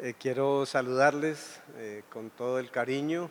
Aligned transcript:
Eh, 0.00 0.14
quiero 0.16 0.64
saludarles 0.64 1.60
eh, 1.74 2.04
con 2.08 2.30
todo 2.30 2.60
el 2.60 2.70
cariño 2.70 3.28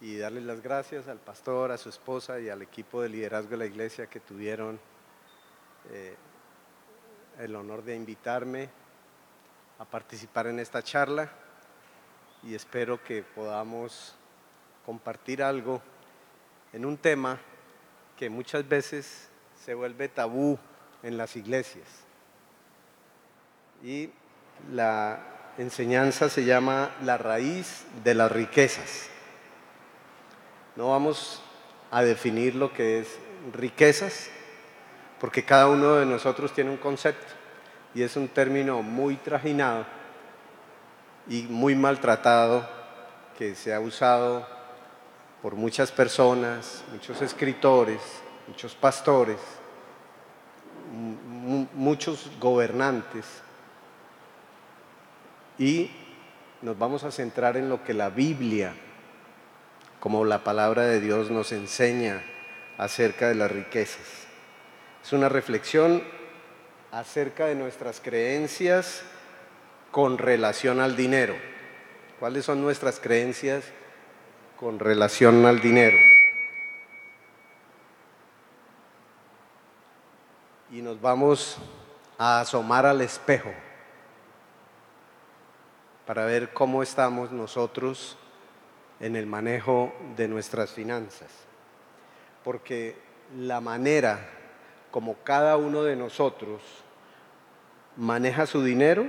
y 0.00 0.18
darles 0.18 0.42
las 0.42 0.60
gracias 0.60 1.06
al 1.06 1.18
pastor, 1.18 1.70
a 1.70 1.78
su 1.78 1.90
esposa 1.90 2.40
y 2.40 2.48
al 2.48 2.60
equipo 2.60 3.00
de 3.00 3.08
liderazgo 3.08 3.50
de 3.50 3.58
la 3.58 3.66
iglesia 3.66 4.08
que 4.08 4.18
tuvieron 4.18 4.80
eh, 5.92 6.16
el 7.38 7.54
honor 7.54 7.84
de 7.84 7.94
invitarme 7.94 8.68
a 9.78 9.84
participar 9.84 10.48
en 10.48 10.58
esta 10.58 10.82
charla 10.82 11.30
y 12.42 12.56
espero 12.56 13.00
que 13.04 13.22
podamos 13.22 14.16
compartir 14.84 15.40
algo 15.40 15.80
en 16.72 16.84
un 16.84 16.96
tema 16.96 17.38
que 18.16 18.28
muchas 18.28 18.68
veces 18.68 19.28
se 19.64 19.74
vuelve 19.74 20.08
tabú 20.08 20.58
en 21.04 21.16
las 21.16 21.36
iglesias. 21.36 21.86
Y 23.84 24.10
la 24.72 25.33
enseñanza 25.58 26.28
se 26.28 26.44
llama 26.44 26.90
La 27.02 27.18
raíz 27.18 27.84
de 28.02 28.14
las 28.14 28.30
riquezas. 28.30 29.08
No 30.76 30.90
vamos 30.90 31.42
a 31.90 32.02
definir 32.02 32.54
lo 32.54 32.72
que 32.72 33.00
es 33.00 33.18
riquezas, 33.52 34.28
porque 35.20 35.44
cada 35.44 35.68
uno 35.68 35.94
de 35.94 36.06
nosotros 36.06 36.52
tiene 36.52 36.70
un 36.70 36.76
concepto 36.76 37.32
y 37.94 38.02
es 38.02 38.16
un 38.16 38.28
término 38.28 38.82
muy 38.82 39.16
trajinado 39.16 39.86
y 41.28 41.42
muy 41.42 41.76
maltratado 41.76 42.68
que 43.38 43.54
se 43.54 43.72
ha 43.72 43.80
usado 43.80 44.46
por 45.40 45.54
muchas 45.54 45.92
personas, 45.92 46.82
muchos 46.90 47.22
escritores, 47.22 48.00
muchos 48.48 48.74
pastores, 48.74 49.38
muchos 51.74 52.30
gobernantes 52.40 53.43
y 55.58 55.90
nos 56.62 56.78
vamos 56.78 57.04
a 57.04 57.10
centrar 57.10 57.56
en 57.56 57.68
lo 57.68 57.84
que 57.84 57.94
la 57.94 58.10
Biblia, 58.10 58.74
como 60.00 60.24
la 60.24 60.44
palabra 60.44 60.82
de 60.82 61.00
Dios 61.00 61.30
nos 61.30 61.52
enseña 61.52 62.22
acerca 62.78 63.28
de 63.28 63.34
las 63.34 63.50
riquezas. 63.50 64.26
Es 65.02 65.12
una 65.12 65.28
reflexión 65.28 66.02
acerca 66.90 67.46
de 67.46 67.54
nuestras 67.54 68.00
creencias 68.00 69.02
con 69.90 70.18
relación 70.18 70.80
al 70.80 70.96
dinero. 70.96 71.34
¿Cuáles 72.18 72.44
son 72.44 72.62
nuestras 72.62 73.00
creencias 73.00 73.64
con 74.58 74.78
relación 74.78 75.44
al 75.46 75.60
dinero? 75.60 75.96
Y 80.70 80.82
nos 80.82 81.00
vamos 81.00 81.58
a 82.18 82.40
asomar 82.40 82.86
al 82.86 83.00
espejo 83.00 83.52
para 86.06 86.24
ver 86.26 86.52
cómo 86.52 86.82
estamos 86.82 87.32
nosotros 87.32 88.16
en 89.00 89.16
el 89.16 89.26
manejo 89.26 89.94
de 90.16 90.28
nuestras 90.28 90.72
finanzas. 90.72 91.30
Porque 92.42 92.96
la 93.38 93.60
manera 93.60 94.28
como 94.90 95.16
cada 95.24 95.56
uno 95.56 95.82
de 95.82 95.96
nosotros 95.96 96.62
maneja 97.96 98.46
su 98.46 98.62
dinero 98.62 99.08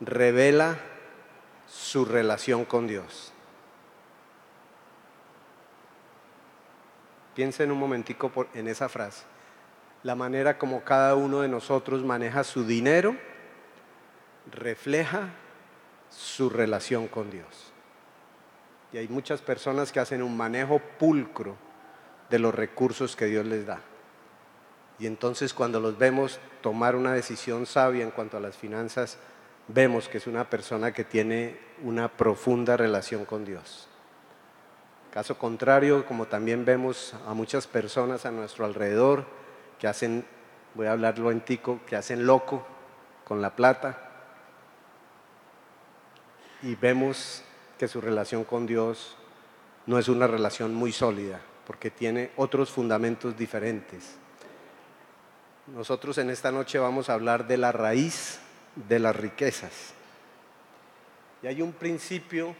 revela 0.00 0.78
su 1.66 2.04
relación 2.04 2.64
con 2.64 2.86
Dios. 2.86 3.32
Piensen 7.34 7.70
un 7.70 7.78
momentico 7.78 8.30
en 8.54 8.68
esa 8.68 8.88
frase. 8.88 9.24
La 10.02 10.14
manera 10.14 10.58
como 10.58 10.82
cada 10.82 11.14
uno 11.14 11.40
de 11.40 11.48
nosotros 11.48 12.04
maneja 12.04 12.44
su 12.44 12.64
dinero 12.66 13.16
refleja 14.50 15.30
su 16.10 16.50
relación 16.50 17.08
con 17.08 17.30
Dios. 17.30 17.72
Y 18.92 18.98
hay 18.98 19.08
muchas 19.08 19.40
personas 19.40 19.92
que 19.92 20.00
hacen 20.00 20.22
un 20.22 20.36
manejo 20.36 20.80
pulcro 20.98 21.56
de 22.28 22.38
los 22.38 22.54
recursos 22.54 23.16
que 23.16 23.26
Dios 23.26 23.46
les 23.46 23.66
da. 23.66 23.80
Y 24.98 25.06
entonces 25.06 25.54
cuando 25.54 25.80
los 25.80 25.96
vemos 25.98 26.40
tomar 26.60 26.96
una 26.96 27.12
decisión 27.12 27.66
sabia 27.66 28.04
en 28.04 28.10
cuanto 28.10 28.36
a 28.36 28.40
las 28.40 28.56
finanzas, 28.56 29.18
vemos 29.68 30.08
que 30.08 30.18
es 30.18 30.26
una 30.26 30.50
persona 30.50 30.92
que 30.92 31.04
tiene 31.04 31.58
una 31.82 32.08
profunda 32.08 32.76
relación 32.76 33.24
con 33.24 33.44
Dios. 33.44 33.88
Caso 35.12 35.38
contrario, 35.38 36.06
como 36.06 36.26
también 36.26 36.64
vemos 36.64 37.14
a 37.26 37.34
muchas 37.34 37.66
personas 37.66 38.26
a 38.26 38.30
nuestro 38.30 38.64
alrededor 38.64 39.24
que 39.78 39.88
hacen, 39.88 40.24
voy 40.74 40.86
a 40.86 40.92
hablarlo 40.92 41.30
en 41.30 41.40
tico, 41.40 41.80
que 41.86 41.96
hacen 41.96 42.26
loco 42.26 42.66
con 43.24 43.40
la 43.40 43.56
plata, 43.56 44.09
y 46.62 46.74
vemos 46.74 47.42
que 47.78 47.88
su 47.88 48.00
relación 48.00 48.44
con 48.44 48.66
Dios 48.66 49.16
no 49.86 49.98
es 49.98 50.08
una 50.08 50.26
relación 50.26 50.74
muy 50.74 50.92
sólida, 50.92 51.40
porque 51.66 51.90
tiene 51.90 52.30
otros 52.36 52.70
fundamentos 52.70 53.36
diferentes. 53.36 54.16
Nosotros 55.66 56.18
en 56.18 56.30
esta 56.30 56.52
noche 56.52 56.78
vamos 56.78 57.08
a 57.08 57.14
hablar 57.14 57.46
de 57.46 57.56
la 57.56 57.72
raíz 57.72 58.40
de 58.74 58.98
las 58.98 59.16
riquezas. 59.16 59.94
Y 61.42 61.46
hay 61.46 61.62
un 61.62 61.72
principio 61.72 62.54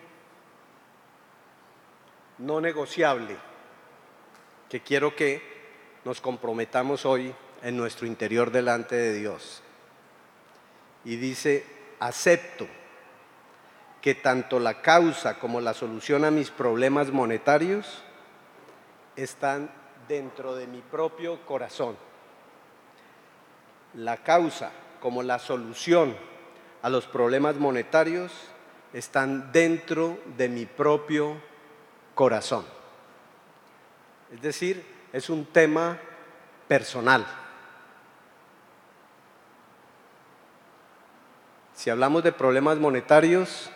no 2.38 2.60
negociable 2.60 3.36
que 4.68 4.80
quiero 4.80 5.14
que 5.14 5.42
nos 6.04 6.20
comprometamos 6.20 7.04
hoy 7.04 7.34
en 7.62 7.76
nuestro 7.76 8.06
interior 8.06 8.50
delante 8.50 8.96
de 8.96 9.12
Dios. 9.12 9.62
Y 11.04 11.16
dice, 11.16 11.66
acepto 11.98 12.66
que 14.00 14.14
tanto 14.14 14.58
la 14.58 14.80
causa 14.80 15.38
como 15.38 15.60
la 15.60 15.74
solución 15.74 16.24
a 16.24 16.30
mis 16.30 16.50
problemas 16.50 17.10
monetarios 17.10 18.02
están 19.16 19.70
dentro 20.08 20.54
de 20.54 20.66
mi 20.66 20.80
propio 20.80 21.44
corazón. 21.44 21.96
La 23.94 24.18
causa 24.18 24.70
como 25.00 25.22
la 25.22 25.38
solución 25.38 26.16
a 26.82 26.88
los 26.88 27.06
problemas 27.06 27.56
monetarios 27.56 28.32
están 28.92 29.52
dentro 29.52 30.18
de 30.36 30.48
mi 30.48 30.66
propio 30.66 31.36
corazón. 32.14 32.64
Es 34.32 34.40
decir, 34.40 34.84
es 35.12 35.28
un 35.28 35.44
tema 35.44 35.98
personal. 36.68 37.26
Si 41.74 41.90
hablamos 41.90 42.22
de 42.22 42.32
problemas 42.32 42.78
monetarios, 42.78 43.70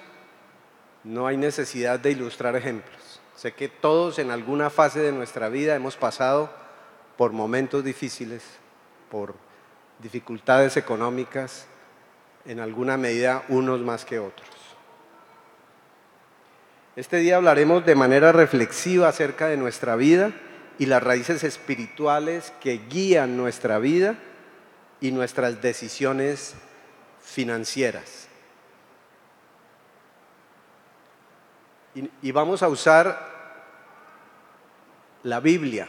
no 1.05 1.27
hay 1.27 1.37
necesidad 1.37 2.01
de 2.01 2.11
ilustrar 2.11 2.57
ejemplos. 2.57 3.21
Sé 3.37 3.53
que 3.53 3.69
todos 3.69 4.19
en 4.19 4.31
alguna 4.31 4.71
fase 4.71 5.01
de 5.01 5.13
nuestra 5.13 5.49
vida 5.49 5.75
hemos 5.75 5.97
pasado 5.97 6.51
por 7.17 7.33
momentos 7.33 7.85
difíciles, 7.85 8.43
por 9.11 9.35
dificultades 10.01 10.77
económicas, 10.77 11.67
en 12.47 12.61
alguna 12.61 12.97
medida 12.97 13.45
unos 13.49 13.81
más 13.81 14.05
que 14.05 14.19
otros. 14.19 14.49
Este 16.97 17.19
día 17.19 17.37
hablaremos 17.37 17.85
de 17.85 17.97
manera 17.97 18.33
reflexiva 18.33 19.09
acerca 19.09 19.49
de 19.49 19.57
nuestra 19.57 19.97
vida 19.97 20.33
y 20.79 20.87
las 20.87 21.03
raíces 21.03 21.43
espirituales 21.45 22.53
que 22.61 22.81
guían 22.89 23.37
nuestra 23.37 23.79
vida 23.79 24.17
y 25.01 25.11
nuestras 25.11 25.61
decisiones 25.61 26.55
financieras. 27.21 28.24
Y, 31.95 32.33
vamos 32.33 32.63
a 32.63 32.69
usar 32.69 33.33
la 35.23 35.41
Biblia. 35.41 35.89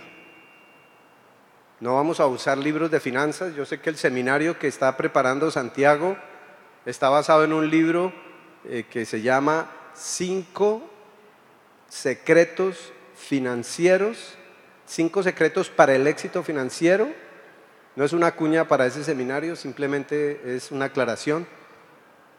No 1.80 1.96
vamos 1.96 2.20
a 2.20 2.28
usar 2.28 2.58
libros 2.58 2.92
de 2.92 3.00
finanzas. 3.00 3.56
Yo 3.56 3.66
sé 3.66 3.80
que 3.80 3.90
el 3.90 3.98
seminario 3.98 4.58
que 4.60 4.68
está 4.68 4.96
preparando 4.96 5.52
Santiago 5.52 6.16
está 6.86 7.10
basado 7.10 7.44
en 7.44 7.54
un 7.54 7.70
libro 7.70 8.14
eh, 8.66 8.86
que 8.90 9.06
se 9.06 9.22
llama 9.22 9.72
Cinco 9.94 10.82
secretos 11.90 12.92
financieros, 13.16 14.36
cinco 14.86 15.24
secretos 15.24 15.70
para 15.70 15.96
el 15.96 16.08
éxito 16.08 16.44
financiero. 16.44 17.08
No 17.96 18.04
es 18.04 18.14
una 18.14 18.36
cuña 18.36 18.68
para 18.68 18.86
ese 18.86 19.04
seminario, 19.04 19.56
simplemente 19.56 20.56
es 20.56 20.72
una 20.72 20.86
aclaración 20.86 21.48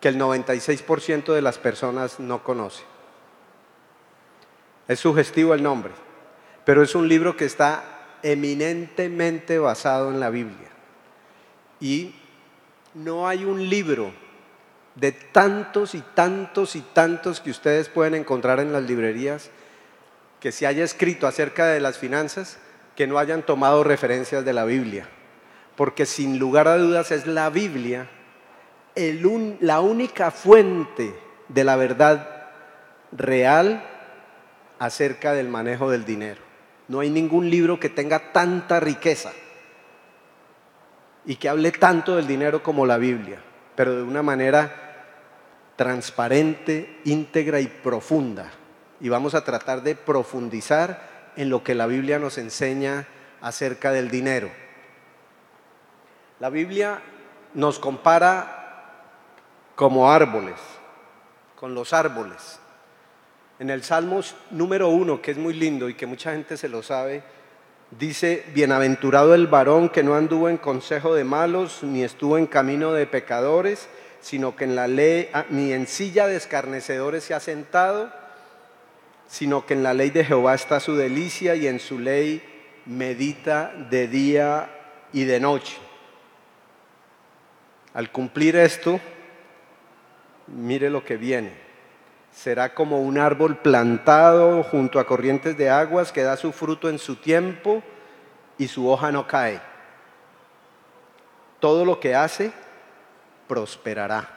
que 0.00 0.08
el 0.08 0.18
96% 0.18 1.32
de 1.32 1.42
las 1.42 1.58
personas 1.58 2.20
no 2.20 2.44
conoce. 2.44 2.84
Es 4.88 5.00
sugestivo 5.00 5.54
el 5.54 5.62
nombre, 5.62 5.92
pero 6.64 6.82
es 6.82 6.94
un 6.94 7.08
libro 7.08 7.36
que 7.36 7.44
está 7.44 7.84
eminentemente 8.22 9.58
basado 9.58 10.10
en 10.10 10.20
la 10.20 10.30
Biblia. 10.30 10.68
Y 11.80 12.14
no 12.94 13.28
hay 13.28 13.44
un 13.44 13.68
libro 13.68 14.12
de 14.94 15.12
tantos 15.12 15.94
y 15.94 16.00
tantos 16.14 16.76
y 16.76 16.80
tantos 16.80 17.40
que 17.40 17.50
ustedes 17.50 17.88
pueden 17.88 18.14
encontrar 18.14 18.60
en 18.60 18.72
las 18.72 18.82
librerías 18.82 19.50
que 20.40 20.52
se 20.52 20.66
haya 20.66 20.84
escrito 20.84 21.26
acerca 21.26 21.66
de 21.66 21.80
las 21.80 21.98
finanzas 21.98 22.58
que 22.94 23.06
no 23.06 23.18
hayan 23.18 23.42
tomado 23.42 23.84
referencias 23.84 24.44
de 24.44 24.52
la 24.52 24.64
Biblia. 24.64 25.08
Porque 25.76 26.06
sin 26.06 26.38
lugar 26.38 26.68
a 26.68 26.78
dudas 26.78 27.10
es 27.10 27.26
la 27.26 27.50
Biblia 27.50 28.08
la 29.60 29.80
única 29.80 30.30
fuente 30.30 31.14
de 31.48 31.64
la 31.64 31.76
verdad 31.76 32.48
real 33.12 33.84
acerca 34.78 35.32
del 35.32 35.48
manejo 35.48 35.90
del 35.90 36.04
dinero. 36.04 36.40
No 36.88 37.00
hay 37.00 37.10
ningún 37.10 37.50
libro 37.50 37.80
que 37.80 37.88
tenga 37.88 38.32
tanta 38.32 38.80
riqueza 38.80 39.32
y 41.24 41.36
que 41.36 41.48
hable 41.48 41.72
tanto 41.72 42.16
del 42.16 42.26
dinero 42.26 42.62
como 42.62 42.86
la 42.86 42.98
Biblia, 42.98 43.40
pero 43.74 43.96
de 43.96 44.02
una 44.02 44.22
manera 44.22 44.86
transparente, 45.74 47.00
íntegra 47.04 47.60
y 47.60 47.66
profunda. 47.66 48.50
Y 49.00 49.08
vamos 49.08 49.34
a 49.34 49.44
tratar 49.44 49.82
de 49.82 49.94
profundizar 49.94 51.32
en 51.36 51.50
lo 51.50 51.62
que 51.62 51.74
la 51.74 51.86
Biblia 51.86 52.18
nos 52.18 52.38
enseña 52.38 53.06
acerca 53.40 53.92
del 53.92 54.10
dinero. 54.10 54.50
La 56.40 56.48
Biblia 56.48 57.02
nos 57.54 57.78
compara 57.78 58.56
como 59.74 60.10
árboles, 60.10 60.58
con 61.56 61.74
los 61.74 61.92
árboles. 61.92 62.60
En 63.58 63.70
el 63.70 63.82
Salmos 63.82 64.34
número 64.50 64.88
uno, 64.88 65.22
que 65.22 65.30
es 65.30 65.38
muy 65.38 65.54
lindo 65.54 65.88
y 65.88 65.94
que 65.94 66.06
mucha 66.06 66.32
gente 66.32 66.56
se 66.56 66.68
lo 66.68 66.82
sabe, 66.82 67.22
dice, 67.90 68.44
bienaventurado 68.54 69.34
el 69.34 69.46
varón 69.46 69.88
que 69.88 70.02
no 70.02 70.14
anduvo 70.14 70.48
en 70.48 70.58
consejo 70.58 71.14
de 71.14 71.24
malos, 71.24 71.82
ni 71.82 72.04
estuvo 72.04 72.36
en 72.36 72.46
camino 72.46 72.92
de 72.92 73.06
pecadores, 73.06 73.88
sino 74.20 74.56
que 74.56 74.64
en 74.64 74.76
la 74.76 74.88
ley, 74.88 75.30
ah, 75.32 75.46
ni 75.50 75.72
en 75.72 75.86
silla 75.86 76.26
de 76.26 76.36
escarnecedores 76.36 77.24
se 77.24 77.32
ha 77.32 77.40
sentado, 77.40 78.12
sino 79.26 79.64
que 79.64 79.74
en 79.74 79.82
la 79.82 79.94
ley 79.94 80.10
de 80.10 80.24
Jehová 80.24 80.54
está 80.54 80.80
su 80.80 80.96
delicia 80.96 81.54
y 81.54 81.66
en 81.66 81.80
su 81.80 81.98
ley 81.98 82.42
medita 82.86 83.72
de 83.90 84.06
día 84.06 84.70
y 85.12 85.24
de 85.24 85.40
noche. 85.40 85.76
Al 87.94 88.12
cumplir 88.12 88.56
esto, 88.56 89.00
mire 90.46 90.90
lo 90.90 91.04
que 91.04 91.16
viene. 91.16 91.65
Será 92.36 92.74
como 92.74 93.00
un 93.00 93.16
árbol 93.16 93.56
plantado 93.56 94.62
junto 94.62 95.00
a 95.00 95.06
corrientes 95.06 95.56
de 95.56 95.70
aguas 95.70 96.12
que 96.12 96.22
da 96.22 96.36
su 96.36 96.52
fruto 96.52 96.90
en 96.90 96.98
su 96.98 97.16
tiempo 97.16 97.82
y 98.58 98.68
su 98.68 98.90
hoja 98.90 99.10
no 99.10 99.26
cae. 99.26 99.58
Todo 101.60 101.86
lo 101.86 101.98
que 101.98 102.14
hace 102.14 102.52
prosperará. 103.48 104.28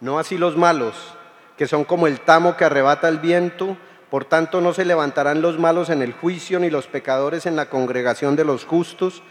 No 0.00 0.18
así 0.18 0.36
los 0.36 0.54
malos, 0.54 1.14
que 1.56 1.66
son 1.66 1.84
como 1.84 2.06
el 2.06 2.20
tamo 2.20 2.58
que 2.58 2.66
arrebata 2.66 3.08
el 3.08 3.18
viento, 3.18 3.78
por 4.10 4.26
tanto 4.26 4.60
no 4.60 4.74
se 4.74 4.84
levantarán 4.84 5.40
los 5.40 5.58
malos 5.58 5.88
en 5.88 6.02
el 6.02 6.12
juicio, 6.12 6.60
ni 6.60 6.68
los 6.68 6.88
pecadores 6.88 7.46
en 7.46 7.56
la 7.56 7.70
congregación 7.70 8.36
de 8.36 8.44
los 8.44 8.66
justos, 8.66 9.22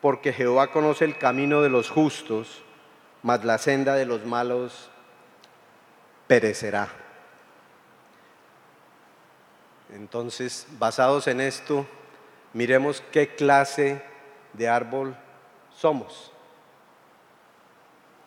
porque 0.00 0.32
Jehová 0.32 0.68
conoce 0.68 1.04
el 1.04 1.18
camino 1.18 1.60
de 1.60 1.68
los 1.68 1.90
justos, 1.90 2.62
mas 3.22 3.44
la 3.44 3.58
senda 3.58 3.96
de 3.96 4.06
los 4.06 4.24
malos 4.24 4.90
perecerá. 6.28 6.88
Entonces, 9.92 10.66
basados 10.78 11.26
en 11.26 11.40
esto, 11.40 11.84
miremos 12.52 13.02
qué 13.10 13.34
clase 13.34 14.00
de 14.52 14.68
árbol 14.68 15.16
somos. 15.72 16.30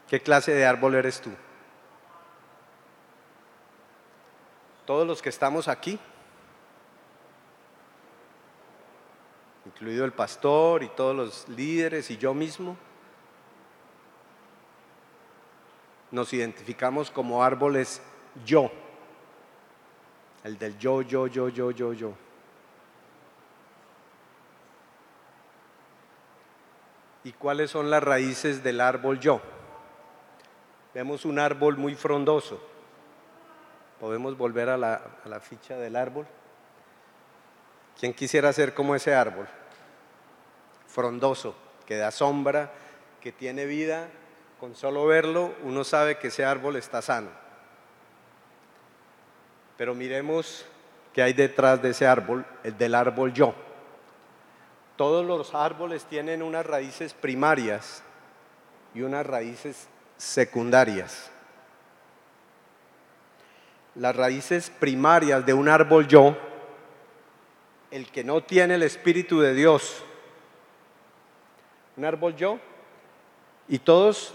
¿Qué 0.10 0.20
clase 0.20 0.54
de 0.54 0.66
árbol 0.66 0.96
eres 0.96 1.22
tú? 1.22 1.32
Todos 4.86 5.08
los 5.08 5.22
que 5.22 5.30
estamos 5.30 5.70
aquí 5.70 5.98
incluido 9.66 10.06
el 10.06 10.12
pastor 10.12 10.84
y 10.84 10.90
todos 10.90 11.16
los 11.16 11.50
líderes 11.50 12.12
y 12.12 12.18
yo 12.18 12.34
mismo, 12.34 12.78
nos 16.12 16.34
identificamos 16.34 17.10
como 17.10 17.44
árboles 17.44 18.02
yo, 18.46 18.72
el 20.44 20.58
del 20.58 20.78
yo, 20.78 21.02
yo, 21.02 21.28
yo, 21.28 21.50
yo, 21.50 21.72
yo, 21.72 21.94
yo. 21.94 22.14
¿Y 27.24 27.32
cuáles 27.34 27.70
son 27.70 27.90
las 27.90 28.04
raíces 28.04 28.64
del 28.64 28.82
árbol 28.82 29.20
yo? 29.20 29.42
Vemos 30.94 31.24
un 31.24 31.38
árbol 31.40 31.78
muy 31.78 31.96
frondoso. 31.96 32.60
Podemos 34.00 34.36
volver 34.38 34.70
a 34.70 34.78
la, 34.78 35.02
a 35.24 35.30
la 35.30 35.40
ficha 35.40 35.78
del 35.78 35.96
árbol. 35.96 36.26
¿Quién 38.00 38.14
quisiera 38.14 38.52
ser 38.52 38.74
como 38.74 38.96
ese 38.96 39.14
árbol? 39.14 39.48
frondoso, 40.92 41.56
que 41.86 41.96
da 41.96 42.12
sombra, 42.12 42.72
que 43.22 43.32
tiene 43.32 43.66
vida, 43.66 44.10
con 44.62 44.76
solo 44.76 45.08
verlo 45.08 45.56
uno 45.64 45.84
sabe 45.84 46.20
que 46.20 46.28
ese 46.28 46.46
árbol 46.46 46.76
está 46.76 47.02
sano. 47.02 47.30
Pero 49.76 49.96
miremos 49.96 50.68
qué 51.14 51.24
hay 51.24 51.34
detrás 51.34 51.82
de 51.82 51.90
ese 51.90 52.06
árbol, 52.06 52.46
el 52.64 52.78
del 52.78 52.94
árbol 52.94 53.34
yo. 53.34 53.56
Todos 54.98 55.26
los 55.26 55.56
árboles 55.56 56.06
tienen 56.06 56.44
unas 56.44 56.64
raíces 56.64 57.16
primarias 57.16 58.04
y 58.94 59.02
unas 59.02 59.26
raíces 59.26 59.88
secundarias. 60.18 61.32
Las 63.96 64.16
raíces 64.16 64.70
primarias 64.70 65.44
de 65.44 65.56
un 65.56 65.70
árbol 65.70 66.08
yo, 66.08 66.38
el 67.90 68.12
que 68.12 68.24
no 68.24 68.44
tiene 68.44 68.76
el 68.76 68.84
Espíritu 68.84 69.40
de 69.40 69.56
Dios, 69.56 70.04
un 71.98 72.06
árbol 72.06 72.36
yo, 72.36 72.60
y 73.72 73.80
todos 73.80 74.34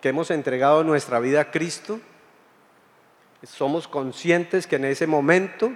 que 0.00 0.08
hemos 0.08 0.32
entregado 0.32 0.82
nuestra 0.82 1.20
vida 1.20 1.40
a 1.40 1.50
Cristo, 1.52 2.00
somos 3.44 3.86
conscientes 3.86 4.66
que 4.66 4.74
en 4.74 4.86
ese 4.86 5.06
momento 5.06 5.70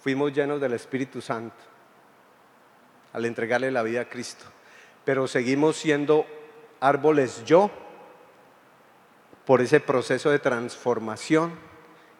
fuimos 0.00 0.32
llenos 0.32 0.60
del 0.60 0.74
Espíritu 0.74 1.20
Santo 1.20 1.56
al 3.12 3.24
entregarle 3.24 3.72
la 3.72 3.82
vida 3.82 4.02
a 4.02 4.08
Cristo. 4.08 4.44
Pero 5.04 5.26
seguimos 5.26 5.76
siendo 5.76 6.24
árboles 6.78 7.42
yo 7.44 7.72
por 9.44 9.60
ese 9.60 9.80
proceso 9.80 10.30
de 10.30 10.38
transformación 10.38 11.50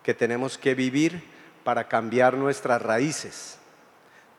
que 0.03 0.15
tenemos 0.15 0.59
que 0.59 0.75
vivir 0.75 1.23
para 1.63 1.87
cambiar 1.87 2.35
nuestras 2.35 2.83
raíces. 2.83 3.61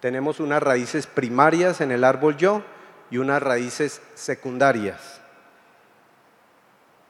Tenemos 0.01 0.41
unas 0.41 0.61
raíces 0.61 1.07
primarias 1.07 1.79
en 1.79 1.93
el 1.93 2.03
árbol 2.03 2.35
yo 2.35 2.61
y 3.09 3.17
unas 3.17 3.41
raíces 3.41 4.01
secundarias. 4.13 5.22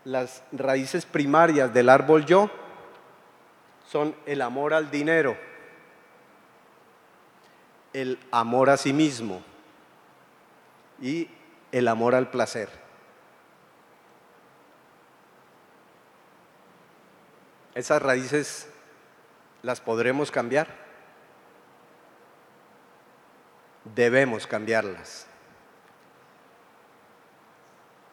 Las 0.05 0.43
raíces 0.51 1.05
primarias 1.05 1.73
del 1.73 1.89
árbol 1.89 2.25
yo 2.25 2.49
son 3.89 4.15
el 4.25 4.41
amor 4.41 4.73
al 4.73 4.91
dinero, 4.91 5.37
el 7.93 8.19
amor 8.31 8.69
a 8.69 8.77
sí 8.77 8.91
mismo 8.91 9.41
y 11.01 11.29
el 11.71 11.87
amor 11.87 12.15
al 12.15 12.29
placer. 12.29 12.69
Esas 17.75 18.01
raíces 18.01 18.69
las 19.61 19.79
podremos 19.79 20.31
cambiar. 20.31 20.67
Debemos 23.95 24.47
cambiarlas 24.47 25.27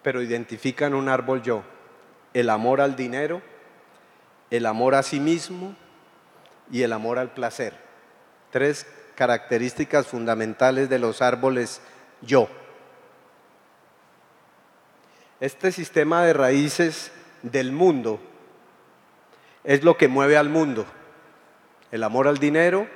pero 0.02 0.22
identifican 0.22 0.94
un 0.94 1.08
árbol 1.08 1.42
yo, 1.42 1.62
el 2.34 2.50
amor 2.50 2.80
al 2.80 2.96
dinero, 2.96 3.42
el 4.50 4.66
amor 4.66 4.94
a 4.94 5.02
sí 5.02 5.20
mismo 5.20 5.74
y 6.70 6.82
el 6.82 6.92
amor 6.92 7.18
al 7.18 7.32
placer. 7.32 7.74
Tres 8.50 8.86
características 9.14 10.06
fundamentales 10.06 10.88
de 10.88 10.98
los 10.98 11.22
árboles 11.22 11.80
yo. 12.22 12.48
Este 15.40 15.72
sistema 15.72 16.24
de 16.24 16.32
raíces 16.32 17.12
del 17.42 17.72
mundo 17.72 18.20
es 19.64 19.84
lo 19.84 19.96
que 19.96 20.08
mueve 20.08 20.36
al 20.36 20.48
mundo. 20.48 20.86
El 21.90 22.02
amor 22.02 22.28
al 22.28 22.38
dinero, 22.38 22.86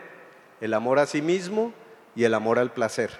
el 0.60 0.74
amor 0.74 0.98
a 0.98 1.06
sí 1.06 1.22
mismo 1.22 1.72
y 2.14 2.24
el 2.24 2.34
amor 2.34 2.58
al 2.58 2.72
placer. 2.72 3.10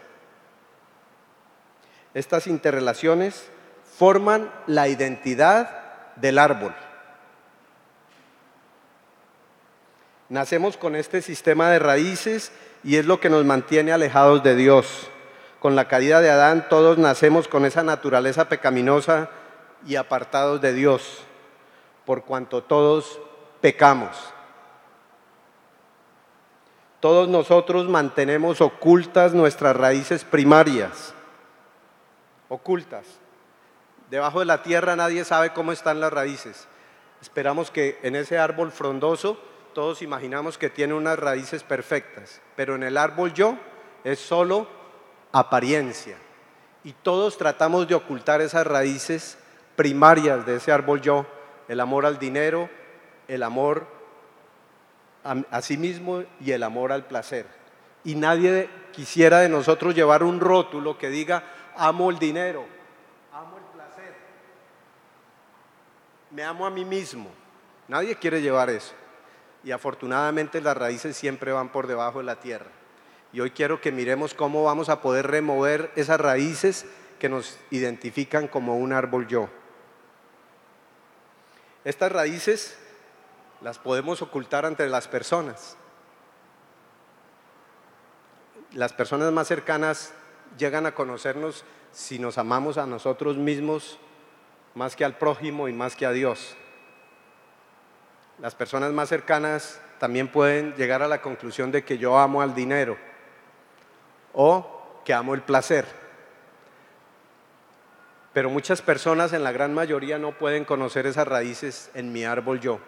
Estas 2.15 2.47
interrelaciones 2.47 3.49
forman 3.99 4.53
la 4.67 4.89
identidad 4.89 5.84
del 6.17 6.39
árbol. 6.39 6.75
Nacemos 10.29 10.77
con 10.77 10.97
este 10.97 11.23
sistema 11.23 11.71
de 11.71 11.79
raíces 11.79 12.53
y 12.83 12.97
es 12.97 13.07
lo 13.07 13.21
que 13.21 13.31
nos 13.31 13.45
mantiene 13.45 13.93
alejados 13.93 14.43
de 14.43 14.57
Dios. 14.57 15.11
Con 15.61 15.77
la 15.77 15.89
caída 15.89 16.21
de 16.21 16.31
Adán 16.31 16.67
todos 16.69 16.99
nacemos 16.99 17.49
con 17.49 17.65
esa 17.65 17.83
naturaleza 17.83 18.49
pecaminosa 18.49 19.31
y 19.87 19.97
apartados 19.97 20.61
de 20.61 20.73
Dios, 20.73 21.23
por 22.05 22.25
cuanto 22.25 22.63
todos 22.63 23.21
pecamos. 23.61 24.11
Todos 27.01 27.29
nosotros 27.29 27.89
mantenemos 27.89 28.63
ocultas 28.63 29.35
nuestras 29.35 29.77
raíces 29.77 30.25
primarias, 30.25 31.13
ocultas 32.49 33.05
debajo 34.15 34.39
de 34.39 34.47
la 34.47 34.63
tierra 34.63 34.95
nadie 34.95 35.25
sabe 35.25 35.53
cómo 35.53 35.73
están 35.73 35.99
las 35.99 36.13
raíces. 36.13 36.69
Esperamos 37.21 37.71
que 37.73 37.99
en 38.03 38.15
ese 38.15 38.39
árbol 38.39 38.71
frondoso 38.71 39.39
todos 39.75 40.03
imaginamos 40.03 40.57
que 40.57 40.71
tiene 40.71 40.95
unas 40.95 41.19
raíces 41.19 41.65
perfectas, 41.65 42.41
pero 42.55 42.77
en 42.77 42.85
el 42.85 42.97
árbol 42.97 43.33
yo 43.33 43.59
es 44.05 44.21
solo 44.21 44.69
apariencia. 45.33 46.17
Y 46.85 46.93
todos 46.93 47.37
tratamos 47.39 47.89
de 47.89 47.97
ocultar 47.97 48.41
esas 48.41 48.67
raíces 48.67 49.37
primarias 49.75 50.47
de 50.47 50.57
ese 50.57 50.71
árbol 50.71 51.01
yo, 51.01 51.27
el 51.67 51.81
amor 51.81 52.07
al 52.07 52.19
dinero, 52.19 52.71
el 53.27 53.43
amor 53.43 53.87
a, 55.25 55.61
sí 55.61 55.77
mismo 55.77 56.23
y 56.41 56.53
el 56.53 56.63
amor 56.63 56.93
al 56.93 57.07
placer. 57.07 57.47
Y 58.05 58.15
nadie 58.15 58.69
quisiera 58.93 59.41
de 59.41 59.49
nosotros 59.49 59.95
llevar 59.95 60.23
un 60.23 60.39
rótulo 60.39 60.99
que 60.99 61.09
diga, 61.09 61.43
amo 61.77 62.11
el 62.11 62.19
dinero, 62.19 62.65
amo 63.33 63.57
el 63.57 63.65
placer, 63.75 64.15
me 66.35 66.43
amo 66.43 66.67
a 66.67 66.71
mí 66.71 66.85
mismo. 66.85 67.31
Nadie 67.87 68.17
quiere 68.17 68.43
llevar 68.43 68.69
eso. 68.69 68.93
Y 69.63 69.71
afortunadamente 69.71 70.61
las 70.61 70.77
raíces 70.77 71.17
siempre 71.17 71.53
van 71.53 71.71
por 71.71 71.87
debajo 71.87 72.19
de 72.19 72.25
la 72.25 72.41
tierra. 72.41 72.71
Y 73.33 73.41
hoy 73.41 73.53
quiero 73.53 73.81
que 73.81 73.93
miremos 73.93 74.35
cómo 74.35 74.65
vamos 74.65 74.89
a 74.89 75.01
poder 75.01 75.29
remover 75.29 75.93
esas 75.95 76.21
raíces 76.21 76.87
que 77.21 77.29
nos 77.29 77.57
identifican 77.71 78.49
como 78.49 78.77
un 78.77 78.93
árbol 78.93 79.29
yo. 79.29 79.49
Estas 81.85 82.11
raíces 82.11 82.77
las 83.61 83.79
podemos 83.79 84.21
ocultar 84.21 84.67
ante 84.67 84.89
las 84.89 85.07
personas. 85.07 85.77
Las 88.73 88.93
personas 88.93 89.31
más 89.33 89.47
cercanas 89.47 90.13
llegan 90.59 90.85
a 90.85 90.97
conocernos 90.97 91.65
si 91.93 92.19
nos 92.19 92.39
amamos 92.39 92.77
a 92.77 92.87
nosotros 92.87 93.37
mismos 93.37 93.99
más 94.75 94.97
que 94.97 95.05
al 95.05 95.17
prójimo 95.17 95.69
y 95.69 95.73
más 95.73 95.97
que 95.97 96.07
a 96.07 96.13
Dios. 96.13 96.57
Las 98.41 98.55
personas 98.55 98.93
más 98.93 99.09
cercanas 99.09 99.81
también 99.99 100.29
pueden 100.29 100.75
llegar 100.75 101.03
a 101.03 101.09
la 101.09 101.23
conclusión 101.23 101.71
de 101.71 101.85
que 101.85 101.99
yo 101.99 102.19
amo 102.19 102.43
al 102.43 102.55
dinero 102.55 102.97
o 104.33 105.01
que 105.05 105.15
amo 105.15 105.35
el 105.35 105.43
placer. 105.43 105.87
Pero 108.33 108.51
muchas 108.51 108.83
personas, 108.83 109.33
en 109.33 109.45
la 109.45 109.53
gran 109.53 109.73
mayoría, 109.73 110.19
no 110.19 110.33
pueden 110.33 110.65
conocer 110.65 111.07
esas 111.07 111.29
raíces 111.29 111.91
en 111.95 112.13
mi 112.13 112.25
árbol 112.25 112.59
yo. 112.59 112.81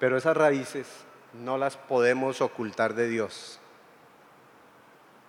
Pero 0.00 0.16
esas 0.16 0.36
raíces 0.36 0.88
no 1.34 1.56
las 1.56 1.76
podemos 1.76 2.40
ocultar 2.40 2.94
de 2.94 3.08
Dios, 3.08 3.60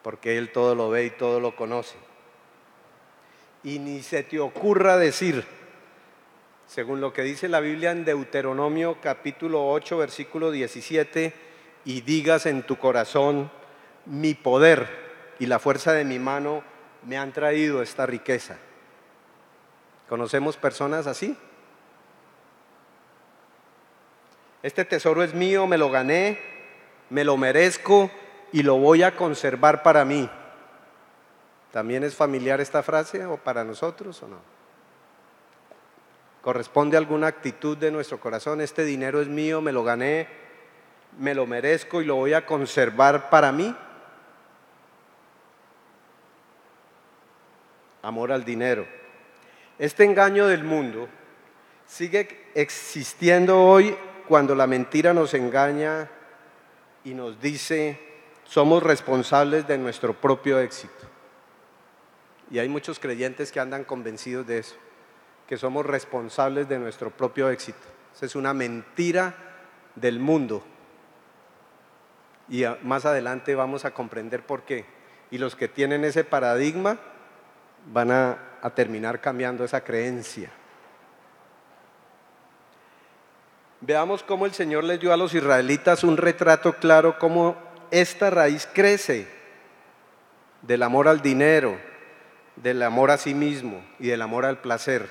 porque 0.02 0.40
Él 0.40 0.52
todo 0.52 0.74
lo 0.74 0.90
ve 0.90 1.06
y 1.06 1.10
todo 1.12 1.40
lo 1.40 1.56
conoce. 1.56 1.96
Y 3.66 3.80
ni 3.80 4.04
se 4.04 4.22
te 4.22 4.40
ocurra 4.40 4.96
decir, 4.96 5.44
según 6.68 7.02
lo 7.02 7.14
que 7.14 7.24
dice 7.24 7.50
la 7.50 7.62
Biblia 7.62 7.90
en 7.90 8.06
Deuteronomio 8.06 9.00
capítulo 9.02 9.68
8, 9.70 9.98
versículo 9.98 10.52
17, 10.52 11.34
y 11.84 12.02
digas 12.02 12.46
en 12.46 12.62
tu 12.62 12.78
corazón, 12.78 13.50
mi 14.06 14.36
poder 14.36 14.88
y 15.40 15.48
la 15.48 15.58
fuerza 15.58 15.94
de 15.94 16.06
mi 16.06 16.20
mano 16.20 16.64
me 17.08 17.18
han 17.18 17.34
traído 17.34 17.82
esta 17.82 18.06
riqueza. 18.06 18.58
¿Conocemos 20.08 20.58
personas 20.58 21.08
así? 21.08 21.36
Este 24.62 24.86
tesoro 24.86 25.24
es 25.24 25.34
mío, 25.34 25.66
me 25.66 25.80
lo 25.80 25.90
gané, 25.90 26.40
me 27.10 27.24
lo 27.24 27.36
merezco 27.36 28.12
y 28.52 28.62
lo 28.62 28.78
voy 28.78 29.02
a 29.02 29.16
conservar 29.16 29.82
para 29.82 30.06
mí. 30.06 30.30
¿También 31.76 32.06
es 32.06 32.16
familiar 32.16 32.62
esta 32.62 32.84
frase 32.84 33.26
o 33.26 33.36
para 33.36 33.66
nosotros 33.66 34.24
o 34.24 34.30
no? 34.30 34.38
¿Corresponde 36.42 36.96
a 36.96 37.00
alguna 37.00 37.28
actitud 37.28 37.76
de 37.76 37.92
nuestro 37.92 38.18
corazón? 38.18 38.62
Este 38.62 38.86
dinero 38.86 39.20
es 39.20 39.28
mío, 39.28 39.60
me 39.60 39.74
lo 39.74 39.84
gané, 39.84 40.30
me 41.20 41.36
lo 41.36 41.46
merezco 41.46 42.02
y 42.02 42.06
lo 42.06 42.16
voy 42.16 42.32
a 42.32 42.46
conservar 42.46 43.30
para 43.30 43.52
mí. 43.52 43.76
Amor 48.04 48.32
al 48.32 48.46
dinero. 48.46 48.88
Este 49.78 50.06
engaño 50.06 50.48
del 50.48 50.64
mundo 50.64 51.10
sigue 51.86 52.52
existiendo 52.56 53.62
hoy 53.62 53.98
cuando 54.30 54.56
la 54.56 54.66
mentira 54.66 55.14
nos 55.14 55.34
engaña 55.34 56.10
y 57.04 57.14
nos 57.14 57.42
dice 57.42 58.00
somos 58.46 58.82
responsables 58.82 59.68
de 59.68 59.78
nuestro 59.78 60.14
propio 60.14 60.58
éxito. 60.58 61.15
Y 62.52 62.60
hay 62.60 62.70
muchos 62.70 63.00
creyentes 63.00 63.52
que 63.52 63.60
andan 63.60 63.84
convencidos 63.84 64.46
de 64.46 64.60
eso, 64.60 64.76
que 65.48 65.58
somos 65.58 65.86
responsables 65.86 66.70
de 66.70 66.80
nuestro 66.80 67.10
propio 67.10 67.50
éxito. 67.50 67.80
Esa 68.14 68.26
es 68.26 68.36
una 68.36 68.54
mentira 68.54 69.36
del 69.96 70.20
mundo. 70.20 70.64
Y 72.48 72.64
más 72.84 73.06
adelante 73.06 73.56
vamos 73.56 73.86
a 73.86 73.92
comprender 73.92 74.46
por 74.46 74.64
qué. 74.64 74.86
Y 75.32 75.38
los 75.38 75.56
que 75.56 75.68
tienen 75.68 76.06
ese 76.06 76.24
paradigma 76.24 77.00
van 77.92 78.12
a, 78.12 78.38
terminar 78.74 79.22
cambiando 79.22 79.64
esa 79.64 79.82
creencia. 79.82 80.50
Veamos 83.82 84.24
cómo 84.24 84.48
el 84.48 84.54
Señor 84.54 84.84
les 84.84 85.00
dio 85.00 85.14
a 85.14 85.18
los 85.18 85.36
israelitas 85.36 86.04
un 86.04 86.18
retrato 86.18 86.74
claro, 86.74 87.20
cómo 87.20 87.56
esta 87.92 88.32
raíz 88.32 88.68
crece 88.74 89.28
del 90.64 90.82
amor 90.82 91.08
al 91.08 91.22
dinero, 91.22 91.78
del 92.56 92.82
amor 92.84 93.12
a 93.12 93.18
sí 93.18 93.34
mismo 93.34 93.84
y 94.00 94.08
del 94.08 94.22
amor 94.22 94.46
al 94.46 94.60
placer. 94.60 95.10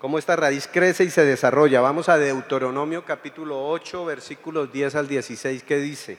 Cómo 0.00 0.18
esta 0.18 0.36
raíz 0.36 0.68
crece 0.70 1.04
y 1.04 1.10
se 1.10 1.24
desarrolla. 1.24 1.80
Vamos 1.80 2.08
a 2.08 2.18
Deuteronomio 2.18 3.04
capítulo 3.04 3.68
8, 3.68 4.04
versículos 4.04 4.72
10 4.72 4.96
al 4.96 5.08
16, 5.08 5.62
que 5.62 5.78
dice, 5.78 6.18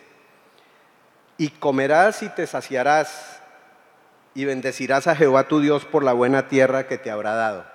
y 1.37 1.49
comerás 1.49 2.23
y 2.23 2.29
te 2.29 2.47
saciarás 2.47 3.41
y 4.33 4.45
bendecirás 4.45 5.07
a 5.07 5.15
Jehová 5.15 5.47
tu 5.47 5.59
Dios 5.59 5.85
por 5.85 6.03
la 6.03 6.13
buena 6.13 6.47
tierra 6.47 6.87
que 6.87 6.97
te 6.97 7.11
habrá 7.11 7.35
dado. 7.35 7.65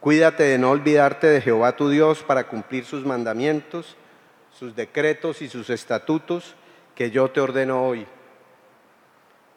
Cuídate 0.00 0.44
de 0.44 0.58
no 0.58 0.70
olvidarte 0.70 1.26
de 1.26 1.40
Jehová 1.40 1.76
tu 1.76 1.90
Dios 1.90 2.22
para 2.22 2.48
cumplir 2.48 2.84
sus 2.84 3.04
mandamientos, 3.04 3.96
sus 4.58 4.74
decretos 4.74 5.42
y 5.42 5.48
sus 5.48 5.70
estatutos 5.70 6.54
que 6.94 7.10
yo 7.10 7.30
te 7.30 7.40
ordeno 7.40 7.86
hoy. 7.86 8.06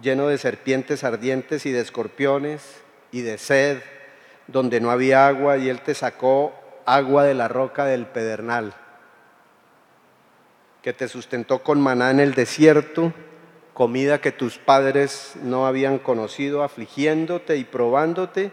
lleno 0.00 0.28
de 0.28 0.38
serpientes 0.38 1.04
ardientes 1.04 1.66
y 1.66 1.72
de 1.72 1.80
escorpiones 1.80 2.82
y 3.10 3.22
de 3.22 3.38
sed, 3.38 3.82
donde 4.46 4.80
no 4.80 4.90
había 4.90 5.26
agua, 5.26 5.58
y 5.58 5.68
Él 5.68 5.80
te 5.82 5.94
sacó 5.94 6.52
agua 6.86 7.24
de 7.24 7.34
la 7.34 7.48
roca 7.48 7.84
del 7.84 8.06
pedernal, 8.06 8.74
que 10.82 10.92
te 10.92 11.08
sustentó 11.08 11.62
con 11.62 11.80
maná 11.80 12.10
en 12.10 12.20
el 12.20 12.34
desierto, 12.34 13.12
comida 13.74 14.20
que 14.20 14.32
tus 14.32 14.58
padres 14.58 15.34
no 15.42 15.66
habían 15.66 15.98
conocido, 15.98 16.62
afligiéndote 16.62 17.56
y 17.56 17.64
probándote 17.64 18.52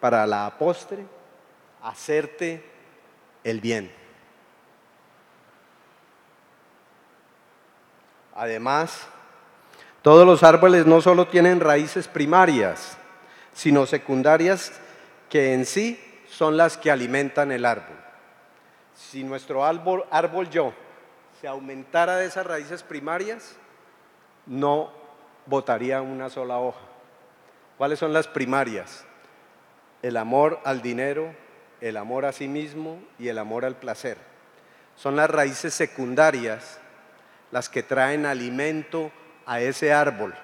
para 0.00 0.26
la 0.26 0.46
apostre 0.46 1.04
hacerte 1.82 2.64
el 3.44 3.60
bien. 3.60 3.90
Además, 8.34 9.06
todos 10.02 10.26
los 10.26 10.42
árboles 10.42 10.84
no 10.84 11.00
solo 11.00 11.28
tienen 11.28 11.60
raíces 11.60 12.08
primarias, 12.08 12.98
sino 13.54 13.86
secundarias 13.86 14.72
que 15.30 15.54
en 15.54 15.64
sí 15.64 15.98
son 16.28 16.56
las 16.56 16.76
que 16.76 16.90
alimentan 16.90 17.52
el 17.52 17.64
árbol. 17.64 17.96
Si 18.94 19.22
nuestro 19.22 19.64
árbol, 19.64 20.50
yo 20.50 20.72
se 21.40 21.46
aumentara 21.46 22.16
de 22.16 22.26
esas 22.26 22.46
raíces 22.46 22.82
primarias, 22.82 23.56
no 24.46 24.90
votaría 25.46 26.02
una 26.02 26.30
sola 26.30 26.58
hoja. 26.58 26.80
¿Cuáles 27.78 27.98
son 27.98 28.12
las 28.12 28.26
primarias? 28.26 29.04
El 30.02 30.16
amor 30.16 30.60
al 30.64 30.82
dinero, 30.82 31.32
el 31.80 31.96
amor 31.96 32.24
a 32.24 32.32
sí 32.32 32.48
mismo 32.48 33.00
y 33.18 33.28
el 33.28 33.38
amor 33.38 33.64
al 33.64 33.76
placer. 33.76 34.18
Son 34.96 35.14
las 35.14 35.30
raíces 35.30 35.74
secundarias 35.74 36.80
las 37.50 37.68
que 37.68 37.82
traen 37.82 38.26
alimento 38.26 39.12
a 39.46 39.60
ese 39.60 39.92
árbol. 39.92 40.34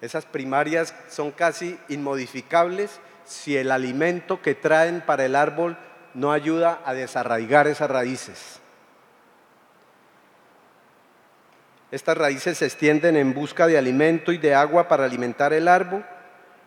Esas 0.00 0.26
primarias 0.26 0.94
son 1.08 1.30
casi 1.30 1.78
inmodificables 1.88 3.00
si 3.24 3.56
el 3.56 3.70
alimento 3.70 4.42
que 4.42 4.54
traen 4.54 5.00
para 5.00 5.24
el 5.24 5.34
árbol 5.34 5.78
no 6.12 6.32
ayuda 6.32 6.80
a 6.84 6.94
desarraigar 6.94 7.66
esas 7.66 7.90
raíces. 7.90 8.60
Estas 11.90 12.18
raíces 12.18 12.58
se 12.58 12.66
extienden 12.66 13.16
en 13.16 13.34
busca 13.34 13.66
de 13.66 13.78
alimento 13.78 14.32
y 14.32 14.38
de 14.38 14.54
agua 14.54 14.88
para 14.88 15.04
alimentar 15.04 15.52
el 15.52 15.68
árbol. 15.68 16.04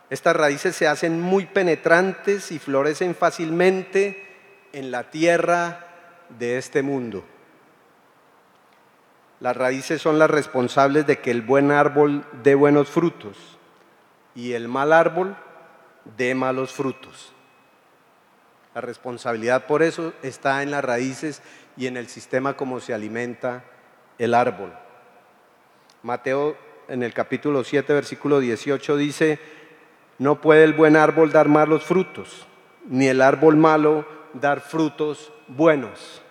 Estas 0.10 0.36
raíces 0.36 0.76
se 0.76 0.88
hacen 0.88 1.20
muy 1.20 1.46
penetrantes 1.46 2.52
y 2.52 2.60
florecen 2.60 3.14
fácilmente 3.14 4.26
en 4.72 4.90
la 4.90 5.12
tierra 5.12 5.86
de 6.40 6.58
este 6.58 6.82
mundo. 6.82 7.26
Las 9.40 9.56
raíces 9.56 10.02
son 10.02 10.18
las 10.18 10.30
responsables 10.30 11.06
de 11.06 11.20
que 11.20 11.32
el 11.32 11.42
buen 11.42 11.72
árbol 11.72 12.26
dé 12.44 12.56
buenos 12.56 12.90
frutos 12.90 13.58
y 14.34 14.54
el 14.54 14.68
mal 14.68 14.94
árbol 14.94 15.36
dé 16.18 16.34
malos 16.34 16.72
frutos. 16.72 17.34
La 18.74 18.82
responsabilidad 18.82 19.66
por 19.66 19.84
eso 19.84 20.14
está 20.24 20.64
en 20.64 20.72
las 20.72 20.84
raíces 20.84 21.42
y 21.76 21.88
en 21.88 21.98
el 21.98 22.08
sistema 22.08 22.56
como 22.56 22.80
se 22.80 22.94
alimenta 22.94 23.64
el 24.18 24.34
árbol. 24.34 24.74
Mateo 26.04 26.58
en 26.88 27.04
el 27.04 27.14
capítulo 27.14 27.64
7, 27.64 27.94
versículo 27.94 28.40
18 28.40 28.98
dice, 28.98 29.40
no 30.20 30.42
puede 30.42 30.64
el 30.64 30.74
buen 30.74 30.96
árbol 30.96 31.32
dar 31.32 31.48
malos 31.48 31.84
frutos, 31.84 32.48
ni 32.88 33.08
el 33.08 33.22
árbol 33.22 33.56
malo 33.56 34.08
dar 34.34 34.62
frutos 34.62 35.32
buenos. 35.48 36.22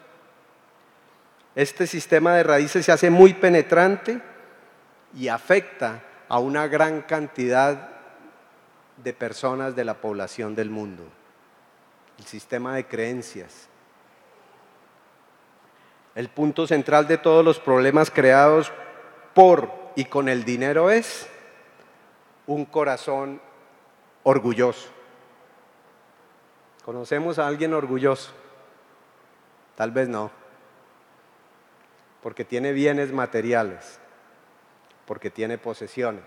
Este 1.57 1.89
sistema 1.89 2.37
de 2.37 2.45
raíces 2.45 2.87
se 2.87 2.93
hace 2.93 3.11
muy 3.11 3.35
penetrante 3.35 4.21
y 5.17 5.27
afecta 5.27 6.05
a 6.29 6.39
una 6.39 6.69
gran 6.69 7.03
cantidad 7.03 7.89
de 9.03 9.13
personas 9.13 9.75
de 9.75 9.85
la 9.85 9.95
población 9.95 10.55
del 10.55 10.71
mundo 10.71 11.03
el 12.19 12.25
sistema 12.25 12.75
de 12.75 12.87
creencias. 12.87 13.69
El 16.15 16.29
punto 16.29 16.67
central 16.67 17.07
de 17.07 17.19
todos 17.19 17.45
los 17.45 17.59
problemas 17.59 18.11
creados 18.11 18.73
por 19.35 19.71
y 19.97 20.07
con 20.07 20.29
el 20.29 20.45
dinero 20.45 20.91
es 20.91 21.27
un 22.47 22.65
corazón 22.65 23.41
orgulloso. 24.23 24.89
¿Conocemos 26.85 27.39
a 27.39 27.47
alguien 27.47 27.75
orgulloso? 27.75 28.33
Tal 29.75 29.91
vez 29.91 30.09
no, 30.09 30.31
porque 32.27 32.45
tiene 32.45 32.73
bienes 32.73 33.13
materiales, 33.13 34.01
porque 35.07 35.31
tiene 35.31 35.59
posesiones, 35.59 36.25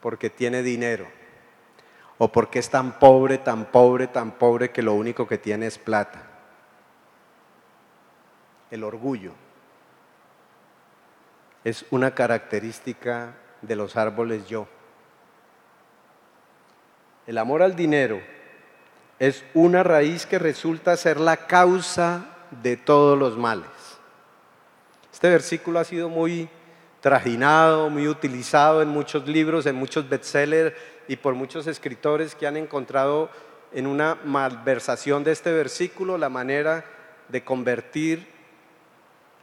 porque 0.00 0.30
tiene 0.30 0.62
dinero 0.62 1.06
o 2.16 2.32
porque 2.32 2.60
es 2.60 2.70
tan 2.70 2.98
pobre, 2.98 3.36
tan 3.36 3.66
pobre, 3.66 4.06
tan 4.06 4.30
pobre 4.30 4.70
que 4.70 4.80
lo 4.80 4.94
único 4.94 5.28
que 5.28 5.36
tiene 5.36 5.66
es 5.66 5.76
plata. 5.76 6.22
El 8.70 8.82
orgullo 8.82 9.32
es 11.62 11.84
una 11.90 12.14
característica 12.14 13.34
de 13.60 13.76
los 13.76 13.98
árboles 13.98 14.48
yo. 14.48 14.66
El 17.26 17.36
amor 17.36 17.62
al 17.62 17.76
dinero 17.76 18.18
es 19.18 19.44
una 19.52 19.82
raíz 19.82 20.24
que 20.24 20.38
resulta 20.38 20.96
ser 20.96 21.20
la 21.20 21.36
causa 21.36 22.28
de 22.62 22.78
todos 22.78 23.18
los 23.18 23.36
males. 23.36 23.79
Este 25.20 25.28
versículo 25.28 25.78
ha 25.78 25.84
sido 25.84 26.08
muy 26.08 26.48
trajinado, 27.02 27.90
muy 27.90 28.08
utilizado 28.08 28.80
en 28.80 28.88
muchos 28.88 29.28
libros, 29.28 29.66
en 29.66 29.76
muchos 29.76 30.08
bestsellers 30.08 30.74
y 31.08 31.16
por 31.16 31.34
muchos 31.34 31.66
escritores 31.66 32.34
que 32.34 32.46
han 32.46 32.56
encontrado 32.56 33.28
en 33.74 33.86
una 33.86 34.16
malversación 34.24 35.22
de 35.22 35.32
este 35.32 35.52
versículo 35.52 36.16
la 36.16 36.30
manera 36.30 36.86
de 37.28 37.44
convertir 37.44 38.28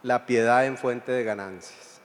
la 0.02 0.26
piedad 0.26 0.66
en 0.66 0.78
fuente 0.78 1.12
de 1.12 1.22
ganancias. 1.22 2.00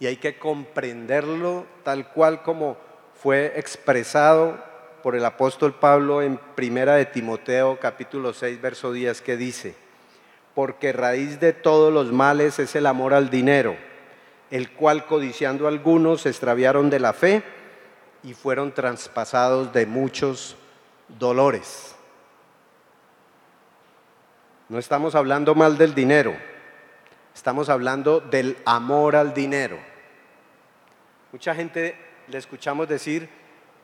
Y 0.00 0.06
hay 0.06 0.18
que 0.18 0.38
comprenderlo 0.38 1.64
tal 1.84 2.10
cual 2.10 2.42
como 2.42 2.76
fue 3.14 3.54
expresado 3.56 4.62
por 5.02 5.16
el 5.16 5.24
apóstol 5.24 5.72
Pablo 5.72 6.20
en 6.20 6.38
Primera 6.54 6.96
de 6.96 7.06
Timoteo 7.06 7.78
capítulo 7.80 8.34
6 8.34 8.60
verso 8.60 8.92
10 8.92 9.22
que 9.22 9.38
dice, 9.38 9.87
porque 10.54 10.92
raíz 10.92 11.40
de 11.40 11.52
todos 11.52 11.92
los 11.92 12.12
males 12.12 12.58
es 12.58 12.74
el 12.74 12.86
amor 12.86 13.14
al 13.14 13.30
dinero, 13.30 13.76
el 14.50 14.72
cual 14.72 15.06
codiciando 15.06 15.68
algunos 15.68 16.22
se 16.22 16.30
extraviaron 16.30 16.90
de 16.90 17.00
la 17.00 17.12
fe 17.12 17.42
y 18.22 18.34
fueron 18.34 18.72
traspasados 18.72 19.72
de 19.72 19.86
muchos 19.86 20.56
dolores. 21.18 21.94
No 24.68 24.78
estamos 24.78 25.14
hablando 25.14 25.54
mal 25.54 25.78
del 25.78 25.94
dinero, 25.94 26.36
estamos 27.34 27.68
hablando 27.68 28.20
del 28.20 28.58
amor 28.66 29.16
al 29.16 29.32
dinero. 29.32 29.78
Mucha 31.32 31.54
gente 31.54 31.96
le 32.26 32.38
escuchamos 32.38 32.88
decir, 32.88 33.28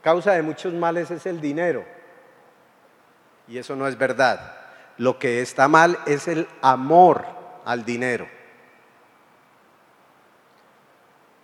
causa 0.03 0.33
de 0.33 0.43
muchos 0.43 0.73
males 0.73 1.11
es 1.11 1.25
el 1.27 1.41
dinero. 1.41 1.85
Y 3.47 3.59
eso 3.59 3.77
no 3.77 3.87
es 3.87 3.97
verdad. 3.97 4.64
Lo 4.97 5.19
que 5.19 5.41
está 5.41 5.69
mal 5.69 5.99
es 6.07 6.29
el 6.29 6.47
amor 6.63 7.25
al 7.65 7.85
dinero. 7.85 8.29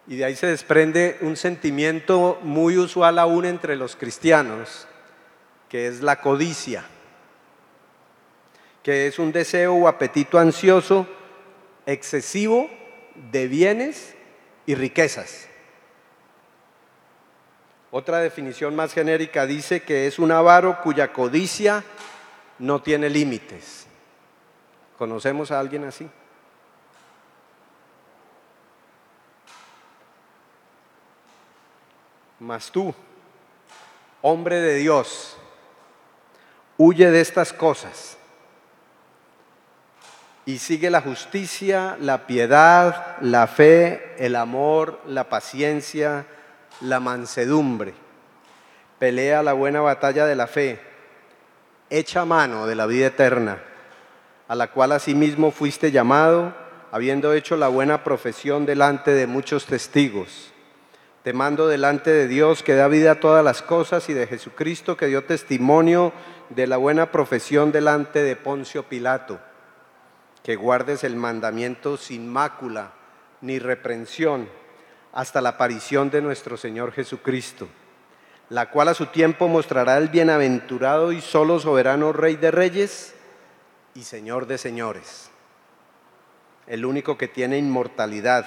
Y 0.06 0.16
de 0.16 0.24
ahí 0.24 0.34
se 0.34 0.46
desprende 0.46 1.18
un 1.20 1.36
sentimiento 1.36 2.38
muy 2.42 2.76
usual 2.76 3.18
aún 3.18 3.44
entre 3.44 3.76
los 3.76 3.96
cristianos, 3.96 4.88
que 5.68 5.86
es 5.86 6.00
la 6.00 6.20
codicia, 6.20 6.84
que 8.82 9.06
es 9.06 9.18
un 9.18 9.30
deseo 9.30 9.74
o 9.74 9.88
apetito 9.88 10.38
ansioso 10.38 11.06
excesivo 11.86 12.68
de 13.30 13.46
bienes 13.46 14.14
y 14.66 14.74
riquezas. 14.74 15.48
Otra 17.92 18.18
definición 18.18 18.76
más 18.76 18.92
genérica 18.92 19.46
dice 19.46 19.82
que 19.82 20.06
es 20.06 20.18
un 20.18 20.30
avaro 20.30 20.80
cuya 20.82 21.12
codicia 21.12 21.84
no 22.60 22.80
tiene 22.80 23.10
límites. 23.10 23.86
¿Conocemos 24.96 25.50
a 25.50 25.58
alguien 25.58 25.84
así? 25.84 26.08
Mas 32.38 32.70
tú, 32.70 32.94
hombre 34.22 34.60
de 34.60 34.76
Dios, 34.76 35.36
huye 36.76 37.10
de 37.10 37.20
estas 37.20 37.52
cosas 37.52 38.16
y 40.46 40.58
sigue 40.58 40.90
la 40.90 41.02
justicia, 41.02 41.96
la 42.00 42.26
piedad, 42.26 43.18
la 43.20 43.46
fe, 43.46 44.14
el 44.18 44.36
amor, 44.36 45.00
la 45.06 45.28
paciencia, 45.28 46.26
la 46.80 47.00
mansedumbre. 47.00 47.94
Pelea 48.98 49.42
la 49.42 49.52
buena 49.52 49.80
batalla 49.80 50.26
de 50.26 50.36
la 50.36 50.46
fe. 50.46 50.89
Echa 51.90 52.24
mano 52.24 52.68
de 52.68 52.76
la 52.76 52.86
vida 52.86 53.08
eterna, 53.08 53.58
a 54.46 54.54
la 54.54 54.70
cual 54.70 54.92
asimismo 54.92 55.50
fuiste 55.50 55.90
llamado, 55.90 56.54
habiendo 56.92 57.34
hecho 57.34 57.56
la 57.56 57.66
buena 57.66 58.04
profesión 58.04 58.64
delante 58.64 59.10
de 59.10 59.26
muchos 59.26 59.66
testigos. 59.66 60.52
Te 61.24 61.32
mando 61.32 61.66
delante 61.66 62.10
de 62.10 62.28
Dios 62.28 62.62
que 62.62 62.74
da 62.74 62.86
vida 62.86 63.12
a 63.12 63.20
todas 63.20 63.44
las 63.44 63.60
cosas 63.60 64.08
y 64.08 64.14
de 64.14 64.28
Jesucristo 64.28 64.96
que 64.96 65.06
dio 65.06 65.24
testimonio 65.24 66.12
de 66.48 66.68
la 66.68 66.76
buena 66.76 67.10
profesión 67.10 67.72
delante 67.72 68.22
de 68.22 68.36
Poncio 68.36 68.84
Pilato, 68.84 69.40
que 70.44 70.54
guardes 70.54 71.02
el 71.02 71.16
mandamiento 71.16 71.96
sin 71.96 72.28
mácula 72.28 72.92
ni 73.40 73.58
reprensión 73.58 74.48
hasta 75.12 75.40
la 75.40 75.50
aparición 75.50 76.08
de 76.10 76.22
nuestro 76.22 76.56
Señor 76.56 76.92
Jesucristo, 76.92 77.68
la 78.50 78.68
cual 78.68 78.88
a 78.88 78.94
su 78.94 79.06
tiempo 79.06 79.46
mostrará 79.46 79.96
el 79.96 80.08
bienaventurado 80.08 81.12
y 81.12 81.20
solo 81.20 81.60
soberano 81.60 82.12
Rey 82.12 82.34
de 82.34 82.50
Reyes 82.50 83.14
y 83.94 84.02
Señor 84.02 84.46
de 84.46 84.58
Señores, 84.58 85.30
el 86.66 86.84
único 86.84 87.16
que 87.16 87.28
tiene 87.28 87.58
inmortalidad 87.58 88.46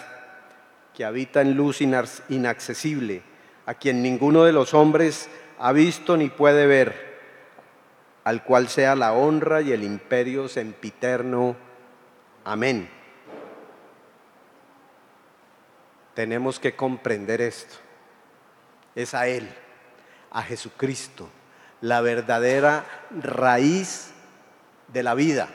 que 0.93 1.05
habita 1.05 1.39
en 1.41 1.55
luz 1.55 1.79
inaccesible, 1.81 3.23
a 3.65 3.75
quien 3.75 4.03
ninguno 4.03 4.43
de 4.43 4.51
los 4.51 4.73
hombres 4.73 5.29
ha 5.57 5.71
visto 5.71 6.17
ni 6.17 6.29
puede 6.29 6.67
ver, 6.67 7.13
al 8.25 8.43
cual 8.43 8.67
sea 8.67 8.95
la 8.95 9.13
honra 9.13 9.61
y 9.61 9.71
el 9.71 9.83
imperio 9.83 10.49
sempiterno. 10.49 11.55
Amén. 12.43 12.89
Tenemos 16.13 16.59
que 16.59 16.75
comprender 16.75 17.41
esto. 17.41 17.75
Es 18.95 19.13
a 19.13 19.27
Él, 19.27 19.49
a 20.33 20.43
Jesucristo, 20.43 21.29
la 21.81 22.01
verdadera 22.01 22.85
raíz 23.11 24.11
de 24.89 25.03
la 25.03 25.13
vida, 25.13 25.47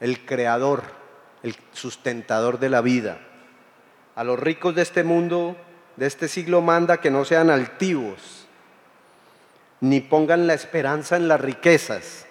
el 0.00 0.26
creador, 0.26 0.82
el 1.42 1.56
sustentador 1.72 2.58
de 2.58 2.68
la 2.68 2.80
vida 2.80 3.18
a 4.14 4.24
los 4.24 4.38
ricos 4.38 4.74
de 4.74 4.82
este 4.82 5.04
mundo, 5.04 5.56
de 5.96 6.06
este 6.06 6.28
siglo, 6.28 6.60
manda 6.60 6.98
que 6.98 7.10
no 7.10 7.24
sean 7.24 7.50
altivos, 7.50 8.46
ni 9.80 10.00
pongan 10.00 10.46
la 10.46 10.54
esperanza 10.54 11.16
en 11.16 11.28
las 11.28 11.40
riquezas, 11.40 12.26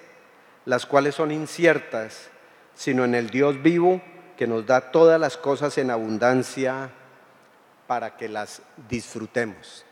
las 0.65 0.85
cuales 0.85 1.15
son 1.15 1.31
inciertas, 1.31 2.29
sino 2.75 3.03
en 3.03 3.15
el 3.15 3.29
Dios 3.29 3.61
vivo 3.61 4.01
que 4.37 4.47
nos 4.47 4.65
da 4.65 4.91
todas 4.91 5.19
las 5.19 5.37
cosas 5.37 5.77
en 5.77 5.91
abundancia 5.91 6.89
para 7.85 8.15
que 8.15 8.29
las 8.29 8.61
disfrutemos. 8.89 9.85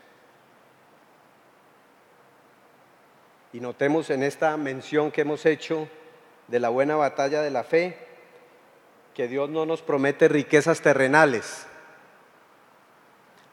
Y 3.52 3.60
notemos 3.60 4.10
en 4.10 4.22
esta 4.22 4.56
mención 4.56 5.10
que 5.10 5.22
hemos 5.22 5.44
hecho 5.46 5.88
de 6.48 6.60
la 6.60 6.70
buena 6.70 6.96
batalla 6.96 7.42
de 7.42 7.50
la 7.50 7.64
fe, 7.64 7.96
que 9.14 9.28
Dios 9.28 9.50
no 9.50 9.66
nos 9.66 9.82
promete 9.82 10.28
riquezas 10.28 10.80
terrenales, 10.80 11.66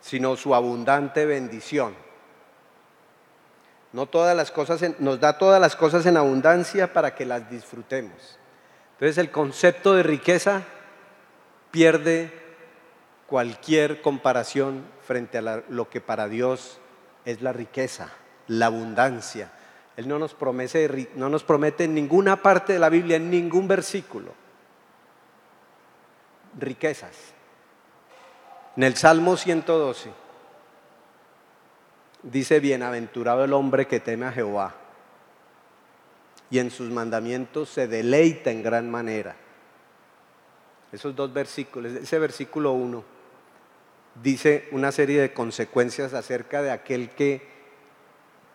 sino 0.01 0.35
su 0.37 0.55
abundante 0.55 1.25
bendición. 1.25 1.95
No 3.91 4.05
todas 4.05 4.35
las 4.37 4.51
cosas 4.51 4.83
nos 4.99 5.19
da 5.19 5.37
todas 5.37 5.59
las 5.59 5.75
cosas 5.75 6.05
en 6.05 6.15
abundancia 6.15 6.93
para 6.93 7.15
que 7.15 7.25
las 7.25 7.49
disfrutemos. 7.49 8.37
Entonces 8.93 9.17
el 9.17 9.31
concepto 9.31 9.95
de 9.95 10.03
riqueza 10.03 10.63
pierde 11.71 12.31
cualquier 13.27 14.01
comparación 14.01 14.83
frente 15.05 15.37
a 15.37 15.63
lo 15.69 15.89
que 15.89 16.01
para 16.01 16.27
Dios 16.27 16.79
es 17.25 17.41
la 17.41 17.53
riqueza, 17.53 18.09
la 18.47 18.67
abundancia. 18.67 19.51
Él 19.99 20.07
no 20.07 20.17
nos, 20.17 20.33
promete, 20.33 21.09
no 21.15 21.27
nos 21.27 21.43
promete 21.43 21.83
en 21.83 21.93
ninguna 21.93 22.41
parte 22.41 22.71
de 22.71 22.79
la 22.79 22.87
Biblia, 22.87 23.17
en 23.17 23.29
ningún 23.29 23.67
versículo, 23.67 24.31
riquezas. 26.57 27.33
En 28.77 28.83
el 28.83 28.95
Salmo 28.95 29.35
112 29.35 30.09
dice, 32.23 32.61
bienaventurado 32.61 33.43
el 33.43 33.51
hombre 33.51 33.87
que 33.87 33.99
teme 33.99 34.25
a 34.25 34.31
Jehová 34.31 34.73
y 36.49 36.59
en 36.59 36.71
sus 36.71 36.89
mandamientos 36.89 37.67
se 37.67 37.89
deleita 37.89 38.51
en 38.51 38.63
gran 38.63 38.89
manera. 38.89 39.35
Esos 40.93 41.13
dos 41.13 41.33
versículos, 41.33 41.91
ese 41.91 42.19
versículo 42.19 42.71
1 42.71 43.03
dice 44.23 44.69
una 44.71 44.93
serie 44.93 45.19
de 45.19 45.33
consecuencias 45.33 46.13
acerca 46.13 46.61
de 46.61 46.71
aquel 46.71 47.09
que 47.09 47.45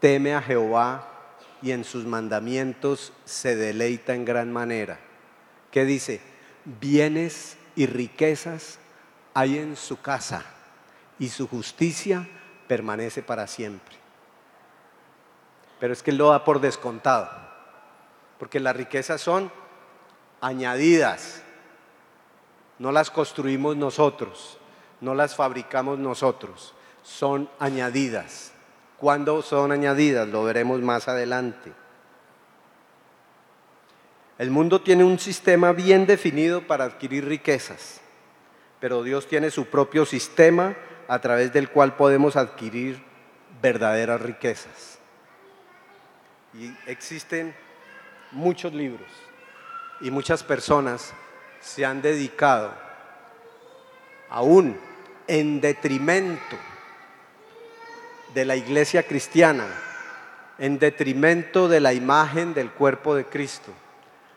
teme 0.01 0.35
a 0.35 0.41
Jehová 0.41 1.11
y 1.65 1.73
en 1.73 1.83
sus 1.83 2.05
mandamientos 2.05 3.15
se 3.25 3.57
deleita 3.57 4.15
en 4.15 4.27
gran 4.27 4.53
manera. 4.53 4.99
¿Qué 5.71 5.87
dice? 5.87 6.21
Bienes 6.67 7.57
y 7.75 7.87
riquezas 7.87 8.79
hay 9.33 9.59
en 9.59 9.75
su 9.75 10.01
casa 10.01 10.45
y 11.19 11.31
su 11.31 11.49
justicia 11.49 12.29
permanece 12.69 13.23
para 13.23 13.47
siempre. 13.47 13.97
Pero 15.81 15.95
es 15.95 16.03
que 16.03 16.11
él 16.11 16.19
lo 16.19 16.31
da 16.31 16.45
por 16.45 16.61
descontado, 16.61 17.31
porque 18.39 18.61
las 18.61 18.77
riquezas 18.77 19.23
son 19.23 19.51
añadidas, 20.43 21.43
no 22.79 22.93
las 22.93 23.11
construimos 23.11 23.75
nosotros, 23.75 24.59
no 25.01 25.15
las 25.15 25.35
fabricamos 25.35 25.99
nosotros, 25.99 26.75
son 27.03 27.49
añadidas. 27.59 28.54
¿Cuándo 29.05 29.43
son 29.43 29.71
añadidas? 29.71 30.27
Lo 30.27 30.45
veremos 30.45 30.81
más 30.81 31.09
adelante. 31.09 31.71
El 34.39 34.51
mundo 34.51 34.81
tiene 34.81 35.05
un 35.05 35.19
sistema 35.19 35.73
bien 35.73 36.07
definido 36.07 36.67
para 36.67 36.85
adquirir 36.85 37.27
riquezas, 37.27 38.01
pero 38.81 39.03
Dios 39.03 39.27
tiene 39.27 39.51
su 39.51 39.67
propio 39.67 40.07
sistema 40.07 40.75
a 41.07 41.19
través 41.19 41.53
del 41.53 41.69
cual 41.69 41.97
podemos 41.97 42.35
adquirir 42.37 43.05
verdaderas 43.61 44.23
riquezas. 44.23 44.99
Y 46.55 46.75
existen 46.87 47.55
muchos 48.33 48.73
libros 48.73 49.11
y 50.01 50.11
muchas 50.11 50.43
personas 50.43 51.13
se 51.61 51.85
han 51.85 52.01
dedicado 52.01 52.73
aún 54.31 54.81
en 55.27 55.61
detrimento 55.61 56.57
de 58.35 58.45
la 58.45 58.57
iglesia 58.57 59.05
cristiana, 59.05 59.67
en 60.59 60.79
detrimento 60.79 61.69
de 61.69 61.81
la 61.81 61.93
imagen 61.93 62.53
del 62.53 62.71
cuerpo 62.71 63.15
de 63.15 63.25
Cristo, 63.25 63.73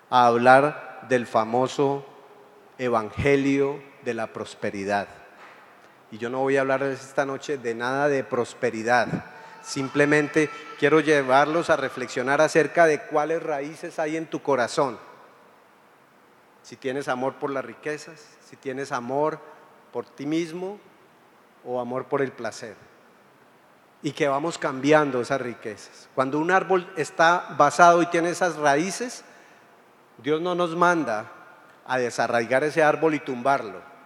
a 0.10 0.28
hablar 0.28 1.06
del 1.10 1.26
famoso 1.26 2.06
evangelio 2.78 3.82
de 4.06 4.14
la 4.14 4.28
prosperidad. 4.28 5.08
Y 6.12 6.20
yo 6.20 6.30
no 6.30 6.40
voy 6.40 6.58
a 6.58 6.62
hablar 6.62 6.84
esta 6.84 7.26
noche 7.26 7.58
de 7.58 7.74
nada 7.74 8.08
de 8.08 8.24
prosperidad. 8.24 9.08
Simplemente 9.64 10.50
quiero 10.80 11.00
llevarlos 11.00 11.70
a 11.70 11.76
reflexionar 11.76 12.40
acerca 12.40 12.86
de 12.86 13.02
cuáles 13.02 13.44
raíces 13.44 14.00
hay 14.00 14.16
en 14.16 14.28
tu 14.28 14.42
corazón. 14.42 14.98
Si 16.62 16.76
tienes 16.76 17.08
amor 17.08 17.34
por 17.36 17.50
las 17.50 17.66
riquezas, 17.66 18.24
si 18.48 18.56
tienes 18.56 18.92
amor 18.92 19.40
por 19.92 20.06
ti 20.06 20.26
mismo 20.26 20.80
o 21.66 21.80
amor 21.80 22.06
por 22.06 22.22
el 22.22 22.32
placer. 22.32 22.76
Y 24.08 24.12
que 24.12 24.28
vamos 24.28 24.58
cambiando 24.58 25.20
esas 25.20 25.42
riquezas. 25.42 26.08
Cuando 26.16 26.40
un 26.40 26.52
árbol 26.52 26.90
está 26.96 27.56
basado 27.58 28.02
y 28.02 28.06
tiene 28.06 28.30
esas 28.30 28.56
raíces, 28.56 29.26
Dios 30.24 30.40
no 30.40 30.56
nos 30.56 30.76
manda 30.76 31.32
a 31.86 31.98
desarraigar 31.98 32.64
ese 32.64 32.84
árbol 32.84 33.16
y 33.16 33.20
tumbarlo 33.20 33.98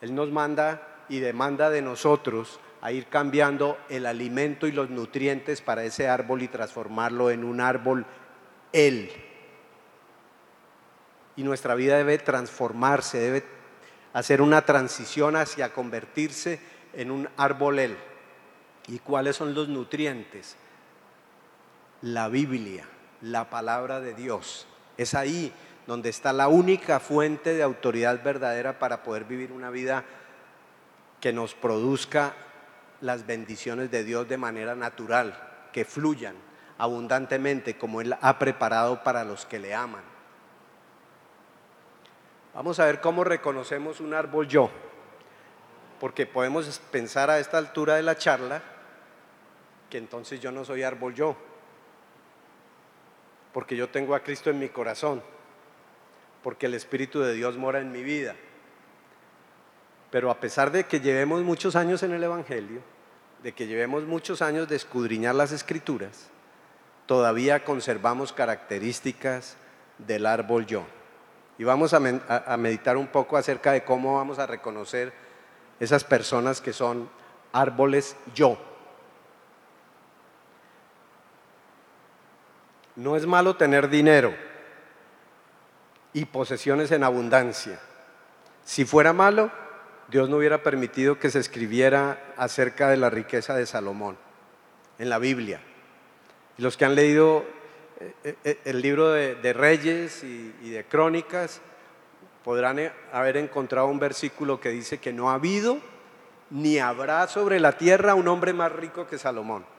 él 0.00 0.14
nos 0.14 0.30
manda 0.30 0.82
y 1.08 1.20
demanda 1.20 1.70
de 1.70 1.82
nosotros 1.82 2.60
a 2.80 2.92
ir 2.92 3.06
cambiando 3.06 3.78
el 3.88 4.06
alimento 4.06 4.66
y 4.66 4.72
los 4.72 4.90
nutrientes 4.90 5.60
para 5.60 5.84
ese 5.84 6.08
árbol 6.08 6.42
y 6.42 6.48
transformarlo 6.48 7.30
en 7.30 7.42
un 7.42 7.60
árbol 7.60 8.06
Él. 8.72 9.10
Y 11.34 11.42
nuestra 11.42 11.74
vida 11.74 11.96
debe 11.96 12.18
transformarse, 12.18 13.18
debe 13.18 13.44
hacer 14.12 14.40
una 14.40 14.62
transición 14.62 15.34
hacia 15.34 15.72
convertirse 15.72 16.60
en 16.92 17.10
un 17.10 17.28
árbol 17.36 17.80
Él. 17.80 17.96
¿Y 18.88 18.98
cuáles 19.00 19.36
son 19.36 19.54
los 19.54 19.68
nutrientes? 19.68 20.56
La 22.00 22.28
Biblia, 22.28 22.86
la 23.20 23.50
palabra 23.50 24.00
de 24.00 24.14
Dios. 24.14 24.66
Es 24.96 25.14
ahí 25.14 25.52
donde 25.86 26.08
está 26.08 26.32
la 26.32 26.48
única 26.48 26.98
fuente 26.98 27.54
de 27.54 27.62
autoridad 27.62 28.22
verdadera 28.22 28.78
para 28.78 29.02
poder 29.02 29.24
vivir 29.24 29.52
una 29.52 29.70
vida 29.70 30.04
que 31.20 31.32
nos 31.32 31.54
produzca 31.54 32.34
las 33.00 33.26
bendiciones 33.26 33.90
de 33.90 34.04
Dios 34.04 34.28
de 34.28 34.38
manera 34.38 34.74
natural, 34.74 35.68
que 35.72 35.84
fluyan 35.84 36.34
abundantemente 36.78 37.76
como 37.76 38.00
Él 38.00 38.16
ha 38.20 38.38
preparado 38.38 39.02
para 39.02 39.24
los 39.24 39.44
que 39.44 39.58
le 39.58 39.74
aman. 39.74 40.02
Vamos 42.54 42.80
a 42.80 42.86
ver 42.86 43.00
cómo 43.00 43.22
reconocemos 43.22 44.00
un 44.00 44.14
árbol 44.14 44.48
yo, 44.48 44.70
porque 46.00 46.26
podemos 46.26 46.80
pensar 46.90 47.30
a 47.30 47.38
esta 47.38 47.58
altura 47.58 47.96
de 47.96 48.02
la 48.02 48.16
charla 48.16 48.62
que 49.88 49.98
entonces 49.98 50.40
yo 50.40 50.52
no 50.52 50.64
soy 50.64 50.82
árbol 50.82 51.14
yo, 51.14 51.36
porque 53.52 53.76
yo 53.76 53.88
tengo 53.88 54.14
a 54.14 54.20
Cristo 54.20 54.50
en 54.50 54.58
mi 54.58 54.68
corazón 54.68 55.22
porque 56.42 56.66
el 56.66 56.74
Espíritu 56.74 57.20
de 57.20 57.34
Dios 57.34 57.56
mora 57.56 57.80
en 57.80 57.92
mi 57.92 58.02
vida. 58.02 58.34
Pero 60.10 60.30
a 60.30 60.40
pesar 60.40 60.70
de 60.70 60.84
que 60.84 61.00
llevemos 61.00 61.42
muchos 61.42 61.76
años 61.76 62.02
en 62.02 62.12
el 62.12 62.22
Evangelio, 62.22 62.80
de 63.42 63.52
que 63.52 63.66
llevemos 63.66 64.04
muchos 64.04 64.40
años 64.40 64.68
de 64.68 64.76
escudriñar 64.76 65.34
las 65.34 65.52
escrituras, 65.52 66.28
todavía 67.06 67.64
conservamos 67.64 68.32
características 68.32 69.56
del 69.98 70.26
árbol 70.26 70.66
yo. 70.66 70.84
Y 71.58 71.64
vamos 71.64 71.92
a, 71.92 72.00
meditar 72.56 72.96
un 72.96 73.08
poco 73.08 73.36
acerca 73.36 73.72
de 73.72 73.84
cómo 73.84 74.16
vamos 74.16 74.38
a 74.38 74.46
reconocer 74.46 75.12
esas 75.80 76.04
personas 76.04 76.60
que 76.60 76.72
son 76.72 77.10
árboles 77.52 78.16
yo. 78.34 78.58
No 82.98 83.14
es 83.14 83.26
malo 83.26 83.54
tener 83.54 83.88
dinero 83.88 84.34
y 86.12 86.24
posesiones 86.24 86.90
en 86.90 87.04
abundancia. 87.04 87.78
Si 88.64 88.84
fuera 88.84 89.12
malo, 89.12 89.52
Dios 90.08 90.28
no 90.28 90.38
hubiera 90.38 90.64
permitido 90.64 91.16
que 91.16 91.30
se 91.30 91.38
escribiera 91.38 92.34
acerca 92.36 92.88
de 92.88 92.96
la 92.96 93.08
riqueza 93.08 93.54
de 93.54 93.66
Salomón 93.66 94.18
en 94.98 95.10
la 95.10 95.20
Biblia. 95.20 95.60
Y 96.56 96.62
los 96.62 96.76
que 96.76 96.86
han 96.86 96.96
leído 96.96 97.44
eh, 98.00 98.34
eh, 98.42 98.58
el 98.64 98.82
libro 98.82 99.12
de, 99.12 99.52
Reyes 99.52 100.24
y, 100.24 100.70
de 100.70 100.84
Crónicas 100.84 101.60
podrán 102.42 102.80
eh, 102.80 102.92
haber 103.12 103.36
encontrado 103.36 103.86
un 103.86 104.00
versículo 104.00 104.58
que 104.58 104.70
dice 104.70 104.98
que 104.98 105.12
no 105.12 105.30
ha 105.30 105.34
habido 105.34 105.78
ni 106.50 106.80
habrá 106.80 107.28
sobre 107.28 107.60
la 107.60 107.78
tierra 107.78 108.16
un 108.16 108.26
hombre 108.26 108.52
más 108.52 108.72
rico 108.72 109.06
que 109.06 109.18
Salomón. 109.18 109.77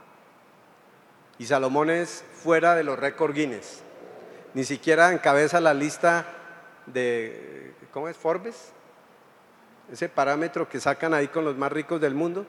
Y 1.40 1.48
Salomón 1.48 1.90
es 1.90 2.24
fuera 2.44 2.76
de 2.76 2.84
los 2.84 3.00
récords 3.00 3.34
Guinness 3.34 3.84
ni 4.54 4.64
siquiera 4.64 5.12
encabeza 5.12 5.60
la 5.60 5.74
lista 5.74 6.26
de, 6.86 7.74
¿cómo 7.92 8.10
es? 8.10 8.18
Forbes, 8.18 8.72
ese 9.92 10.10
parámetro 10.10 10.68
que 10.68 10.80
sacan 10.80 11.14
ahí 11.14 11.28
con 11.28 11.46
los 11.46 11.56
más 11.56 11.72
ricos 11.72 12.02
del 12.02 12.16
mundo. 12.16 12.46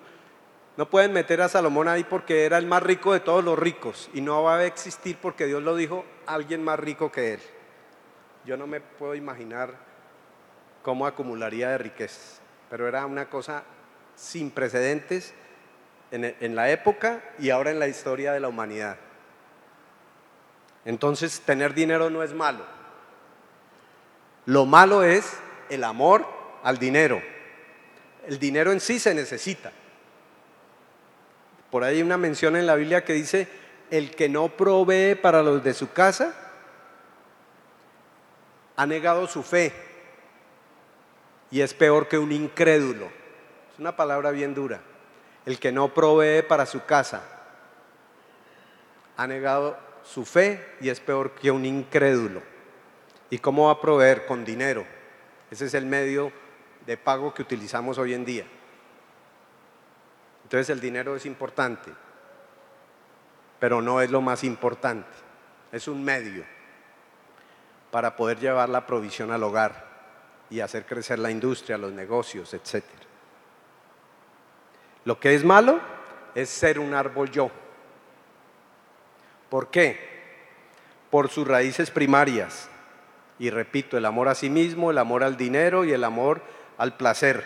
No 0.77 0.89
pueden 0.89 1.13
meter 1.13 1.43
a 1.43 1.49
Salomón 1.49 1.89
ahí 1.89 2.05
porque 2.05 2.45
era 2.45 2.57
el 2.57 2.67
más 2.67 2.83
rico 2.83 3.13
de 3.13 3.21
todos 3.21 3.45
los 3.45 3.59
ricos 3.59 4.09
y 4.15 4.21
no 4.21 4.43
va 4.43 4.57
a 4.57 4.65
existir 4.65 5.19
porque 5.21 5.47
Dios 5.47 5.63
lo 5.63 5.77
dijo 5.77 6.05
alguien 6.27 6.63
más 6.65 6.79
rico 6.79 7.13
que 7.13 7.35
él. 7.35 7.41
Yo 8.47 8.57
no 8.57 8.67
me 8.67 8.81
puedo 8.81 9.15
imaginar 9.15 9.75
cómo 10.83 11.07
acumularía 11.07 11.69
de 11.71 11.79
riquezas, 11.79 12.41
pero 12.71 12.89
era 12.89 13.05
una 13.05 13.29
cosa 13.29 13.65
sin 14.15 14.51
precedentes 14.51 15.35
en, 16.11 16.57
la 16.57 16.71
época 16.71 17.23
y 17.39 17.51
ahora 17.51 17.71
en 17.71 17.79
la 17.79 17.89
historia 17.89 18.33
de 18.33 18.41
la 18.41 18.49
humanidad. 18.49 18.97
Entonces, 20.85 21.41
tener 21.41 21.75
dinero 21.75 22.11
no 22.11 22.23
es 22.23 22.33
malo. 22.33 22.65
Lo 24.47 24.67
malo 24.67 25.03
es 25.05 25.37
el 25.69 25.85
amor 25.85 26.27
al 26.63 26.79
dinero. 26.79 27.23
El 28.27 28.39
dinero 28.39 28.73
en 28.73 28.81
sí 28.81 28.99
se 28.99 29.15
necesita. 29.15 29.73
Por 31.71 31.85
ahí 31.85 31.97
hay 31.97 32.03
una 32.03 32.17
mención 32.17 32.57
en 32.57 32.67
la 32.67 32.75
Biblia 32.75 33.05
que 33.05 33.13
dice, 33.13 33.47
el 33.91 34.15
que 34.15 34.29
no 34.29 34.49
provee 34.49 35.15
para 35.15 35.43
los 35.43 35.63
de 35.63 35.75
su 35.75 35.93
casa, 35.93 36.35
ha 38.77 38.87
negado 38.87 39.27
su 39.27 39.43
fe 39.43 39.73
y 41.51 41.61
es 41.61 41.75
peor 41.75 42.09
que 42.09 42.19
un 42.19 42.33
incrédulo. 42.33 43.07
Es 43.73 43.79
una 43.79 43.95
palabra 43.95 44.31
bien 44.31 44.55
dura. 44.55 44.81
El 45.47 45.59
que 45.59 45.73
no 45.73 45.93
provee 45.93 46.43
para 46.43 46.67
su 46.67 46.85
casa, 46.85 47.23
ha 49.17 49.27
negado 49.27 49.77
su 50.03 50.25
fe 50.25 50.77
y 50.81 50.89
es 50.89 51.01
peor 51.01 51.33
que 51.33 51.51
un 51.51 51.65
incrédulo. 51.65 52.43
¿Y 53.29 53.39
cómo 53.39 53.67
va 53.67 53.73
a 53.73 53.81
proveer? 53.81 54.27
Con 54.27 54.45
dinero. 54.45 54.85
Ese 55.51 55.67
es 55.67 55.75
el 55.75 55.87
medio 55.87 56.33
de 56.87 56.97
pago 56.97 57.35
que 57.35 57.43
utilizamos 57.43 57.99
hoy 57.99 58.15
en 58.15 58.25
día. 58.25 58.47
Entonces 60.45 60.71
el 60.71 60.81
dinero 60.81 61.15
es 61.15 61.27
importante, 61.27 61.93
pero 63.59 63.81
no 63.81 64.01
es 64.01 64.11
lo 64.11 64.21
más 64.21 64.43
importante, 64.43 65.07
es 65.71 65.87
un 65.87 66.03
medio 66.03 66.45
para 67.91 68.17
poder 68.17 68.41
llevar 68.41 68.69
la 68.69 68.87
provisión 68.87 69.31
al 69.31 69.43
hogar 69.43 69.87
y 70.51 70.61
hacer 70.61 70.87
crecer 70.87 71.21
la 71.21 71.31
industria, 71.31 71.79
los 71.79 71.93
negocios, 71.93 72.53
etc. 72.55 72.83
Lo 75.05 75.19
que 75.19 75.35
es 75.35 75.45
malo 75.45 75.81
es 76.35 76.49
ser 76.49 76.79
un 76.79 76.95
árbol 76.95 77.31
yo. 77.31 77.51
¿Por 79.49 79.71
qué? 79.71 79.99
Por 81.11 81.29
sus 81.29 81.47
raíces 81.47 81.91
primarias. 81.91 82.69
Y 83.39 83.51
repito, 83.51 83.97
el 83.97 84.05
amor 84.05 84.29
a 84.29 84.35
sí 84.35 84.51
mismo, 84.51 84.91
el 84.91 84.99
amor 84.99 85.25
al 85.25 85.37
dinero 85.37 85.85
y 85.85 85.93
el 85.93 86.05
amor 86.05 86.43
al 86.77 86.97
placer. 86.97 87.45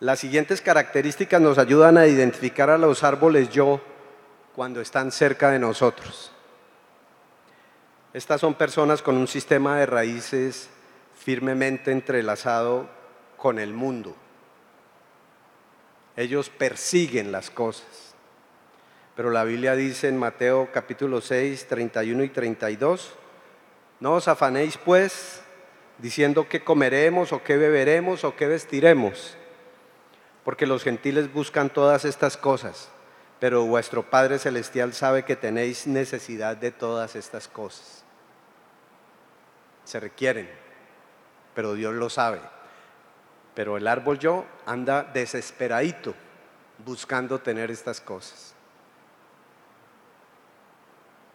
Las 0.00 0.20
siguientes 0.20 0.60
características 0.60 1.40
nos 1.40 1.58
ayudan 1.58 1.96
a 1.96 2.06
identificar 2.06 2.70
a 2.70 2.78
los 2.78 3.02
árboles 3.02 3.50
yo 3.50 3.80
cuando 4.54 4.80
están 4.80 5.10
cerca 5.10 5.50
de 5.50 5.58
nosotros. 5.58 6.32
Estas 8.12 8.40
son 8.40 8.54
personas 8.54 9.02
con 9.02 9.16
un 9.16 9.28
sistema 9.28 9.76
de 9.78 9.86
raíces 9.86 10.70
firmemente 11.16 11.92
entrelazado 11.92 12.88
con 13.36 13.58
el 13.58 13.72
mundo. 13.72 14.14
Ellos 16.18 16.50
persiguen 16.50 17.32
las 17.32 17.48
cosas. 17.48 18.14
Pero 19.16 19.30
la 19.30 19.44
Biblia 19.44 19.74
dice 19.74 20.08
en 20.08 20.18
Mateo 20.18 20.68
capítulo 20.72 21.22
6, 21.22 21.66
31 21.66 22.24
y 22.24 22.28
32, 22.28 23.14
no 24.00 24.12
os 24.12 24.28
afanéis 24.28 24.76
pues 24.76 25.42
diciendo 25.98 26.46
qué 26.46 26.62
comeremos 26.62 27.32
o 27.32 27.42
qué 27.42 27.56
beberemos 27.56 28.24
o 28.24 28.36
qué 28.36 28.46
vestiremos 28.46 29.38
porque 30.48 30.66
los 30.66 30.82
gentiles 30.82 31.30
buscan 31.30 31.68
todas 31.68 32.06
estas 32.06 32.38
cosas, 32.38 32.88
pero 33.38 33.66
vuestro 33.66 34.08
Padre 34.08 34.38
Celestial 34.38 34.94
sabe 34.94 35.26
que 35.26 35.36
tenéis 35.36 35.86
necesidad 35.86 36.56
de 36.56 36.70
todas 36.70 37.16
estas 37.16 37.48
cosas. 37.48 38.02
Se 39.84 40.00
requieren, 40.00 40.48
pero 41.54 41.74
Dios 41.74 41.92
lo 41.92 42.08
sabe. 42.08 42.40
Pero 43.58 43.76
el 43.76 43.88
árbol 43.88 44.20
yo 44.20 44.46
anda 44.66 45.02
desesperadito 45.02 46.14
buscando 46.86 47.40
tener 47.40 47.72
estas 47.72 48.00
cosas. 48.00 48.54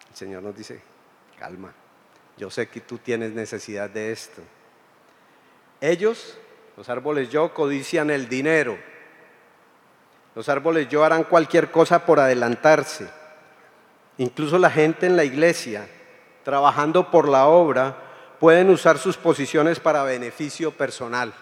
El 0.09 0.15
Señor 0.15 0.41
nos 0.41 0.55
dice, 0.55 0.79
calma, 1.37 1.73
yo 2.37 2.49
sé 2.49 2.69
que 2.69 2.79
tú 2.79 2.99
tienes 2.99 3.33
necesidad 3.33 3.89
de 3.89 4.13
esto. 4.13 4.41
Ellos, 5.81 6.37
los 6.77 6.87
árboles 6.87 7.27
yo, 7.27 7.53
codician 7.53 8.09
el 8.09 8.29
dinero 8.29 8.77
los 10.33 10.47
árboles 10.47 10.87
yo 10.87 11.03
harán 11.03 11.25
cualquier 11.25 11.71
cosa 11.71 12.05
por 12.05 12.21
adelantarse. 12.21 13.09
Incluso 14.17 14.57
la 14.57 14.71
gente 14.71 15.05
en 15.05 15.17
la 15.17 15.25
iglesia, 15.25 15.87
trabajando 16.45 17.11
por 17.11 17.27
la 17.27 17.47
obra, 17.47 17.97
pueden 18.39 18.69
usar 18.69 18.97
sus 18.97 19.17
posiciones 19.17 19.81
para 19.81 20.03
beneficio 20.03 20.71
personal. 20.71 21.33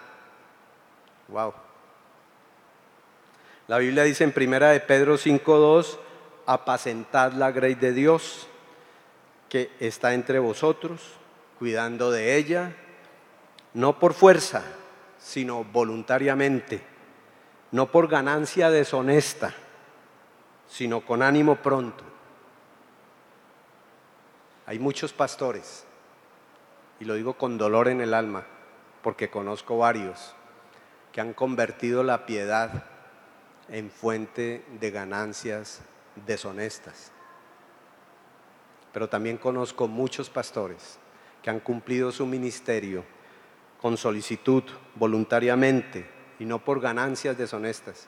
Wow. 1.32 1.54
La 3.68 3.78
Biblia 3.78 4.04
dice 4.04 4.24
en 4.24 4.32
primera 4.32 4.70
de 4.70 4.80
Pedro 4.80 5.18
5:2, 5.18 5.98
apacentad 6.46 7.34
la 7.34 7.52
grey 7.52 7.76
de 7.76 7.94
Dios 7.94 8.48
que 9.50 9.72
está 9.80 10.14
entre 10.14 10.40
vosotros, 10.40 11.02
cuidando 11.58 12.12
de 12.12 12.36
ella, 12.36 12.76
no 13.74 14.00
por 14.00 14.14
fuerza, 14.14 14.64
sino 15.20 15.64
voluntariamente 15.64 16.92
no 17.72 17.90
por 17.90 18.08
ganancia 18.08 18.70
deshonesta, 18.70 19.54
sino 20.68 21.02
con 21.02 21.22
ánimo 21.22 21.56
pronto. 21.56 22.04
Hay 24.66 24.78
muchos 24.80 25.14
pastores, 25.14 25.86
y 27.00 27.06
lo 27.06 27.16
digo 27.16 27.34
con 27.34 27.58
dolor 27.58 27.88
en 27.88 28.02
el 28.02 28.14
alma, 28.14 28.44
porque 29.02 29.30
conozco 29.30 29.78
varios, 29.78 30.36
que 31.12 31.22
han 31.22 31.34
convertido 31.34 32.04
la 32.04 32.26
piedad 32.26 32.86
en 33.70 33.90
fuente 33.90 34.66
de 34.80 34.92
ganancias 34.92 35.82
deshonestas. 36.26 37.12
Pero 38.94 39.10
también 39.10 39.38
conozco 39.38 39.88
muchos 39.88 40.30
pastores 40.30 41.00
que 41.42 41.50
han 41.50 41.60
cumplido 41.60 42.12
su 42.12 42.26
ministerio 42.26 43.04
con 43.82 43.98
solicitud, 43.98 44.64
voluntariamente, 44.96 46.06
y 46.40 46.46
no 46.46 46.64
por 46.64 46.80
ganancias 46.80 47.38
deshonestas, 47.38 48.08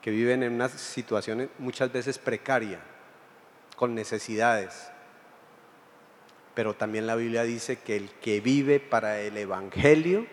que 0.00 0.10
viven 0.10 0.42
en 0.42 0.54
una 0.54 0.68
situación 0.68 1.48
muchas 1.58 1.92
veces 1.92 2.18
precaria, 2.18 2.80
con 3.76 3.94
necesidades. 3.94 4.90
Pero 6.54 6.74
también 6.74 7.06
la 7.06 7.16
Biblia 7.16 7.42
dice 7.44 7.76
que 7.76 7.96
el 7.96 8.10
que 8.10 8.40
vive 8.40 8.80
para 8.80 9.20
el 9.20 9.36
Evangelio, 9.36 10.26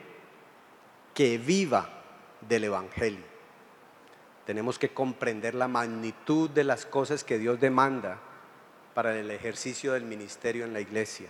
que 1.13 1.37
viva 1.37 1.89
del 2.41 2.65
Evangelio. 2.65 3.31
Tenemos 4.45 4.79
que 4.79 4.89
comprender 4.89 5.55
la 5.55 5.67
magnitud 5.67 6.49
de 6.49 6.63
las 6.63 6.85
cosas 6.85 7.23
que 7.23 7.37
Dios 7.37 7.59
demanda 7.59 8.19
para 8.93 9.17
el 9.17 9.31
ejercicio 9.31 9.93
del 9.93 10.03
ministerio 10.03 10.65
en 10.65 10.73
la 10.73 10.81
iglesia, 10.81 11.29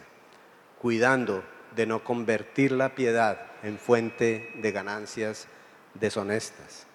cuidando 0.80 1.44
de 1.76 1.86
no 1.86 2.04
convertir 2.04 2.72
la 2.72 2.96
piedad 2.96 3.40
en 3.64 3.78
fuente 3.78 4.52
de 4.56 4.72
ganancias 4.72 5.48
deshonestas. 5.94 6.88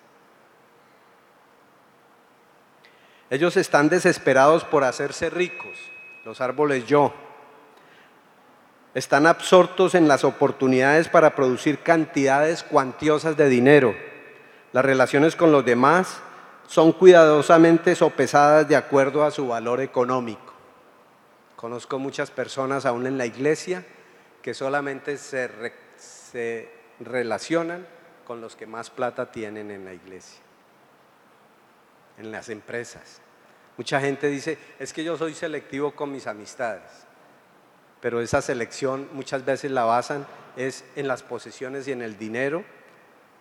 Ellos 3.29 3.57
están 3.57 3.89
desesperados 3.89 4.65
por 4.65 4.85
hacerse 4.85 5.31
ricos, 5.31 5.79
los 6.25 6.41
árboles 6.41 6.87
yo. 6.87 7.13
Están 8.97 9.27
absortos 9.27 9.95
en 9.95 10.09
las 10.09 10.25
oportunidades 10.25 11.11
para 11.11 11.35
producir 11.35 11.81
cantidades 11.81 12.63
cuantiosas 12.63 13.37
de 13.37 13.51
dinero. 13.51 13.95
Las 14.73 14.87
relaciones 14.87 15.37
con 15.37 15.53
los 15.53 15.67
demás 15.67 16.23
son 16.67 16.93
cuidadosamente 16.93 17.95
sopesadas 17.95 18.67
de 18.67 18.75
acuerdo 18.75 19.23
a 19.23 19.31
su 19.31 19.49
valor 19.49 19.83
económico. 19.83 20.55
Conozco 21.57 21.99
muchas 21.99 22.31
personas 22.31 22.87
aún 22.87 23.07
en 23.07 23.19
la 23.19 23.27
iglesia 23.27 23.85
que 24.41 24.55
solamente 24.55 25.19
se, 25.19 25.51
relacionan 26.99 27.87
con 28.27 28.41
los 28.41 28.57
que 28.57 28.67
más 28.67 28.89
plata 28.89 29.31
tienen 29.31 29.71
en 29.71 29.85
la 29.85 29.93
iglesia, 29.93 30.41
en 32.17 32.33
las 32.33 32.49
empresas. 32.49 33.21
Mucha 33.77 34.01
gente 34.01 34.29
dice, 34.29 34.57
es 34.79 34.95
que 34.95 35.05
yo 35.05 35.19
soy 35.19 35.35
selectivo 35.35 35.95
con 35.95 36.11
mis 36.11 36.27
amistades, 36.27 37.06
pero 38.01 38.21
esa 38.21 38.43
selección 38.43 39.09
muchas 39.13 39.45
veces 39.45 39.71
la 39.71 39.85
basan 39.85 40.27
es 40.57 40.85
en 40.97 41.09
las 41.09 41.23
posesiones 41.23 41.89
y 41.89 41.93
en 41.93 42.03
el 42.03 42.19
dinero 42.19 42.65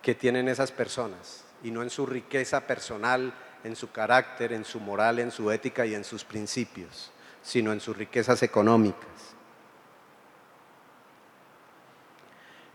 que 0.01 0.15
tienen 0.15 0.47
esas 0.47 0.71
personas 0.71 1.43
y 1.63 1.71
no 1.71 1.81
en 1.81 1.89
su 1.89 2.05
riqueza 2.05 2.61
personal, 2.61 3.33
en 3.63 3.75
su 3.75 3.91
carácter, 3.91 4.53
en 4.53 4.65
su 4.65 4.79
moral, 4.79 5.19
en 5.19 5.31
su 5.31 5.49
ética 5.51 5.85
y 5.85 5.95
en 5.95 6.03
sus 6.03 6.23
principios, 6.23 7.11
sino 7.41 7.73
en 7.73 7.79
sus 7.79 7.97
riquezas 7.97 8.43
económicas. 8.43 9.09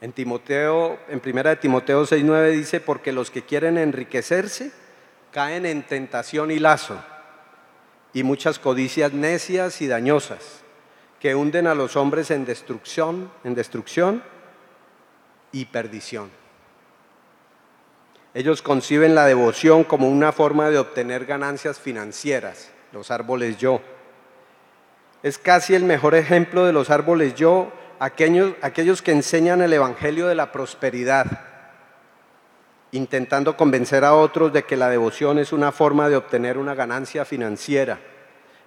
En 0.01 0.13
Timoteo, 0.13 0.99
en 1.09 1.21
primera 1.21 1.51
de 1.51 1.57
Timoteo 1.57 2.07
6:9 2.07 2.51
dice, 2.51 2.81
"Porque 2.81 3.13
los 3.13 3.31
que 3.31 3.45
quieren 3.45 3.77
enriquecerse 3.77 4.73
caen 5.31 5.67
en 5.67 5.83
tentación 5.87 6.51
y 6.51 6.59
lazo 6.59 7.01
y 8.13 8.23
muchas 8.23 8.59
codicias 8.59 9.13
necias 9.13 9.81
y 9.83 9.87
dañosas 9.87 10.63
que 11.21 11.35
hunden 11.35 11.67
a 11.67 11.75
los 11.75 11.97
hombres 11.97 12.31
en 12.31 12.47
destrucción, 12.47 13.31
en 13.45 13.55
destrucción 13.55 14.23
y 15.53 15.67
perdición. 15.67 16.31
Ellos 18.33 18.63
conciben 18.63 19.15
la 19.15 19.27
devoción 19.27 19.85
como 19.85 20.09
una 20.09 20.33
forma 20.33 20.71
de 20.71 20.79
obtener 20.79 21.27
ganancias 21.27 21.79
financieras, 21.79 22.71
los 22.93 23.11
árboles 23.11 23.59
yo. 23.59 23.83
Es 25.23 25.37
casi 25.37 25.75
el 25.75 25.85
mejor 25.85 26.15
ejemplo 26.15 26.65
de 26.65 26.73
los 26.73 26.89
árboles 26.89 27.35
yo, 27.35 27.71
aquellos, 27.99 28.55
aquellos 28.63 29.03
que 29.03 29.13
enseñan 29.13 29.61
el 29.61 29.75
Evangelio 29.75 30.27
de 30.27 30.37
la 30.37 30.53
prosperidad, 30.53 31.27
intentando 32.93 33.59
convencer 33.59 34.05
a 34.05 34.15
otros 34.15 34.55
de 34.55 34.63
que 34.63 34.77
la 34.77 34.89
devoción 34.89 35.39
es 35.39 35.53
una 35.53 35.71
forma 35.71 36.09
de 36.09 36.17
obtener 36.17 36.57
una 36.57 36.75
ganancia 36.75 37.27
financiera 37.27 37.99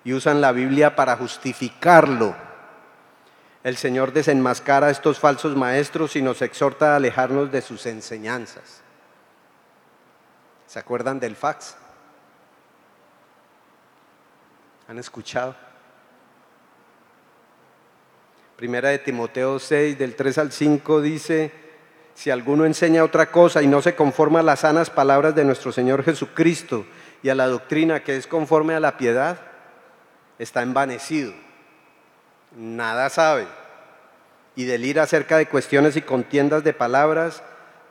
y 0.03 0.13
usan 0.13 0.41
la 0.41 0.51
Biblia 0.51 0.95
para 0.95 1.15
justificarlo. 1.15 2.35
El 3.63 3.77
Señor 3.77 4.11
desenmascara 4.11 4.87
a 4.87 4.91
estos 4.91 5.19
falsos 5.19 5.55
maestros 5.55 6.15
y 6.15 6.21
nos 6.21 6.41
exhorta 6.41 6.93
a 6.93 6.95
alejarnos 6.97 7.51
de 7.51 7.61
sus 7.61 7.85
enseñanzas. 7.85 8.81
¿Se 10.67 10.79
acuerdan 10.79 11.19
del 11.19 11.35
fax? 11.35 11.75
¿Han 14.87 14.99
escuchado? 14.99 15.55
Primera 18.57 18.89
de 18.89 18.99
Timoteo 18.99 19.59
6, 19.59 19.97
del 19.97 20.15
3 20.15 20.37
al 20.37 20.51
5 20.51 21.01
dice, 21.01 21.51
si 22.15 22.29
alguno 22.29 22.65
enseña 22.65 23.03
otra 23.03 23.31
cosa 23.31 23.61
y 23.61 23.67
no 23.67 23.81
se 23.81 23.95
conforma 23.95 24.41
a 24.41 24.43
las 24.43 24.59
sanas 24.59 24.89
palabras 24.89 25.35
de 25.35 25.45
nuestro 25.45 25.71
Señor 25.71 26.03
Jesucristo 26.03 26.85
y 27.23 27.29
a 27.29 27.35
la 27.35 27.47
doctrina 27.47 28.03
que 28.03 28.17
es 28.17 28.27
conforme 28.27 28.75
a 28.75 28.79
la 28.79 28.97
piedad, 28.97 29.52
está 30.39 30.61
envanecido, 30.61 31.33
nada 32.55 33.09
sabe 33.09 33.47
y 34.55 34.65
delira 34.65 35.03
acerca 35.03 35.37
de 35.37 35.47
cuestiones 35.47 35.95
y 35.95 36.01
contiendas 36.01 36.63
de 36.63 36.73
palabras 36.73 37.43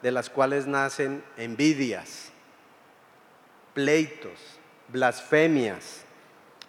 de 0.02 0.12
las 0.12 0.30
cuales 0.30 0.66
nacen 0.66 1.24
envidias, 1.36 2.30
pleitos, 3.74 4.38
blasfemias, 4.88 6.04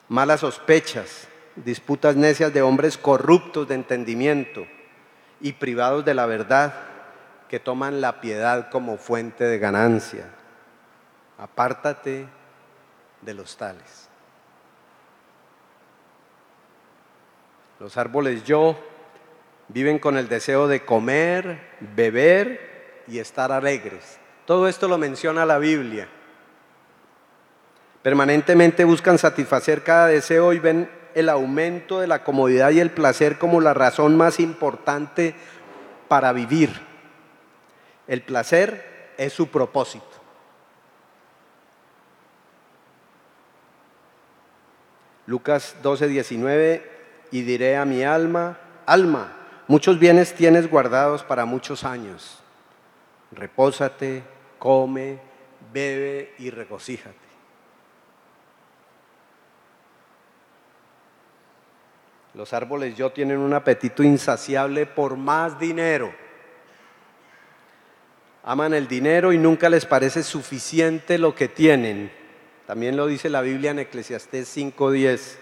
malas 0.07 0.41
sospechas, 0.41 1.27
disputas 1.55 2.15
necias 2.15 2.53
de 2.53 2.61
hombres 2.61 2.97
corruptos 2.97 3.67
de 3.67 3.75
entendimiento 3.75 4.65
y 5.41 5.53
privados 5.53 6.05
de 6.05 6.13
la 6.13 6.25
verdad 6.25 6.73
que 7.49 7.59
toman 7.59 8.01
la 8.01 8.21
piedad 8.21 8.69
como 8.71 8.97
fuente 8.97 9.43
de 9.43 9.59
ganancia. 9.59 10.25
Apártate 11.37 12.27
de 13.21 13.33
los 13.33 13.57
tales. 13.57 14.09
Los 17.83 17.97
árboles 17.97 18.45
yo 18.45 18.79
viven 19.67 19.99
con 19.99 20.15
el 20.15 20.29
deseo 20.29 20.69
de 20.69 20.85
comer, 20.85 21.59
beber 21.81 23.03
y 23.09 23.19
estar 23.19 23.51
alegres. 23.51 24.19
Todo 24.45 24.69
esto 24.69 24.87
lo 24.87 24.97
menciona 24.97 25.45
la 25.45 25.57
Biblia. 25.57 26.07
Permanentemente 28.01 28.85
buscan 28.85 29.17
satisfacer 29.17 29.83
cada 29.83 30.07
deseo 30.07 30.53
y 30.53 30.59
ven 30.59 30.89
el 31.13 31.27
aumento 31.27 31.99
de 31.99 32.07
la 32.07 32.23
comodidad 32.23 32.71
y 32.71 32.79
el 32.79 32.89
placer 32.89 33.37
como 33.37 33.59
la 33.59 33.73
razón 33.73 34.15
más 34.15 34.39
importante 34.39 35.35
para 36.07 36.31
vivir. 36.31 36.69
El 38.07 38.21
placer 38.21 39.11
es 39.17 39.33
su 39.33 39.49
propósito. 39.49 40.05
Lucas 45.27 45.75
12, 45.83 46.07
19 46.07 46.92
y 47.33 47.41
diré 47.41 47.77
a 47.77 47.83
mi 47.83 48.03
alma, 48.03 48.59
alma, 48.85 49.33
muchos 49.67 49.97
bienes 49.97 50.35
tienes 50.35 50.69
guardados 50.69 51.23
para 51.23 51.45
muchos 51.45 51.83
años. 51.83 52.37
Repósate, 53.31 54.21
come, 54.59 55.17
bebe 55.73 56.35
y 56.37 56.51
regocíjate. 56.51 57.17
Los 62.35 62.53
árboles 62.53 62.95
yo 62.95 63.11
tienen 63.11 63.39
un 63.39 63.55
apetito 63.55 64.03
insaciable 64.03 64.85
por 64.85 65.17
más 65.17 65.59
dinero. 65.59 66.13
Aman 68.43 68.75
el 68.75 68.87
dinero 68.87 69.33
y 69.33 69.39
nunca 69.39 69.69
les 69.69 69.87
parece 69.87 70.21
suficiente 70.21 71.17
lo 71.17 71.33
que 71.33 71.47
tienen. 71.47 72.11
También 72.67 72.95
lo 72.95 73.07
dice 73.07 73.27
la 73.27 73.41
Biblia 73.41 73.71
en 73.71 73.79
Eclesiastés 73.79 74.55
5:10. 74.55 75.39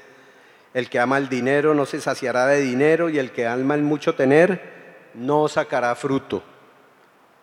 El 0.73 0.89
que 0.89 0.99
ama 0.99 1.17
el 1.17 1.27
dinero 1.27 1.73
no 1.73 1.85
se 1.85 1.99
saciará 1.99 2.47
de 2.47 2.61
dinero 2.61 3.09
y 3.09 3.19
el 3.19 3.31
que 3.31 3.47
ama 3.47 3.75
el 3.75 3.83
mucho 3.83 4.15
tener 4.15 5.11
no 5.13 5.47
sacará 5.47 5.93
fruto. 5.95 6.43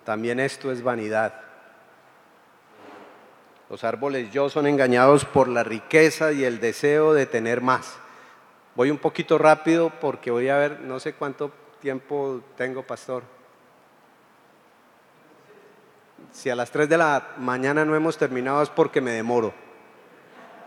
También 0.05 0.41
esto 0.41 0.73
es 0.73 0.83
vanidad. 0.83 1.35
Los 3.69 3.85
árboles 3.85 4.33
yo 4.33 4.49
son 4.49 4.67
engañados 4.67 5.27
por 5.27 5.49
la 5.49 5.63
riqueza 5.63 6.33
y 6.33 6.45
el 6.45 6.59
deseo 6.59 7.13
de 7.13 7.27
tener 7.27 7.61
más. 7.61 7.99
Voy 8.75 8.91
un 8.91 8.97
poquito 8.97 9.37
rápido 9.37 9.93
porque 10.01 10.31
voy 10.31 10.49
a 10.49 10.57
ver, 10.57 10.81
no 10.81 10.99
sé 11.01 11.13
cuánto 11.13 11.53
tiempo 11.81 12.41
tengo, 12.57 12.83
pastor. 12.83 13.25
Si 16.33 16.49
a 16.49 16.57
las 16.57 16.71
3 16.71 16.89
de 16.89 16.97
la 16.97 17.35
mañana 17.37 17.85
no 17.85 17.95
hemos 17.95 18.17
terminado 18.17 18.63
es 18.63 18.71
porque 18.71 19.01
me 19.01 19.11
demoro. 19.11 19.53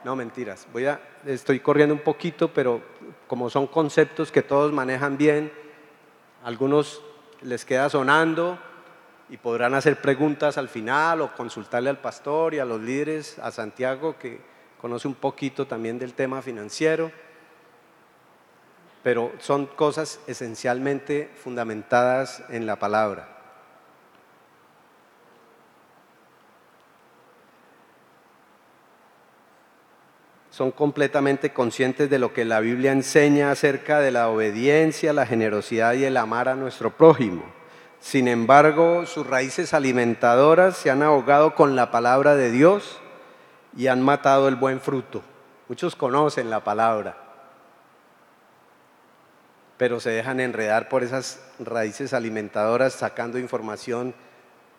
No, 0.03 0.15
mentiras. 0.15 0.67
Voy 0.73 0.87
a, 0.87 0.99
estoy 1.25 1.59
corriendo 1.59 1.93
un 1.93 2.01
poquito, 2.01 2.51
pero 2.51 2.81
como 3.27 3.49
son 3.49 3.67
conceptos 3.67 4.31
que 4.31 4.41
todos 4.41 4.71
manejan 4.71 5.17
bien, 5.17 5.51
algunos 6.43 7.03
les 7.41 7.65
queda 7.65 7.87
sonando 7.89 8.57
y 9.29 9.37
podrán 9.37 9.75
hacer 9.75 10.01
preguntas 10.01 10.57
al 10.57 10.69
final 10.69 11.21
o 11.21 11.33
consultarle 11.33 11.89
al 11.89 11.99
pastor 11.99 12.53
y 12.53 12.59
a 12.59 12.65
los 12.65 12.81
líderes, 12.81 13.37
a 13.39 13.51
Santiago, 13.51 14.17
que 14.17 14.41
conoce 14.79 15.07
un 15.07 15.15
poquito 15.15 15.67
también 15.67 15.99
del 15.99 16.13
tema 16.13 16.41
financiero. 16.41 17.11
Pero 19.03 19.31
son 19.39 19.67
cosas 19.67 20.19
esencialmente 20.27 21.29
fundamentadas 21.35 22.43
en 22.49 22.65
la 22.65 22.77
palabra. 22.77 23.40
Son 30.61 30.69
completamente 30.69 31.53
conscientes 31.53 32.07
de 32.07 32.19
lo 32.19 32.33
que 32.33 32.45
la 32.45 32.59
Biblia 32.59 32.91
enseña 32.91 33.49
acerca 33.49 33.99
de 33.99 34.11
la 34.11 34.29
obediencia, 34.29 35.11
la 35.11 35.25
generosidad 35.25 35.95
y 35.95 36.03
el 36.03 36.15
amar 36.17 36.47
a 36.49 36.53
nuestro 36.53 36.95
prójimo. 36.95 37.41
Sin 37.99 38.27
embargo, 38.27 39.07
sus 39.07 39.25
raíces 39.25 39.73
alimentadoras 39.73 40.77
se 40.77 40.91
han 40.91 41.01
ahogado 41.01 41.55
con 41.55 41.75
la 41.75 41.89
palabra 41.89 42.35
de 42.35 42.51
Dios 42.51 42.99
y 43.75 43.87
han 43.87 44.03
matado 44.03 44.47
el 44.47 44.55
buen 44.55 44.79
fruto. 44.79 45.23
Muchos 45.67 45.95
conocen 45.95 46.51
la 46.51 46.63
palabra, 46.63 47.17
pero 49.77 49.99
se 49.99 50.11
dejan 50.11 50.39
enredar 50.39 50.89
por 50.89 51.01
esas 51.01 51.43
raíces 51.57 52.13
alimentadoras 52.13 52.93
sacando 52.93 53.39
información 53.39 54.13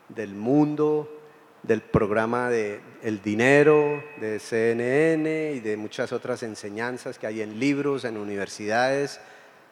del 0.08 0.36
mundo, 0.36 1.21
del 1.62 1.80
programa 1.80 2.48
de 2.48 2.80
El 3.02 3.22
Dinero, 3.22 4.02
de 4.16 4.40
CNN 4.40 5.52
y 5.52 5.60
de 5.60 5.76
muchas 5.76 6.12
otras 6.12 6.42
enseñanzas 6.42 7.18
que 7.18 7.26
hay 7.26 7.40
en 7.40 7.60
libros, 7.60 8.04
en 8.04 8.16
universidades, 8.16 9.20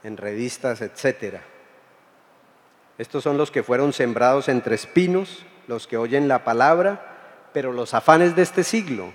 en 0.05 0.16
revistas, 0.16 0.83
etc. 0.83 1.40
Estos 2.96 3.24
son 3.24 3.37
los 3.37 3.50
que 3.50 3.62
fueron 3.62 3.92
sembrados 3.92 4.48
entre 4.48 4.76
espinos, 4.76 5.44
los 5.66 5.87
que 5.87 5.96
oyen 5.96 6.29
la 6.29 6.44
palabra, 6.44 7.48
pero 7.53 7.72
los 7.72 7.92
afanes 7.92 8.37
de 8.37 8.42
este 8.42 8.62
siglo 8.62 9.12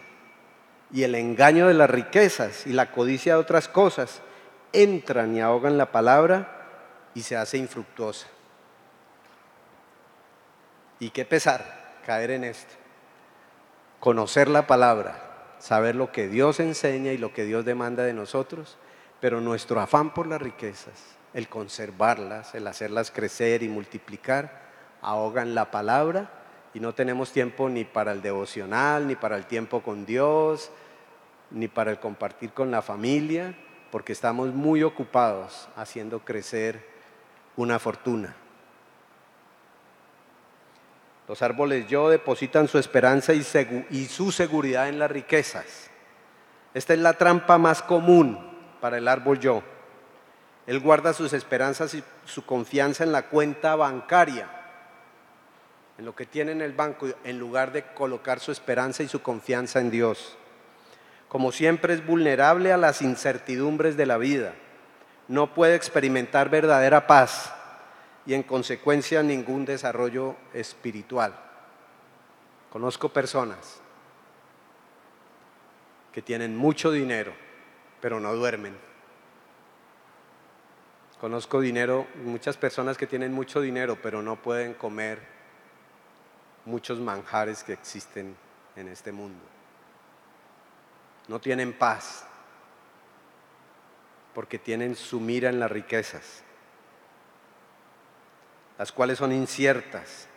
y 0.91 1.04
el 1.04 1.16
engaño 1.16 1.68
de 1.68 1.74
las 1.74 1.89
riquezas 1.89 2.68
y 2.68 2.74
la 2.74 2.91
codicia 2.91 3.36
de 3.36 3.39
otras 3.39 3.70
cosas 3.70 4.22
entran 4.74 5.36
y 5.36 5.41
ahogan 5.41 5.78
la 5.78 5.91
palabra 5.91 7.12
y 7.14 7.22
se 7.22 7.38
hace 7.38 7.58
infructuosa. 7.58 8.28
Y 11.00 11.10
qué 11.12 11.24
pesar 11.24 11.85
caer 12.06 12.32
en 12.32 12.43
esto. 12.43 12.74
Conocer 13.99 14.47
la 14.47 14.68
palabra, 14.68 15.56
saber 15.60 15.95
lo 15.95 16.12
que 16.12 16.28
Dios 16.28 16.60
enseña 16.60 17.12
y 17.12 17.18
lo 17.18 17.34
que 17.34 17.43
Dios 17.43 17.66
demanda 17.66 18.03
de 18.03 18.14
nosotros, 18.14 18.78
pero 19.20 19.41
nuestro 19.41 19.82
afán 19.82 20.14
por 20.14 20.28
las 20.28 20.41
riquezas, 20.41 20.93
el 21.34 21.49
conservarlas, 21.49 22.53
el 22.53 22.68
hacerlas 22.68 23.12
crecer 23.12 23.64
y 23.64 23.70
multiplicar, 23.70 24.62
ahogan 25.01 25.56
la 25.56 25.72
palabra 25.72 26.30
y 26.74 26.80
no 26.80 26.93
tenemos 26.93 27.32
tiempo 27.32 27.70
ni 27.70 27.84
para 27.86 28.12
el 28.12 28.22
devocional, 28.22 29.08
ni 29.08 29.16
para 29.16 29.38
el 29.38 29.45
tiempo 29.45 29.82
con 29.82 30.06
Dios, 30.06 30.72
ni 31.49 31.68
para 31.68 31.91
el 31.91 31.99
compartir 31.99 32.51
con 32.51 32.70
la 32.70 32.82
familia, 32.82 33.56
porque 33.91 34.14
estamos 34.14 34.53
muy 34.53 34.84
ocupados 34.84 35.70
haciendo 35.76 36.20
crecer 36.20 36.86
una 37.56 37.80
fortuna. 37.80 38.36
Los 41.28 41.42
árboles 41.42 41.88
yo 41.88 42.10
depositan 42.10 42.68
su 42.68 42.78
esperanza 42.78 43.34
y, 43.34 43.44
su 44.06 44.32
seguridad 44.32 44.90
en 44.90 45.00
las 45.00 45.10
riquezas. 45.10 45.90
Esta 46.74 46.94
es 46.94 47.00
la 47.00 47.14
trampa 47.14 47.58
más 47.58 47.82
común 47.82 48.38
para 48.80 48.98
el 48.98 49.08
árbol 49.08 49.40
yo. 49.40 49.64
Él 50.68 50.80
guarda 50.80 51.14
sus 51.14 51.34
esperanzas 51.34 51.94
y 51.96 52.04
su 52.26 52.46
confianza 52.46 53.04
en 53.04 53.12
la 53.12 53.24
cuenta 53.24 53.76
bancaria, 53.76 54.48
en 55.98 56.06
lo 56.06 56.16
que 56.16 56.26
tiene 56.26 56.52
en 56.52 56.62
el 56.62 56.74
banco, 56.74 57.08
en 57.24 57.40
lugar 57.40 57.72
de 57.72 57.84
colocar 57.94 58.40
su 58.40 58.52
esperanza 58.52 59.02
y 59.02 59.08
su 59.08 59.22
confianza 59.22 59.80
en 59.80 59.90
Dios. 59.90 60.38
Como 61.28 61.52
siempre 61.52 61.96
es 61.96 62.06
vulnerable 62.06 62.72
a 62.72 62.78
las 62.78 63.02
incertidumbres 63.02 63.98
de 63.98 64.06
la 64.06 64.18
vida. 64.18 64.54
No 65.28 65.54
puede 65.56 65.76
experimentar 65.76 66.50
verdadera 66.50 67.08
paz 67.08 67.55
y 68.26 68.34
en 68.34 68.44
consecuencia 68.44 69.22
ningún 69.22 69.66
desarrollo 69.66 70.36
espiritual. 70.54 71.38
Conozco 72.72 73.10
personas 73.10 73.80
que 76.12 76.22
tienen 76.22 76.56
mucho 76.56 76.92
dinero, 76.92 77.34
pero 78.02 78.20
no 78.20 78.34
duermen. 78.34 78.76
Conozco 81.20 81.60
dinero, 81.60 82.08
muchas 82.24 82.58
personas 82.58 82.98
que 82.98 83.08
tienen 83.08 83.32
mucho 83.32 83.62
dinero, 83.62 83.98
pero 84.02 84.22
no 84.22 84.42
pueden 84.42 84.74
comer 84.74 85.20
muchos 86.66 87.00
manjares 87.00 87.64
que 87.64 87.74
existen 87.74 88.36
en 88.76 88.88
este 88.88 89.12
mundo. 89.12 89.44
No 91.28 91.40
tienen 91.40 91.74
paz 91.74 92.26
porque 94.34 94.60
tienen 94.60 94.96
su 94.96 95.20
mira 95.20 95.50
en 95.50 95.60
las 95.60 95.72
riquezas 95.72 96.45
las 98.78 98.92
cuales 98.92 99.18
son 99.18 99.32
inciertas. 99.32 100.28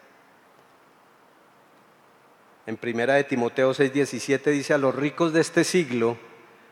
En 2.67 2.77
primera 2.77 3.15
de 3.15 3.25
Timoteo 3.25 3.73
6:17 3.73 4.51
dice, 4.51 4.75
a 4.75 4.79
los 4.79 4.95
ricos 4.95 5.33
de 5.33 5.41
este 5.41 5.65
siglo 5.65 6.19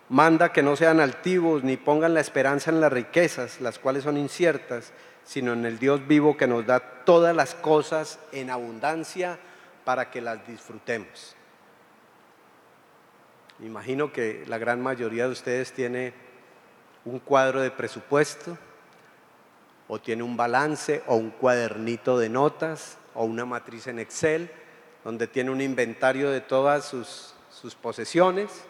manda 0.09 0.53
que 0.53 0.62
no 0.62 0.77
sean 0.77 1.01
altivos 1.01 1.64
ni 1.64 1.77
pongan 1.77 2.14
la 2.14 2.21
esperanza 2.21 2.71
en 2.71 2.81
las 2.81 2.93
riquezas, 2.93 3.61
las 3.61 3.79
cuales 3.79 4.05
son 4.05 4.17
inciertas, 4.17 4.93
sino 5.25 5.55
en 5.55 5.64
el 5.64 5.79
Dios 5.79 6.07
vivo 6.07 6.37
que 6.37 6.47
nos 6.47 6.67
da 6.67 6.81
todas 7.05 7.35
las 7.35 7.55
cosas 7.55 8.19
en 8.33 8.51
abundancia 8.51 9.39
para 9.85 10.11
que 10.11 10.21
las 10.21 10.47
disfrutemos. 10.47 11.35
Imagino 13.61 14.12
que 14.12 14.45
la 14.47 14.59
gran 14.59 14.83
mayoría 14.83 15.25
de 15.25 15.33
ustedes 15.33 15.73
tiene 15.73 16.12
un 17.05 17.21
cuadro 17.21 17.61
de 17.61 17.71
presupuesto, 17.71 18.59
o 19.89 20.01
tiene 20.01 20.22
un 20.22 20.37
balance 20.37 21.03
o 21.07 21.16
un 21.16 21.30
cuadernito 21.30 22.18
de 22.18 22.28
notas 22.28 22.99
o 23.14 23.24
una 23.24 23.45
matriz 23.45 23.87
en 23.87 23.99
Excel 23.99 24.51
donde 25.05 25.26
tiene 25.26 25.51
un 25.51 25.61
inventario 25.61 26.30
de 26.30 26.41
todas 26.41 26.84
sus, 26.84 27.34
sus 27.51 27.74
posesiones 27.74 28.64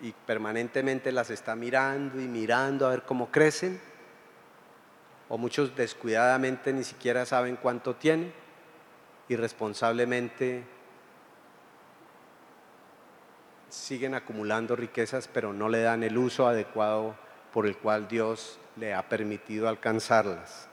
y 0.00 0.12
permanentemente 0.26 1.12
las 1.12 1.30
está 1.30 1.56
mirando 1.56 2.20
y 2.20 2.28
mirando 2.28 2.86
a 2.86 2.90
ver 2.90 3.02
cómo 3.02 3.30
crecen 3.30 3.80
o 5.28 5.38
muchos 5.38 5.74
descuidadamente 5.74 6.72
ni 6.72 6.84
siquiera 6.84 7.24
saben 7.24 7.56
cuánto 7.56 7.96
tienen 7.96 8.32
y 9.28 9.36
responsablemente 9.36 10.64
siguen 13.70 14.14
acumulando 14.14 14.76
riquezas 14.76 15.28
pero 15.28 15.54
no 15.54 15.70
le 15.70 15.80
dan 15.80 16.02
el 16.02 16.18
uso 16.18 16.46
adecuado 16.46 17.16
por 17.52 17.66
el 17.66 17.78
cual 17.78 18.06
Dios 18.06 18.58
le 18.76 18.94
ha 18.94 19.08
permitido 19.08 19.68
alcanzarlas. 19.68 20.68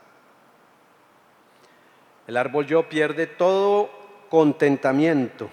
El 2.28 2.38
árbol 2.38 2.66
yo 2.66 2.88
pierde 2.88 3.28
todo 3.28 3.89
contentamiento. 4.30 5.49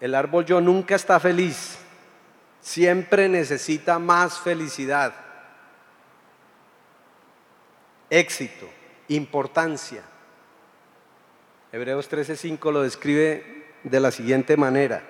El 0.00 0.14
árbol 0.14 0.44
yo 0.44 0.60
nunca 0.60 0.94
está 0.94 1.18
feliz, 1.18 1.78
siempre 2.60 3.28
necesita 3.28 3.98
más 3.98 4.38
felicidad, 4.38 5.14
éxito, 8.10 8.68
importancia. 9.08 10.02
Hebreos 11.72 12.10
13:5 12.10 12.72
lo 12.72 12.82
describe 12.82 13.72
de 13.84 14.00
la 14.00 14.10
siguiente 14.10 14.56
manera: 14.56 15.02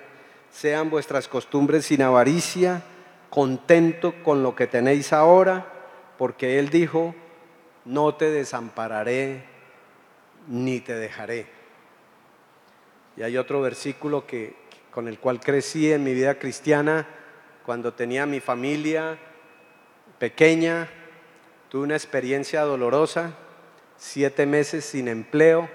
sean 0.51 0.89
vuestras 0.89 1.27
costumbres 1.27 1.85
sin 1.85 2.01
avaricia, 2.01 2.81
contento 3.29 4.13
con 4.23 4.43
lo 4.43 4.55
que 4.55 4.67
tenéis 4.67 5.13
ahora, 5.13 5.65
porque 6.17 6.59
Él 6.59 6.69
dijo, 6.69 7.13
no 7.85 8.15
te 8.15 8.29
desampararé 8.31 9.43
ni 10.47 10.79
te 10.79 10.95
dejaré. 10.95 11.47
Y 13.15 13.23
hay 13.23 13.37
otro 13.37 13.61
versículo 13.61 14.25
que, 14.25 14.55
con 14.91 15.07
el 15.07 15.19
cual 15.19 15.39
crecí 15.39 15.91
en 15.91 16.03
mi 16.03 16.13
vida 16.13 16.39
cristiana, 16.39 17.07
cuando 17.65 17.93
tenía 17.93 18.25
mi 18.25 18.39
familia 18.39 19.17
pequeña, 20.19 20.89
tuve 21.69 21.83
una 21.83 21.95
experiencia 21.95 22.61
dolorosa, 22.61 23.33
siete 23.97 24.45
meses 24.45 24.85
sin 24.85 25.07
empleo, 25.07 25.69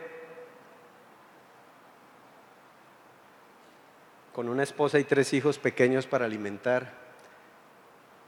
con 4.32 4.48
una 4.48 4.62
esposa 4.62 4.98
y 4.98 5.04
tres 5.04 5.34
hijos 5.34 5.58
pequeños 5.58 6.06
para 6.06 6.24
alimentar 6.24 7.01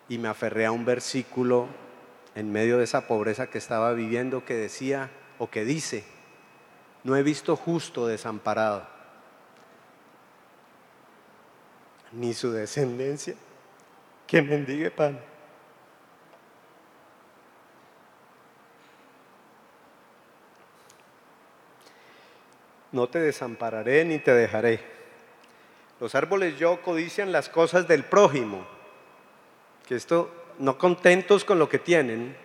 y 0.08 0.18
me 0.18 0.28
aferré 0.28 0.66
a 0.66 0.72
un 0.72 0.84
versículo 0.84 1.68
en 2.34 2.52
medio 2.52 2.78
de 2.78 2.84
esa 2.84 3.06
pobreza 3.06 3.48
que 3.48 3.58
estaba 3.58 3.92
viviendo 3.92 4.44
que 4.44 4.54
decía 4.54 5.10
o 5.38 5.48
que 5.48 5.64
dice, 5.64 6.04
no 7.02 7.16
he 7.16 7.22
visto 7.22 7.56
justo 7.56 8.06
desamparado, 8.06 8.86
ni 12.12 12.34
su 12.34 12.52
descendencia 12.52 13.34
que 14.26 14.42
mendigue 14.42 14.90
pan. 14.90 15.20
No 22.92 23.08
te 23.08 23.18
desampararé 23.18 24.04
ni 24.04 24.20
te 24.20 24.32
dejaré. 24.32 24.80
Los 25.98 26.14
árboles 26.14 26.56
yo 26.58 26.80
codician 26.80 27.32
las 27.32 27.48
cosas 27.48 27.88
del 27.88 28.04
prójimo 28.04 28.73
que 29.86 29.96
esto, 29.96 30.30
no 30.58 30.78
contentos 30.78 31.44
con 31.44 31.58
lo 31.58 31.68
que 31.68 31.78
tienen, 31.78 32.36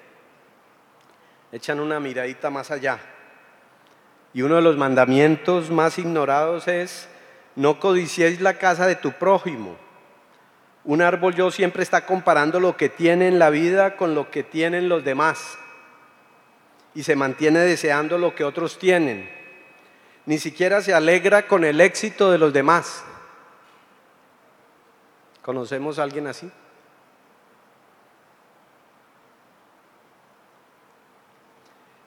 echan 1.52 1.80
una 1.80 2.00
miradita 2.00 2.50
más 2.50 2.72
allá. 2.72 3.00
Y 4.34 4.42
uno 4.42 4.56
de 4.56 4.62
los 4.62 4.78
mandamientos 4.78 5.72
más 5.72 5.98
ignorados 5.98 6.68
es, 6.68 7.08
no 7.56 7.80
codiciéis 7.80 8.42
la 8.42 8.56
casa 8.56 8.88
de 8.88 8.96
tu 8.96 9.12
prójimo. 9.14 9.78
Un 10.84 11.02
árbol 11.02 11.36
yo 11.36 11.52
siempre 11.52 11.84
está 11.84 12.06
comparando 12.06 12.60
lo 12.60 12.78
que 12.78 12.90
tiene 12.90 13.28
en 13.28 13.40
la 13.40 13.50
vida 13.50 13.98
con 13.98 14.16
lo 14.16 14.30
que 14.30 14.44
tienen 14.44 14.90
los 14.90 15.04
demás. 15.04 15.58
Y 16.94 17.04
se 17.04 17.16
mantiene 17.16 17.60
deseando 17.60 18.18
lo 18.18 18.36
que 18.36 18.44
otros 18.44 18.78
tienen. 18.78 19.30
Ni 20.26 20.38
siquiera 20.38 20.82
se 20.82 20.94
alegra 20.94 21.48
con 21.48 21.64
el 21.64 21.82
éxito 21.82 22.32
de 22.32 22.38
los 22.38 22.54
demás. 22.54 23.04
¿Conocemos 25.42 25.98
a 25.98 26.04
alguien 26.04 26.28
así? 26.28 26.52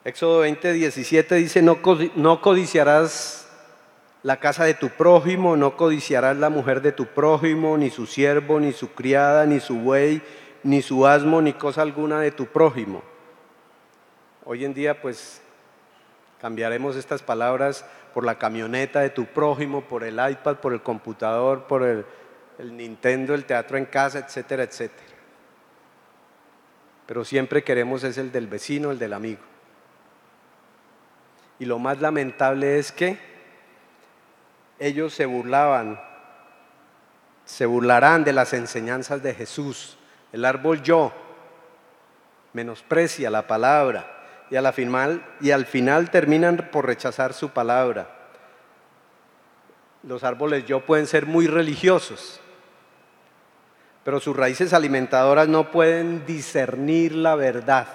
Éxodo 0.05 0.39
20, 0.39 0.73
17 0.73 1.35
dice, 1.35 1.61
no, 1.61 2.41
codiciarás 2.41 3.47
la 4.21 4.37
casa 4.37 4.65
de 4.65 4.73
tu 4.73 4.89
prójimo, 4.89 5.55
no 5.55 5.77
codiciarás 5.77 6.35
la 6.35 6.49
mujer 6.49 6.81
de 6.81 6.91
tu 6.91 7.05
prójimo, 7.05 7.77
ni 7.77 7.89
su 7.89 8.05
siervo, 8.05 8.59
ni 8.59 8.73
su 8.73 8.91
criada, 8.91 9.45
ni 9.45 9.61
su 9.61 9.77
buey, 9.77 10.21
ni 10.63 10.81
su 10.81 11.07
asmo, 11.07 11.41
ni 11.41 11.53
cosa 11.53 11.83
alguna 11.83 12.19
de 12.19 12.31
tu 12.31 12.47
prójimo. 12.47 13.01
Hoy 14.43 14.65
en 14.65 14.73
día 14.73 15.01
pues 15.01 15.41
cambiaremos 16.41 16.97
estas 16.97 17.23
palabras 17.23 17.85
por 18.13 18.25
la 18.25 18.37
camioneta 18.37 18.99
de 18.99 19.09
tu 19.09 19.25
prójimo, 19.25 19.85
por 19.85 20.03
el 20.03 20.15
iPad, 20.15 20.57
por 20.57 20.73
el 20.73 20.81
computador, 20.81 21.65
por 21.65 21.83
el, 21.83 22.05
el 22.59 22.75
Nintendo, 22.75 23.33
el 23.33 23.45
teatro 23.45 23.77
en 23.77 23.85
casa, 23.85 24.19
etcétera, 24.19 24.63
etcétera. 24.63 25.13
Pero 27.05 27.23
siempre 27.23 27.63
queremos 27.63 28.03
es 28.03 28.17
el 28.17 28.33
del 28.33 28.47
vecino, 28.47 28.91
el 28.91 28.99
del 28.99 29.13
amigo. 29.13 29.52
Y 31.63 31.65
lo 31.65 31.79
más 31.79 32.01
lamentable 32.01 32.77
es 32.77 32.91
que 32.91 33.17
ellos 34.79 35.13
se 35.13 35.25
burlaban, 35.25 35.97
se 37.45 37.65
burlarán 37.65 38.25
de 38.25 38.33
las 38.33 38.51
enseñanzas 38.51 39.23
de 39.23 39.33
Jesús. 39.33 39.97
El 40.33 40.43
árbol 40.43 40.81
yo 40.81 41.13
menosprecia 42.51 43.29
la 43.29 43.47
palabra 43.47 44.45
y, 44.49 44.57
al 44.57 45.65
final 45.65 46.11
terminan 46.11 46.67
por 46.69 46.85
rechazar 46.85 47.31
su 47.33 47.51
palabra. 47.51 48.09
Los 50.03 50.25
árboles 50.25 50.65
yo 50.65 50.81
pueden 50.85 51.07
ser 51.07 51.25
muy 51.25 51.47
religiosos, 51.47 52.41
pero 54.03 54.19
sus 54.19 54.35
raíces 54.35 54.73
alimentadoras 54.73 55.47
no 55.47 55.71
pueden 55.71 56.25
discernir 56.25 57.15
la 57.15 57.35
verdad 57.35 57.87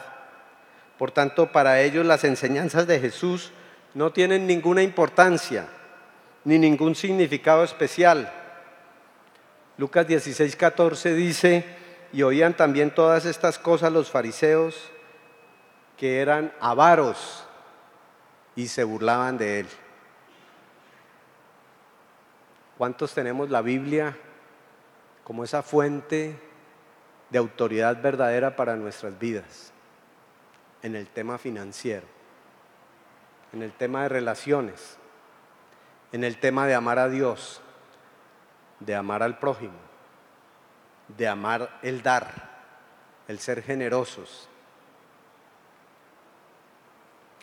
Por 0.96 1.10
tanto, 1.10 1.52
para 1.52 1.82
ellos 1.82 2.06
las 2.06 2.24
enseñanzas 2.24 2.86
de 2.86 2.98
Jesús 2.98 3.52
no 3.98 4.12
tienen 4.12 4.46
ninguna 4.46 4.80
importancia 4.80 5.66
ni 6.44 6.56
ningún 6.56 6.94
significado 6.94 7.64
especial. 7.64 8.32
Lucas 9.76 10.06
16, 10.06 10.54
14 10.54 11.14
dice, 11.14 11.64
y 12.12 12.22
oían 12.22 12.56
también 12.56 12.94
todas 12.94 13.26
estas 13.26 13.58
cosas 13.58 13.92
los 13.92 14.08
fariseos 14.08 14.92
que 15.96 16.20
eran 16.20 16.52
avaros 16.60 17.44
y 18.54 18.68
se 18.68 18.84
burlaban 18.84 19.36
de 19.36 19.60
él. 19.60 19.66
¿Cuántos 22.78 23.12
tenemos 23.12 23.50
la 23.50 23.62
Biblia 23.62 24.16
como 25.24 25.42
esa 25.42 25.64
fuente 25.64 26.38
de 27.30 27.38
autoridad 27.38 28.00
verdadera 28.00 28.54
para 28.54 28.76
nuestras 28.76 29.18
vidas? 29.18 29.72
En 30.84 30.94
el 30.94 31.08
tema 31.08 31.36
financiero, 31.36 32.06
en 33.52 33.62
el 33.62 33.72
tema 33.72 34.02
de 34.02 34.08
relaciones, 34.08 34.98
en 36.12 36.24
el 36.24 36.38
tema 36.38 36.66
de 36.66 36.74
amar 36.74 36.98
a 36.98 37.08
Dios, 37.08 37.60
de 38.80 38.94
amar 38.94 39.22
al 39.22 39.38
prójimo, 39.38 39.78
de 41.16 41.28
amar 41.28 41.78
el 41.82 42.02
dar, 42.02 42.48
el 43.26 43.38
ser 43.38 43.62
generosos. 43.62 44.48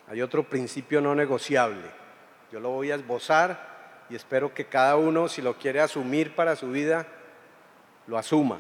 Hay 0.08 0.22
otro 0.22 0.48
principio 0.48 1.02
no 1.02 1.16
negociable. 1.16 1.90
Yo 2.52 2.60
lo 2.60 2.70
voy 2.70 2.92
a 2.92 2.96
esbozar 2.96 4.06
y 4.10 4.16
espero 4.16 4.54
que 4.54 4.66
cada 4.66 4.98
uno, 4.98 5.28
si 5.28 5.42
lo 5.42 5.58
quiere 5.58 5.82
asumir 5.82 6.36
para 6.36 6.56
su 6.56 6.70
vida, 6.70 7.08
lo 8.06 8.18
asuma. 8.18 8.60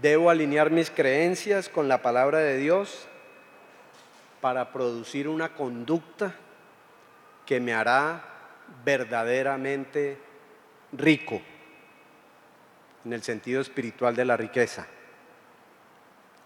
Debo 0.00 0.30
alinear 0.30 0.70
mis 0.70 0.90
creencias 0.90 1.68
con 1.68 1.88
la 1.88 2.02
palabra 2.02 2.38
de 2.38 2.56
Dios 2.56 3.06
para 4.46 4.70
producir 4.70 5.26
una 5.26 5.54
conducta 5.54 6.32
que 7.44 7.58
me 7.58 7.74
hará 7.74 8.22
verdaderamente 8.84 10.18
rico 10.92 11.42
en 13.04 13.12
el 13.12 13.24
sentido 13.24 13.60
espiritual 13.60 14.14
de 14.14 14.24
la 14.24 14.36
riqueza, 14.36 14.86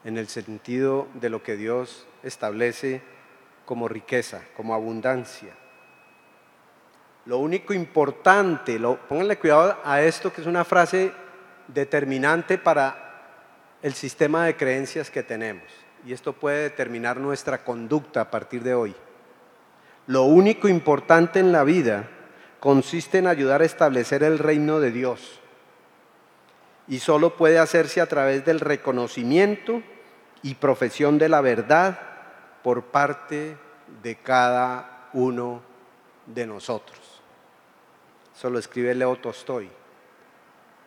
en 0.03 0.17
el 0.17 0.29
sentido 0.29 1.09
de 1.13 1.29
lo 1.29 1.43
que 1.43 1.59
Dios 1.59 2.07
establece 2.23 3.03
como 3.67 3.87
riqueza, 3.87 4.45
como 4.57 4.73
abundancia. 4.73 5.53
Lo 7.27 7.37
único 7.37 7.75
importante, 7.75 8.79
lo, 8.79 8.97
pónganle 8.97 9.39
cuidado 9.39 9.79
a 9.85 10.01
esto 10.01 10.33
que 10.33 10.41
es 10.41 10.47
una 10.47 10.65
frase 10.65 11.13
determinante 11.69 12.57
para 12.57 13.77
el 13.83 13.93
sistema 13.93 14.47
de 14.47 14.57
creencias 14.57 15.11
que 15.11 15.23
tenemos. 15.23 15.90
Y 16.07 16.13
esto 16.13 16.33
puede 16.33 16.63
determinar 16.63 17.19
nuestra 17.19 17.63
conducta 17.65 18.23
a 18.23 18.31
partir 18.31 18.63
de 18.63 18.75
hoy. 18.75 18.95
Lo 20.07 20.25
único 20.25 20.69
importante 20.69 21.41
en 21.41 21.53
la 21.53 21.63
vida 21.63 22.09
consiste 22.59 23.19
en 23.19 23.27
ayudar 23.27 23.63
a 23.63 23.67
establecer 23.67 24.23
el 24.23 24.39
reino 24.39 24.81
de 24.81 24.91
Dios. 24.91 25.41
Y 26.89 26.99
solo 26.99 27.37
puede 27.37 27.59
hacerse 27.59 28.01
a 28.01 28.07
través 28.07 28.45
del 28.45 28.61
reconocimiento 28.61 29.83
y 30.43 30.55
profesión 30.55 31.19
de 31.19 31.29
la 31.29 31.41
verdad 31.41 32.01
por 32.63 32.85
parte 32.85 33.57
de 34.03 34.17
cada 34.17 35.09
uno 35.13 35.63
de 36.27 36.47
nosotros. 36.47 36.99
Eso 38.35 38.51
lo 38.51 38.59
escribe 38.59 38.95
Leo 38.95 39.17
Tolstoy. 39.17 39.71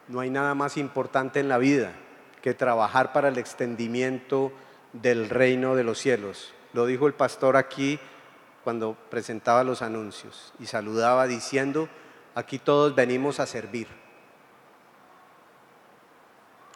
No 0.08 0.20
hay 0.20 0.30
nada 0.30 0.56
más 0.56 0.78
importante 0.78 1.40
en 1.40 1.50
la 1.50 1.58
vida 1.58 1.94
que 2.42 2.54
trabajar 2.54 3.14
para 3.14 3.30
el 3.30 3.38
extendimiento 3.38 4.52
del 4.94 5.30
reino 5.30 5.76
de 5.76 5.84
los 5.84 6.00
cielos. 6.00 6.54
Lo 6.74 6.86
dijo 6.86 7.08
el 7.08 7.14
pastor 7.14 7.58
aquí 7.58 8.00
cuando 8.64 8.96
presentaba 9.10 9.64
los 9.64 9.82
anuncios 9.82 10.54
y 10.60 10.68
saludaba 10.68 11.28
diciendo, 11.28 11.90
aquí 12.36 12.60
todos 12.60 12.96
venimos 12.96 13.40
a 13.40 13.46
servir. 13.46 13.88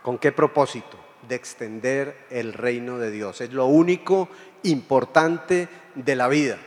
¿Con 0.01 0.17
qué 0.17 0.31
propósito? 0.31 0.97
De 1.27 1.35
extender 1.35 2.25
el 2.29 2.53
reino 2.53 2.97
de 2.97 3.11
Dios. 3.11 3.41
Es 3.41 3.51
lo 3.51 3.65
único 3.65 4.29
importante 4.63 5.67
de 5.95 6.15
la 6.15 6.27
vida. 6.27 6.57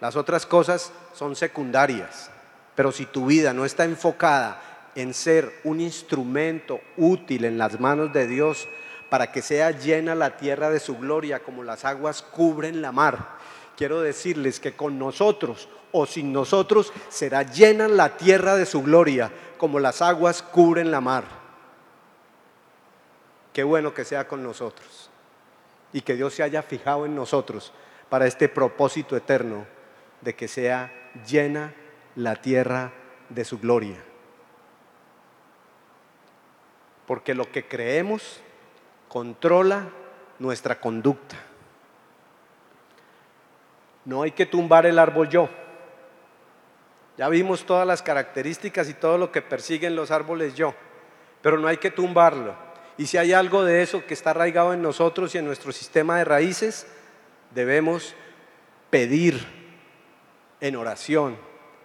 Las 0.00 0.16
otras 0.16 0.46
cosas 0.46 0.92
son 1.14 1.34
secundarias. 1.34 2.30
Pero 2.74 2.92
si 2.92 3.06
tu 3.06 3.26
vida 3.26 3.52
no 3.52 3.64
está 3.64 3.84
enfocada 3.84 4.90
en 4.94 5.14
ser 5.14 5.60
un 5.64 5.80
instrumento 5.80 6.80
útil 6.96 7.44
en 7.44 7.58
las 7.58 7.80
manos 7.80 8.12
de 8.12 8.26
Dios 8.26 8.68
para 9.14 9.30
que 9.30 9.42
sea 9.42 9.70
llena 9.70 10.16
la 10.16 10.36
tierra 10.36 10.70
de 10.70 10.80
su 10.80 10.98
gloria 10.98 11.38
como 11.38 11.62
las 11.62 11.84
aguas 11.84 12.20
cubren 12.20 12.82
la 12.82 12.90
mar, 12.90 13.36
quiero 13.76 14.00
decirles 14.00 14.58
que 14.58 14.74
con 14.74 14.98
nosotros 14.98 15.68
o 15.92 16.04
sin 16.04 16.32
nosotros 16.32 16.92
será 17.10 17.44
llena 17.44 17.86
la 17.86 18.16
tierra 18.16 18.56
de 18.56 18.66
su 18.66 18.82
gloria 18.82 19.30
como 19.56 19.78
las 19.78 20.02
aguas 20.02 20.42
cubren 20.42 20.90
la 20.90 21.00
mar. 21.00 21.22
Qué 23.52 23.62
bueno 23.62 23.94
que 23.94 24.04
sea 24.04 24.26
con 24.26 24.42
nosotros 24.42 25.08
y 25.92 26.00
que 26.00 26.16
Dios 26.16 26.34
se 26.34 26.42
haya 26.42 26.64
fijado 26.64 27.06
en 27.06 27.14
nosotros 27.14 27.72
para 28.08 28.26
este 28.26 28.48
propósito 28.48 29.16
eterno 29.16 29.64
de 30.22 30.34
que 30.34 30.48
sea 30.48 30.92
llena 31.24 31.72
la 32.16 32.34
tierra 32.34 32.90
de 33.28 33.44
su 33.44 33.60
gloria. 33.60 34.02
Porque 37.06 37.32
lo 37.32 37.52
que 37.52 37.68
creemos 37.68 38.40
controla 39.14 39.86
nuestra 40.40 40.80
conducta. 40.80 41.36
No 44.04 44.22
hay 44.22 44.32
que 44.32 44.44
tumbar 44.44 44.86
el 44.86 44.98
árbol 44.98 45.28
yo. 45.28 45.48
Ya 47.16 47.28
vimos 47.28 47.64
todas 47.64 47.86
las 47.86 48.02
características 48.02 48.88
y 48.88 48.94
todo 48.94 49.16
lo 49.16 49.30
que 49.30 49.40
persiguen 49.40 49.94
los 49.94 50.10
árboles 50.10 50.56
yo, 50.56 50.74
pero 51.42 51.58
no 51.58 51.68
hay 51.68 51.76
que 51.76 51.92
tumbarlo. 51.92 52.56
Y 52.98 53.06
si 53.06 53.16
hay 53.16 53.32
algo 53.32 53.62
de 53.62 53.82
eso 53.82 54.04
que 54.04 54.14
está 54.14 54.30
arraigado 54.30 54.74
en 54.74 54.82
nosotros 54.82 55.32
y 55.32 55.38
en 55.38 55.46
nuestro 55.46 55.70
sistema 55.70 56.18
de 56.18 56.24
raíces, 56.24 56.88
debemos 57.54 58.16
pedir 58.90 59.46
en 60.60 60.74
oración 60.74 61.36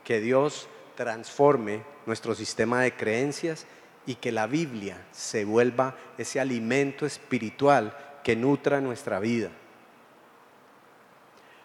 que 0.03 0.19
Dios 0.19 0.67
transforme 0.95 1.83
nuestro 2.07 2.33
sistema 2.33 2.81
de 2.81 2.95
creencias 2.95 3.67
y 4.09 4.15
que 4.15 4.31
la 4.31 4.47
Biblia 4.47 5.05
se 5.11 5.45
vuelva 5.45 5.93
ese 6.17 6.39
alimento 6.39 7.05
espiritual 7.05 7.95
que 8.23 8.35
nutra 8.35 8.81
nuestra 8.81 9.19
vida. 9.19 9.51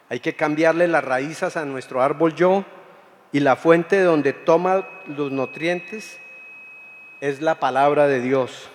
Hay 0.09 0.19
que 0.19 0.35
cambiarle 0.35 0.87
las 0.87 1.03
raíces 1.03 1.57
a 1.57 1.65
nuestro 1.65 2.03
árbol 2.03 2.35
yo 2.35 2.63
y 3.31 3.39
la 3.39 3.55
fuente 3.55 3.95
de 3.95 4.03
donde 4.03 4.31
toma 4.31 4.87
los 5.07 5.31
nutrientes 5.31 6.19
es 7.19 7.41
la 7.41 7.59
palabra 7.59 8.05
de 8.05 8.21
Dios. 8.21 8.69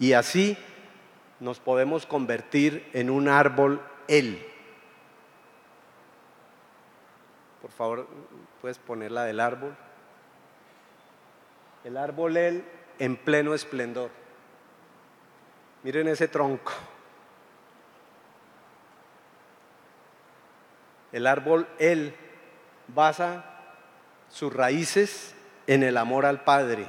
Y 0.00 0.14
así 0.14 0.58
nos 1.38 1.60
podemos 1.60 2.06
convertir 2.06 2.84
en 2.94 3.10
un 3.10 3.28
árbol 3.28 3.80
Él. 4.08 4.44
Por 7.62 7.70
favor, 7.70 8.08
puedes 8.60 8.78
poner 8.78 9.12
la 9.12 9.22
del 9.22 9.38
árbol. 9.38 9.76
El 11.84 11.96
árbol 11.96 12.36
él 12.36 12.64
en 12.98 13.16
pleno 13.16 13.54
esplendor. 13.54 14.10
Miren 15.82 16.08
ese 16.08 16.28
tronco. 16.28 16.72
El 21.12 21.26
árbol 21.26 21.68
él 21.78 22.14
basa 22.88 23.44
sus 24.30 24.52
raíces 24.52 25.34
en 25.66 25.82
el 25.82 25.96
amor 25.96 26.26
al 26.26 26.42
Padre. 26.42 26.86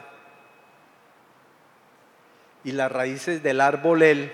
Y 2.64 2.72
las 2.72 2.92
raíces 2.92 3.44
del 3.44 3.62
árbol 3.62 4.02
él 4.02 4.34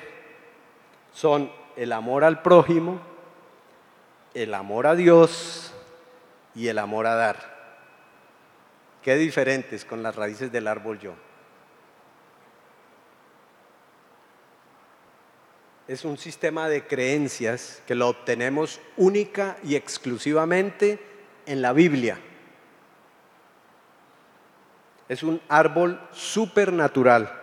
son 1.11 1.51
el 1.75 1.91
amor 1.91 2.23
al 2.23 2.41
prójimo, 2.41 3.01
el 4.33 4.53
amor 4.53 4.87
a 4.87 4.95
Dios 4.95 5.73
y 6.55 6.67
el 6.67 6.77
amor 6.77 7.07
a 7.07 7.15
dar. 7.15 7.51
Qué 9.01 9.15
diferentes 9.15 9.83
con 9.83 10.03
las 10.03 10.15
raíces 10.15 10.51
del 10.51 10.67
árbol 10.67 10.99
yo. 10.99 11.13
Es 15.91 16.05
un 16.05 16.17
sistema 16.17 16.69
de 16.69 16.87
creencias 16.87 17.81
que 17.85 17.95
lo 17.95 18.07
obtenemos 18.07 18.79
única 18.95 19.57
y 19.61 19.75
exclusivamente 19.75 21.01
en 21.45 21.61
la 21.61 21.73
Biblia. 21.73 22.17
Es 25.09 25.21
un 25.21 25.41
árbol 25.49 25.99
supernatural. 26.13 27.37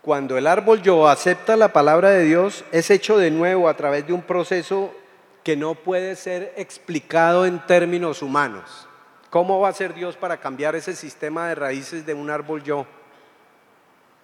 Cuando 0.00 0.38
el 0.38 0.46
árbol 0.46 0.80
yo 0.80 1.08
acepta 1.08 1.56
la 1.56 1.72
palabra 1.72 2.10
de 2.10 2.22
Dios, 2.22 2.64
es 2.70 2.88
hecho 2.92 3.18
de 3.18 3.32
nuevo 3.32 3.68
a 3.68 3.76
través 3.76 4.06
de 4.06 4.12
un 4.12 4.22
proceso 4.22 4.94
que 5.42 5.56
no 5.56 5.74
puede 5.74 6.14
ser 6.14 6.54
explicado 6.56 7.46
en 7.46 7.58
términos 7.66 8.22
humanos. 8.22 8.86
¿Cómo 9.28 9.58
va 9.58 9.70
a 9.70 9.72
ser 9.72 9.92
Dios 9.92 10.16
para 10.16 10.36
cambiar 10.36 10.76
ese 10.76 10.94
sistema 10.94 11.48
de 11.48 11.56
raíces 11.56 12.06
de 12.06 12.14
un 12.14 12.30
árbol 12.30 12.62
yo? 12.62 12.86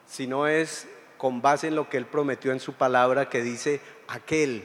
Si 0.06 0.28
no 0.28 0.46
es 0.46 0.86
con 1.18 1.42
base 1.42 1.66
en 1.66 1.74
lo 1.74 1.90
que 1.90 1.98
Él 1.98 2.06
prometió 2.06 2.52
en 2.52 2.60
su 2.60 2.74
palabra 2.74 3.28
que 3.28 3.42
dice, 3.42 3.80
aquel 4.06 4.64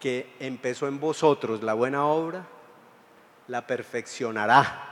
que 0.00 0.34
empezó 0.40 0.88
en 0.88 0.98
vosotros 0.98 1.62
la 1.62 1.74
buena 1.74 2.06
obra, 2.06 2.46
la 3.46 3.66
perfeccionará 3.66 4.86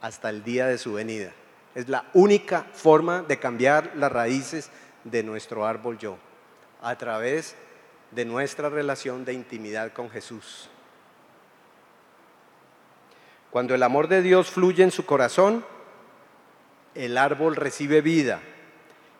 hasta 0.00 0.30
el 0.30 0.42
día 0.42 0.66
de 0.66 0.78
su 0.78 0.94
venida. 0.94 1.32
Es 1.74 1.88
la 1.88 2.04
única 2.14 2.66
forma 2.72 3.22
de 3.22 3.38
cambiar 3.38 3.92
las 3.96 4.10
raíces 4.10 4.70
de 5.04 5.22
nuestro 5.22 5.66
árbol 5.66 5.98
yo, 5.98 6.16
a 6.80 6.96
través 6.96 7.56
de 8.10 8.24
nuestra 8.24 8.68
relación 8.68 9.24
de 9.24 9.32
intimidad 9.32 9.92
con 9.92 10.10
Jesús. 10.10 10.68
Cuando 13.50 13.74
el 13.74 13.82
amor 13.82 14.08
de 14.08 14.22
Dios 14.22 14.50
fluye 14.50 14.82
en 14.82 14.90
su 14.90 15.06
corazón, 15.06 15.64
el 16.94 17.16
árbol 17.18 17.56
recibe 17.56 18.00
vida. 18.00 18.40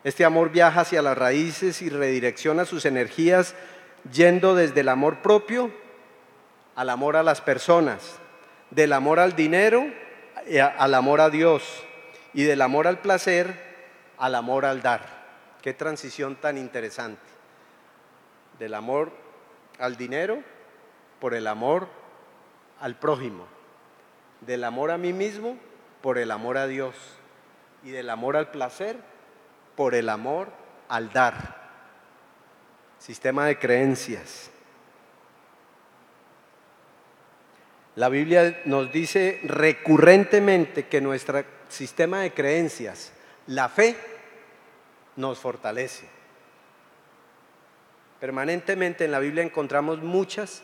Este 0.03 0.25
amor 0.25 0.49
viaja 0.51 0.81
hacia 0.81 1.01
las 1.01 1.17
raíces 1.17 1.81
y 1.81 1.89
redirecciona 1.89 2.65
sus 2.65 2.85
energías 2.85 3.53
yendo 4.11 4.55
desde 4.55 4.81
el 4.81 4.89
amor 4.89 5.21
propio 5.21 5.71
al 6.75 6.89
amor 6.89 7.15
a 7.15 7.23
las 7.23 7.41
personas, 7.41 8.17
del 8.71 8.93
amor 8.93 9.19
al 9.19 9.35
dinero 9.35 9.85
al 10.77 10.93
amor 10.93 11.21
a 11.21 11.29
Dios 11.29 11.63
y 12.33 12.43
del 12.43 12.61
amor 12.61 12.87
al 12.87 12.99
placer 12.99 13.53
al 14.17 14.35
amor 14.35 14.65
al 14.65 14.81
dar. 14.81 15.21
Qué 15.61 15.73
transición 15.73 16.35
tan 16.35 16.57
interesante. 16.57 17.21
Del 18.57 18.73
amor 18.73 19.11
al 19.79 19.97
dinero 19.97 20.43
por 21.19 21.33
el 21.33 21.47
amor 21.47 21.87
al 22.79 22.95
prójimo. 22.95 23.45
Del 24.41 24.63
amor 24.63 24.91
a 24.91 24.97
mí 24.97 25.13
mismo 25.13 25.57
por 26.01 26.17
el 26.17 26.31
amor 26.31 26.57
a 26.57 26.67
Dios. 26.67 26.95
Y 27.83 27.91
del 27.91 28.09
amor 28.09 28.35
al 28.35 28.49
placer 28.49 28.97
por 29.81 29.95
el 29.95 30.09
amor 30.09 30.47
al 30.89 31.11
dar. 31.11 31.59
Sistema 32.99 33.47
de 33.47 33.57
creencias. 33.57 34.51
La 37.95 38.07
Biblia 38.07 38.61
nos 38.65 38.93
dice 38.93 39.39
recurrentemente 39.43 40.85
que 40.85 41.01
nuestro 41.01 41.43
sistema 41.67 42.19
de 42.19 42.31
creencias, 42.31 43.11
la 43.47 43.69
fe, 43.69 43.97
nos 45.15 45.39
fortalece. 45.39 46.07
Permanentemente 48.19 49.05
en 49.05 49.11
la 49.11 49.17
Biblia 49.17 49.43
encontramos 49.43 50.03
muchas 50.03 50.61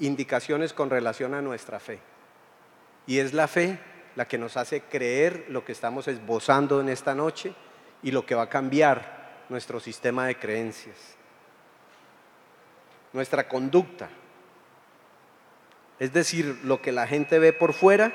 indicaciones 0.00 0.72
con 0.72 0.88
relación 0.88 1.34
a 1.34 1.42
nuestra 1.42 1.78
fe. 1.80 1.98
Y 3.06 3.18
es 3.18 3.34
la 3.34 3.46
fe 3.46 3.78
la 4.18 4.26
que 4.26 4.36
nos 4.36 4.56
hace 4.56 4.80
creer 4.80 5.44
lo 5.48 5.64
que 5.64 5.70
estamos 5.70 6.08
esbozando 6.08 6.80
en 6.80 6.88
esta 6.88 7.14
noche 7.14 7.52
y 8.02 8.10
lo 8.10 8.26
que 8.26 8.34
va 8.34 8.42
a 8.42 8.48
cambiar 8.48 9.44
nuestro 9.48 9.78
sistema 9.78 10.26
de 10.26 10.36
creencias. 10.36 10.96
Nuestra 13.12 13.46
conducta, 13.46 14.08
es 16.00 16.12
decir, 16.12 16.58
lo 16.64 16.82
que 16.82 16.90
la 16.90 17.06
gente 17.06 17.38
ve 17.38 17.52
por 17.52 17.72
fuera 17.72 18.12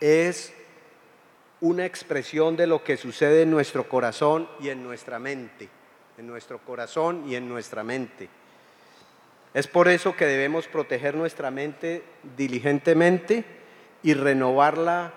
es 0.00 0.54
una 1.60 1.84
expresión 1.84 2.56
de 2.56 2.66
lo 2.66 2.82
que 2.82 2.96
sucede 2.96 3.42
en 3.42 3.50
nuestro 3.50 3.86
corazón 3.86 4.48
y 4.60 4.70
en 4.70 4.82
nuestra 4.82 5.18
mente, 5.18 5.68
en 6.16 6.26
nuestro 6.26 6.58
corazón 6.60 7.28
y 7.28 7.34
en 7.34 7.50
nuestra 7.50 7.84
mente. 7.84 8.30
Es 9.52 9.66
por 9.66 9.88
eso 9.88 10.16
que 10.16 10.24
debemos 10.24 10.66
proteger 10.68 11.14
nuestra 11.14 11.50
mente 11.50 12.02
diligentemente 12.34 13.62
y 14.04 14.14
renovarla. 14.14 15.12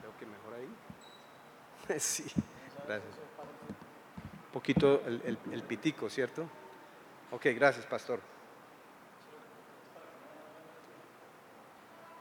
Creo 0.00 0.12
que 0.18 0.26
mejor 0.26 0.54
ahí. 0.54 1.98
Sí, 1.98 2.24
gracias. 2.86 3.14
Un 4.46 4.52
poquito 4.52 5.02
el, 5.06 5.38
el 5.50 5.62
pitico, 5.64 6.08
¿cierto? 6.08 6.48
Ok, 7.32 7.46
gracias, 7.56 7.84
pastor. 7.86 8.20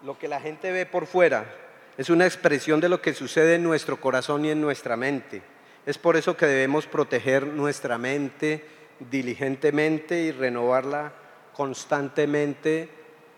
lo 0.04 0.18
que 0.18 0.28
la 0.28 0.40
gente 0.40 0.72
ve 0.72 0.86
por 0.86 1.06
fuera 1.06 1.46
es 1.98 2.10
una 2.10 2.26
expresión 2.26 2.80
de 2.80 2.90
lo 2.90 3.02
que 3.02 3.14
sucede 3.14 3.56
en 3.56 3.64
nuestro 3.64 4.00
corazón 4.00 4.46
y 4.46 4.50
en 4.50 4.62
nuestra 4.62 4.98
mente. 4.98 5.42
Es 5.86 5.98
por 5.98 6.16
eso 6.16 6.38
que 6.38 6.46
debemos 6.46 6.88
proteger 6.88 7.46
nuestra 7.46 7.98
mente 7.98 8.66
diligentemente 9.12 10.22
y 10.22 10.32
renovarla 10.32 11.14
constantemente 11.54 12.90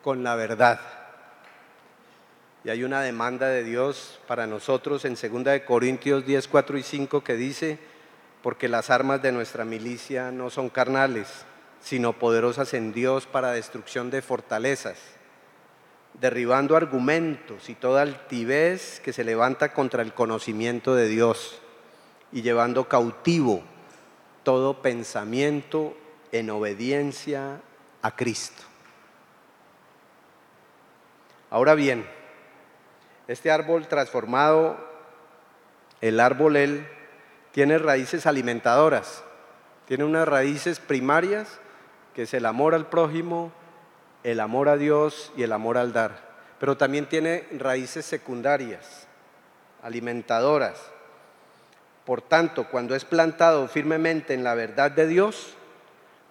con 0.04 0.24
la 0.24 0.36
verdad. 0.36 0.80
Y 2.64 2.70
hay 2.70 2.84
una 2.84 3.02
demanda 3.02 3.48
de 3.48 3.64
Dios 3.64 4.20
para 4.28 4.46
nosotros 4.48 5.06
en 5.06 5.16
2 5.16 5.62
Corintios 5.66 6.26
10, 6.26 6.48
4 6.48 6.78
y 6.78 6.84
5 6.84 7.24
que 7.24 7.36
dice, 7.36 7.80
porque 8.42 8.68
las 8.68 8.90
armas 8.90 9.22
de 9.22 9.32
nuestra 9.32 9.66
milicia 9.66 10.32
no 10.32 10.50
son 10.50 10.70
carnales, 10.70 11.46
sino 11.82 12.14
poderosas 12.14 12.74
en 12.74 12.94
Dios 12.94 13.26
para 13.26 13.52
destrucción 13.52 14.12
de 14.12 14.22
fortalezas 14.22 14.98
derribando 16.20 16.76
argumentos 16.76 17.70
y 17.70 17.76
toda 17.76 18.02
altivez 18.02 19.00
que 19.04 19.14
se 19.14 19.24
levanta 19.24 19.74
contra 19.74 20.02
el 20.02 20.14
conocimiento 20.14 20.96
de 20.96 21.08
Dios 21.08 21.60
y 22.32 22.42
llevando 22.42 22.88
cautivo 22.88 23.64
todo 24.44 24.82
pensamiento 24.82 25.96
en 26.32 26.50
obediencia 26.50 27.62
a 28.02 28.16
Cristo. 28.16 28.64
Ahora 31.54 31.76
bien, 31.76 32.04
este 33.28 33.52
árbol 33.52 33.88
transformado, 33.88 34.76
el 36.02 36.20
árbol 36.20 36.56
él, 36.56 36.88
tiene 37.52 37.78
raíces 37.78 38.26
alimentadoras, 38.26 39.24
tiene 39.86 40.04
unas 40.04 40.28
raíces 40.28 40.80
primarias, 40.80 41.60
que 42.16 42.24
es 42.24 42.34
el 42.34 42.48
amor 42.48 42.74
al 42.74 42.88
prójimo, 42.88 43.52
el 44.24 44.40
amor 44.40 44.68
a 44.68 44.78
Dios 44.78 45.32
y 45.38 45.44
el 45.44 45.52
amor 45.52 45.78
al 45.78 45.94
dar, 45.94 46.28
pero 46.60 46.76
también 46.76 47.06
tiene 47.06 47.48
raíces 47.52 48.04
secundarias, 48.04 49.06
alimentadoras. 49.84 50.82
Por 52.04 52.24
tanto, 52.24 52.68
cuando 52.72 52.96
es 52.96 53.06
plantado 53.06 53.68
firmemente 53.68 54.34
en 54.34 54.44
la 54.44 54.56
verdad 54.56 54.90
de 54.90 55.06
Dios, 55.06 55.54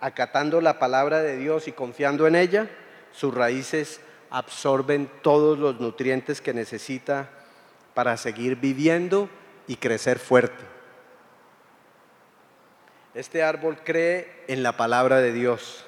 acatando 0.00 0.60
la 0.60 0.80
palabra 0.80 1.22
de 1.22 1.36
Dios 1.36 1.68
y 1.68 1.72
confiando 1.72 2.26
en 2.26 2.34
ella, 2.34 2.68
sus 3.12 3.32
raíces 3.32 4.00
absorben 4.32 5.08
todos 5.22 5.58
los 5.58 5.78
nutrientes 5.78 6.40
que 6.40 6.52
necesita 6.52 7.30
para 7.94 8.16
seguir 8.16 8.56
viviendo 8.56 9.28
y 9.68 9.76
crecer 9.76 10.18
fuerte. 10.18 10.64
Este 13.14 13.44
árbol 13.44 13.78
cree 13.84 14.42
en 14.48 14.64
la 14.64 14.76
palabra 14.76 15.18
de 15.18 15.32
Dios 15.32 15.84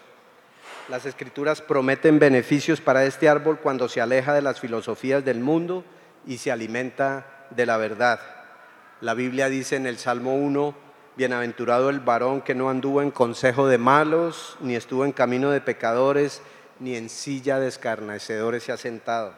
las 0.88 1.06
escrituras 1.06 1.62
prometen 1.62 2.18
beneficios 2.18 2.82
para 2.82 3.06
este 3.06 3.26
árbol 3.26 3.58
cuando 3.58 3.88
se 3.88 4.02
aleja 4.02 4.34
de 4.34 4.42
las 4.42 4.60
filosofías 4.60 5.24
del 5.24 5.40
mundo 5.40 5.82
y 6.26 6.36
se 6.36 6.52
alimenta 6.52 7.46
de 7.48 7.64
la 7.64 7.78
verdad. 7.78 8.20
La 9.00 9.14
Biblia 9.14 9.48
dice 9.48 9.76
en 9.76 9.86
el 9.86 9.96
Salmo 9.96 10.34
1, 10.34 10.74
bienaventurado 11.16 11.88
el 11.88 12.00
varón 12.00 12.42
que 12.42 12.54
no 12.54 12.68
anduvo 12.68 13.00
en 13.00 13.10
consejo 13.10 13.66
de 13.66 13.78
malos, 13.78 14.58
ni 14.60 14.76
estuvo 14.76 15.06
en 15.06 15.12
camino 15.12 15.50
de 15.50 15.62
pecadores, 15.62 16.42
ni 16.84 16.96
en 16.96 17.08
silla 17.08 17.58
de 17.58 17.68
escarnecedores 17.68 18.62
se 18.62 18.70
ha 18.70 18.76
sentado, 18.76 19.34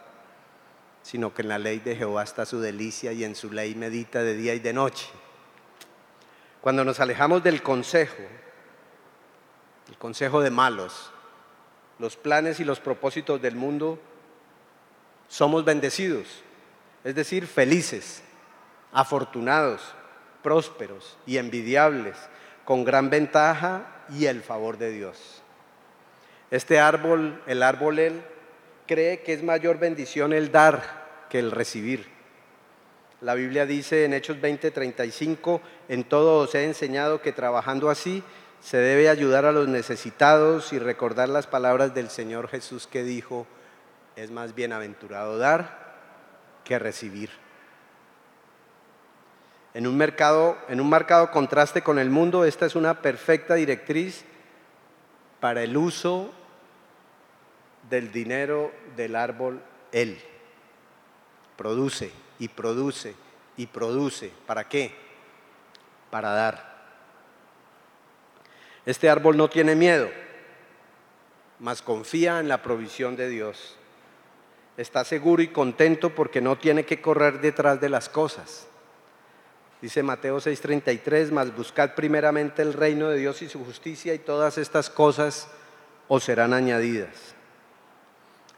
sino 1.03 1.33
que 1.33 1.43
en 1.43 1.49
la 1.49 1.61
ley 1.61 1.79
de 1.79 1.95
Jehová 1.95 2.25
está 2.25 2.45
su 2.45 2.59
delicia 2.61 3.13
y 3.13 3.23
en 3.23 3.37
su 3.37 3.53
ley 3.53 3.77
medita 3.77 4.25
de 4.25 4.35
día 4.35 4.53
y 4.55 4.59
de 4.59 4.73
noche. 4.73 5.07
Cuando 6.61 6.85
nos 6.85 6.99
alejamos 6.99 7.45
del 7.45 7.63
consejo, 7.63 8.25
el 9.89 9.97
consejo 9.97 10.41
de 10.41 10.51
malos, 10.51 11.13
los 12.01 12.17
planes 12.17 12.59
y 12.59 12.65
los 12.65 12.81
propósitos 12.81 13.41
del 13.41 13.55
mundo, 13.55 14.01
somos 15.29 15.65
bendecidos, 15.65 16.27
es 17.05 17.15
decir, 17.15 17.47
felices, 17.47 18.25
afortunados, 18.93 19.95
prósperos 20.43 21.17
y 21.27 21.37
envidiables, 21.37 22.17
con 22.65 22.85
gran 22.85 23.09
ventaja 23.09 24.05
y 24.11 24.27
el 24.27 24.43
favor 24.43 24.79
de 24.79 24.91
Dios. 24.91 25.45
Este 26.51 26.79
árbol, 26.79 27.43
el 27.47 27.63
árbol 27.63 27.99
él, 27.99 28.23
cree 28.87 29.23
que 29.23 29.33
es 29.33 29.43
mayor 29.43 29.79
bendición 29.79 30.33
el 30.33 30.53
dar 30.53 31.27
que 31.29 31.39
el 31.39 31.51
recibir. 31.51 32.07
La 33.21 33.35
Biblia 33.35 33.67
dice 33.67 34.05
en 34.05 34.15
Hechos 34.15 34.37
20:35, 34.41 35.61
en 35.89 36.05
todo 36.05 36.39
os 36.41 36.55
he 36.55 36.65
enseñado 36.65 37.23
que 37.23 37.33
trabajando 37.33 37.91
así 37.91 38.23
se 38.61 38.79
debe 38.79 39.09
ayudar 39.09 39.45
a 39.45 39.53
los 39.53 39.69
necesitados 39.69 40.73
y 40.73 40.79
recordar 40.79 41.29
las 41.29 41.47
palabras 41.47 41.95
del 41.95 42.11
Señor 42.11 42.49
Jesús 42.49 42.87
que 42.87 43.03
dijo, 43.03 43.47
es 44.17 44.31
más 44.31 44.55
bienaventurado 44.55 45.39
dar 45.39 45.97
que 46.65 46.79
recibir. 46.79 47.31
En 49.75 49.87
un, 49.87 49.97
mercado, 49.97 50.57
en 50.69 50.81
un 50.81 50.89
marcado 50.89 51.31
contraste 51.31 51.83
con 51.83 51.99
el 51.99 52.11
mundo, 52.11 52.45
esta 52.45 52.65
es 52.65 52.77
una 52.77 53.03
perfecta 53.03 53.55
directriz 53.55 54.25
para 55.41 55.63
el 55.63 55.77
uso 55.77 56.33
del 57.89 58.13
dinero 58.13 58.73
del 58.97 59.17
árbol 59.17 59.61
Él. 59.93 60.19
Produce 61.57 62.11
y 62.39 62.49
produce 62.49 63.15
y 63.57 63.67
produce. 63.67 64.33
¿Para 64.47 64.69
qué? 64.69 64.95
Para 66.11 66.31
dar. 66.31 66.77
Este 68.85 69.11
árbol 69.11 69.37
no 69.37 69.49
tiene 69.49 69.75
miedo, 69.75 70.09
mas 71.59 71.83
confía 71.83 72.39
en 72.39 72.49
la 72.49 72.63
provisión 72.63 73.17
de 73.17 73.29
Dios. 73.29 73.77
Está 74.77 75.05
seguro 75.05 75.43
y 75.43 75.49
contento 75.49 76.15
porque 76.15 76.41
no 76.41 76.57
tiene 76.57 76.85
que 76.85 77.01
correr 77.01 77.41
detrás 77.41 77.81
de 77.81 77.89
las 77.89 78.09
cosas. 78.09 78.69
Dice 79.87 80.03
Mateo 80.03 80.41
6:33, 80.41 81.31
mas 81.31 81.55
buscad 81.55 81.95
primeramente 81.95 82.61
el 82.61 82.73
reino 82.73 83.09
de 83.09 83.19
Dios 83.19 83.41
y 83.43 83.49
su 83.49 83.65
justicia 83.65 84.15
y 84.15 84.19
todas 84.19 84.59
estas 84.59 84.91
cosas 84.91 85.47
os 86.09 86.25
serán 86.25 86.53
añadidas. 86.53 87.37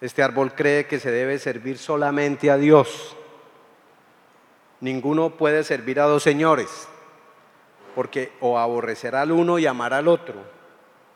Este 0.00 0.22
árbol 0.22 0.54
cree 0.54 0.86
que 0.86 0.98
se 0.98 1.10
debe 1.10 1.38
servir 1.38 1.76
solamente 1.76 2.50
a 2.50 2.56
Dios. 2.56 3.14
Ninguno 4.80 5.36
puede 5.36 5.64
servir 5.64 6.00
a 6.00 6.04
dos 6.04 6.22
señores, 6.22 6.88
porque 7.94 8.32
o 8.40 8.58
aborrecerá 8.58 9.20
al 9.20 9.32
uno 9.32 9.58
y 9.58 9.66
amará 9.66 9.98
al 9.98 10.08
otro, 10.08 10.36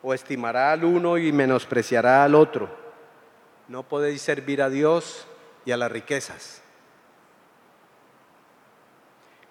o 0.03 0.13
estimará 0.13 0.73
al 0.73 0.85
uno 0.85 1.17
y 1.17 1.33
menospreciará 1.33 2.23
al 2.23 2.35
otro. 2.35 2.69
No 3.67 3.89
podéis 3.89 4.21
servir 4.21 4.61
a 4.61 4.69
Dios 4.69 5.27
y 5.65 5.71
a 5.71 5.79
las 5.79 5.91
riquezas. 5.91 6.62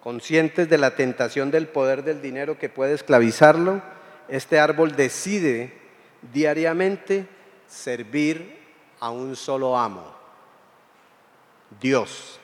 Conscientes 0.02 0.68
de 0.68 0.78
la 0.78 0.96
tentación 0.96 1.52
del 1.52 1.68
poder 1.68 2.02
del 2.02 2.20
dinero 2.20 2.58
que 2.58 2.68
puede 2.68 2.92
esclavizarlo, 2.94 3.80
este 4.28 4.58
árbol 4.58 4.96
decide 4.96 5.72
diariamente 6.32 7.28
servir 7.68 8.58
a 8.98 9.10
un 9.10 9.36
solo 9.36 9.78
amo, 9.78 10.12
Dios. 11.80 12.40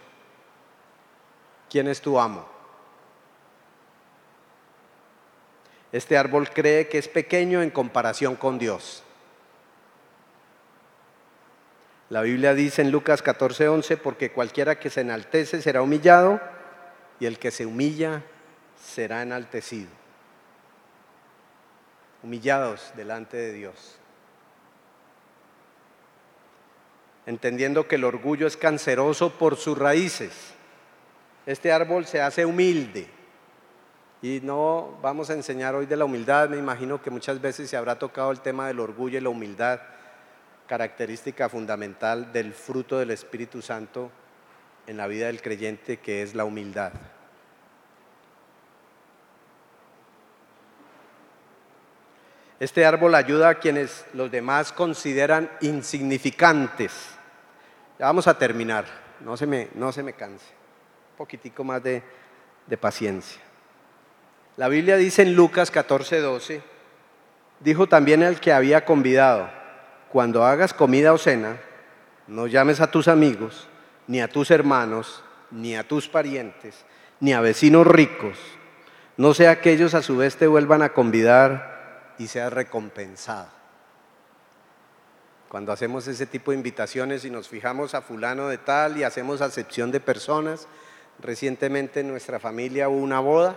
¿Quién 1.69 1.89
es 1.89 2.01
tu 2.01 2.21
amo? 2.21 2.47
Este 5.91 6.17
árbol 6.17 6.51
cree 6.51 6.89
que 6.89 6.99
es 6.99 7.09
pequeño 7.09 7.61
en 7.63 7.71
comparación 7.71 8.37
con 8.37 8.59
Dios. 8.59 9.03
La 12.09 12.23
Biblia 12.23 12.55
dice 12.55 12.83
en 12.83 12.93
Lucas 12.93 13.23
14:11, 13.25 13.97
porque 13.97 14.31
cualquiera 14.31 14.79
que 14.79 14.91
se 14.91 15.01
enaltece 15.01 15.61
será 15.61 15.83
humillado 15.83 16.41
y 17.21 17.27
el 17.27 17.39
que 17.39 17.51
se 17.51 17.67
humilla 17.67 18.23
será 18.83 19.23
enaltecido. 19.23 19.91
Humillados 22.23 22.93
delante 22.97 23.37
de 23.37 23.53
Dios. 23.53 23.99
entendiendo 27.29 27.87
que 27.87 27.97
el 27.97 28.05
orgullo 28.05 28.47
es 28.47 28.57
canceroso 28.57 29.29
por 29.29 29.57
sus 29.57 29.77
raíces. 29.77 30.33
Este 31.45 31.71
árbol 31.71 32.07
se 32.07 32.23
hace 32.23 32.47
humilde. 32.47 33.07
Y 34.23 34.41
no 34.43 34.99
vamos 35.03 35.29
a 35.29 35.35
enseñar 35.35 35.75
hoy 35.75 35.85
de 35.85 35.97
la 35.97 36.07
humildad, 36.07 36.49
me 36.49 36.57
imagino 36.57 37.03
que 37.03 37.11
muchas 37.11 37.39
veces 37.39 37.69
se 37.69 37.77
habrá 37.77 37.99
tocado 37.99 38.31
el 38.31 38.41
tema 38.41 38.67
del 38.67 38.81
orgullo 38.81 39.19
y 39.19 39.21
la 39.21 39.29
humildad, 39.29 39.79
característica 40.67 41.51
fundamental 41.51 42.33
del 42.33 42.55
fruto 42.55 42.99
del 42.99 43.11
Espíritu 43.11 43.61
Santo 43.61 44.11
en 44.89 44.97
la 44.97 45.07
vida 45.07 45.27
del 45.27 45.41
creyente, 45.41 45.99
que 45.99 46.23
es 46.23 46.35
la 46.35 46.45
humildad. 46.45 46.93
Este 52.59 52.85
árbol 52.85 53.15
ayuda 53.15 53.51
a 53.51 53.55
quienes 53.61 54.05
los 54.15 54.33
demás 54.33 54.73
consideran 54.73 55.49
insignificantes 55.61 57.19
ya 57.99 58.07
vamos 58.07 58.29
a 58.29 58.39
terminar, 58.39 58.85
no 59.21 59.37
se 59.37 59.47
me, 59.47 59.69
no 59.75 59.91
se 59.91 60.05
me 60.05 60.13
canse. 60.13 60.47
Un 61.13 61.17
poquitico 61.19 61.65
más 61.65 61.83
de, 61.83 62.03
de 62.67 62.77
paciencia. 62.77 63.43
La 64.57 64.69
Biblia 64.69 64.97
dice 64.97 65.23
en 65.23 65.35
Lucas 65.35 65.73
14, 65.73 66.21
12, 66.21 66.63
dijo 67.59 67.89
también 67.89 68.23
el 68.23 68.39
que 68.39 68.53
había 68.53 68.85
convidado, 68.85 69.51
cuando 70.13 70.45
hagas 70.45 70.73
comida 70.73 71.13
o 71.13 71.19
cena, 71.19 71.59
no 72.29 72.47
llames 72.47 72.81
a 72.81 72.91
tus 72.91 73.09
amigos, 73.09 73.68
ni 74.09 74.21
a 74.21 74.29
tus 74.29 74.51
hermanos, 74.51 75.23
ni 75.53 75.77
a 75.77 75.87
tus 75.87 76.09
parientes, 76.09 76.85
ni 77.21 77.33
a 77.33 77.41
vecinos 77.41 77.87
ricos, 77.87 78.37
no 79.17 79.35
sea 79.35 79.61
que 79.61 79.73
ellos 79.73 79.95
a 79.95 80.03
su 80.03 80.17
vez 80.17 80.37
te 80.37 80.47
vuelvan 80.47 80.83
a 80.83 80.93
convidar 80.93 82.15
y 82.19 82.27
seas 82.27 82.53
recompensado. 82.53 83.49
Cuando 85.49 85.73
hacemos 85.73 86.07
ese 86.07 86.27
tipo 86.27 86.51
de 86.51 86.57
invitaciones 86.57 87.25
y 87.25 87.31
nos 87.31 87.49
fijamos 87.49 87.95
a 87.95 88.03
fulano 88.03 88.49
de 88.49 88.59
tal 88.59 88.97
y 88.97 89.05
hacemos 89.05 89.41
acepción 89.41 89.91
de 89.91 90.01
personas, 90.01 90.69
recientemente 91.21 92.01
en 92.01 92.09
nuestra 92.09 92.39
familia 92.39 92.89
hubo 92.89 92.99
una 92.99 93.21
boda 93.21 93.57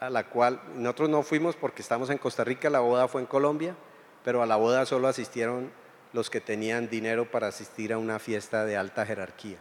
a 0.00 0.10
la 0.10 0.24
cual 0.24 0.60
nosotros 0.74 1.10
no 1.10 1.22
fuimos 1.22 1.56
porque 1.56 1.82
estamos 1.82 2.10
en 2.10 2.18
Costa 2.18 2.42
Rica, 2.42 2.70
la 2.70 2.80
boda 2.80 3.06
fue 3.06 3.20
en 3.20 3.26
Colombia, 3.26 3.76
pero 4.24 4.42
a 4.42 4.46
la 4.46 4.56
boda 4.56 4.84
solo 4.84 5.08
asistieron 5.08 5.70
los 6.12 6.30
que 6.30 6.40
tenían 6.40 6.88
dinero 6.88 7.30
para 7.30 7.48
asistir 7.48 7.92
a 7.92 7.98
una 7.98 8.18
fiesta 8.18 8.64
de 8.64 8.76
alta 8.76 9.06
jerarquía. 9.06 9.58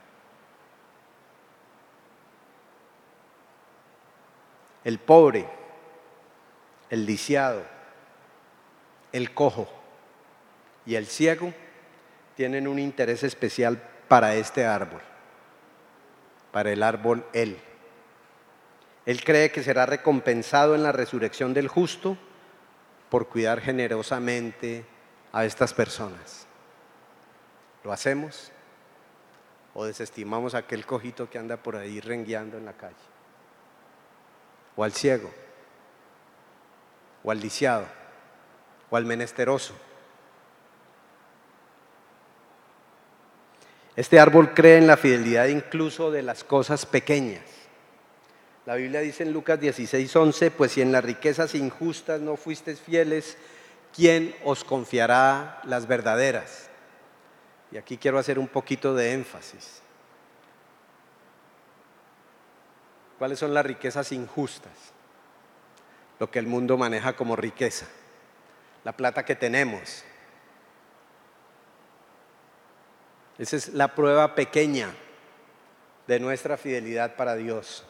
El 4.83 4.97
pobre, 4.99 5.47
el 6.89 7.05
lisiado, 7.05 7.63
el 9.11 9.33
cojo 9.33 9.67
y 10.85 10.95
el 10.95 11.05
ciego 11.05 11.53
tienen 12.35 12.67
un 12.67 12.79
interés 12.79 13.23
especial 13.23 13.81
para 14.07 14.35
este 14.35 14.65
árbol, 14.65 15.01
para 16.51 16.71
el 16.71 16.81
árbol 16.81 17.25
Él. 17.33 17.59
Él 19.05 19.23
cree 19.23 19.51
que 19.51 19.63
será 19.63 19.85
recompensado 19.85 20.75
en 20.75 20.83
la 20.83 20.91
resurrección 20.91 21.53
del 21.53 21.67
justo 21.67 22.17
por 23.09 23.27
cuidar 23.27 23.59
generosamente 23.59 24.85
a 25.31 25.45
estas 25.45 25.73
personas. 25.73 26.47
¿Lo 27.83 27.91
hacemos? 27.91 28.51
¿O 29.73 29.85
desestimamos 29.85 30.55
a 30.55 30.59
aquel 30.59 30.85
cojito 30.85 31.29
que 31.29 31.37
anda 31.37 31.57
por 31.57 31.75
ahí 31.75 31.99
rengueando 31.99 32.57
en 32.57 32.65
la 32.65 32.73
calle? 32.73 32.95
¿O 34.75 34.83
al 34.83 34.93
ciego? 34.93 35.29
¿O 37.23 37.31
al 37.31 37.39
lisiado? 37.39 37.85
¿O 38.89 38.97
al 38.97 39.05
menesteroso? 39.05 39.75
Este 43.95 44.19
árbol 44.19 44.53
cree 44.53 44.77
en 44.77 44.87
la 44.87 44.97
fidelidad 44.97 45.47
incluso 45.47 46.09
de 46.09 46.23
las 46.23 46.43
cosas 46.43 46.85
pequeñas. 46.85 47.43
La 48.65 48.75
Biblia 48.75 49.01
dice 49.01 49.23
en 49.23 49.33
Lucas 49.33 49.59
16, 49.59 50.15
11, 50.15 50.51
pues 50.51 50.71
si 50.71 50.81
en 50.81 50.91
las 50.91 51.03
riquezas 51.03 51.55
injustas 51.55 52.21
no 52.21 52.37
fuisteis 52.37 52.79
fieles, 52.79 53.37
¿quién 53.95 54.35
os 54.43 54.63
confiará 54.63 55.61
las 55.65 55.87
verdaderas? 55.87 56.69
Y 57.71 57.77
aquí 57.77 57.97
quiero 57.97 58.17
hacer 58.17 58.39
un 58.39 58.47
poquito 58.47 58.95
de 58.95 59.13
énfasis. 59.13 59.81
¿Cuáles 63.17 63.39
son 63.39 63.53
las 63.53 63.65
riquezas 63.65 64.11
injustas? 64.11 64.71
Lo 66.19 66.31
que 66.31 66.39
el 66.39 66.47
mundo 66.47 66.77
maneja 66.77 67.15
como 67.15 67.35
riqueza. 67.35 67.85
La 68.83 68.93
plata 68.93 69.25
que 69.25 69.35
tenemos, 69.35 70.03
Esa 73.39 73.55
es 73.55 73.69
la 73.69 73.95
prueba 73.95 74.35
pequeña 74.35 74.93
de 76.07 76.19
nuestra 76.19 76.57
fidelidad 76.57 77.15
para 77.15 77.35
Dios. 77.35 77.85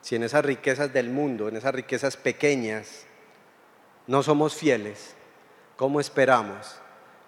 Si 0.00 0.16
en 0.16 0.24
esas 0.24 0.44
riquezas 0.44 0.92
del 0.92 1.10
mundo, 1.10 1.48
en 1.48 1.56
esas 1.56 1.72
riquezas 1.72 2.16
pequeñas, 2.16 3.06
no 4.08 4.22
somos 4.22 4.54
fieles, 4.54 5.14
¿cómo 5.76 6.00
esperamos 6.00 6.80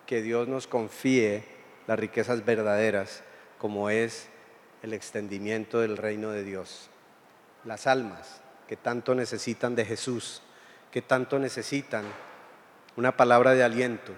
que 0.06 0.22
Dios 0.22 0.48
nos 0.48 0.66
confíe 0.66 1.44
las 1.86 1.98
riquezas 1.98 2.44
verdaderas 2.44 3.22
como 3.58 3.90
es 3.90 4.28
el 4.82 4.94
extendimiento 4.94 5.80
del 5.80 5.98
reino 5.98 6.30
de 6.30 6.42
Dios? 6.42 6.88
Las 7.64 7.86
almas 7.86 8.40
que 8.66 8.76
tanto 8.76 9.14
necesitan 9.14 9.76
de 9.76 9.84
Jesús, 9.84 10.42
que 10.90 11.02
tanto 11.02 11.38
necesitan 11.38 12.04
una 12.96 13.14
palabra 13.14 13.52
de 13.52 13.62
aliento, 13.62 14.12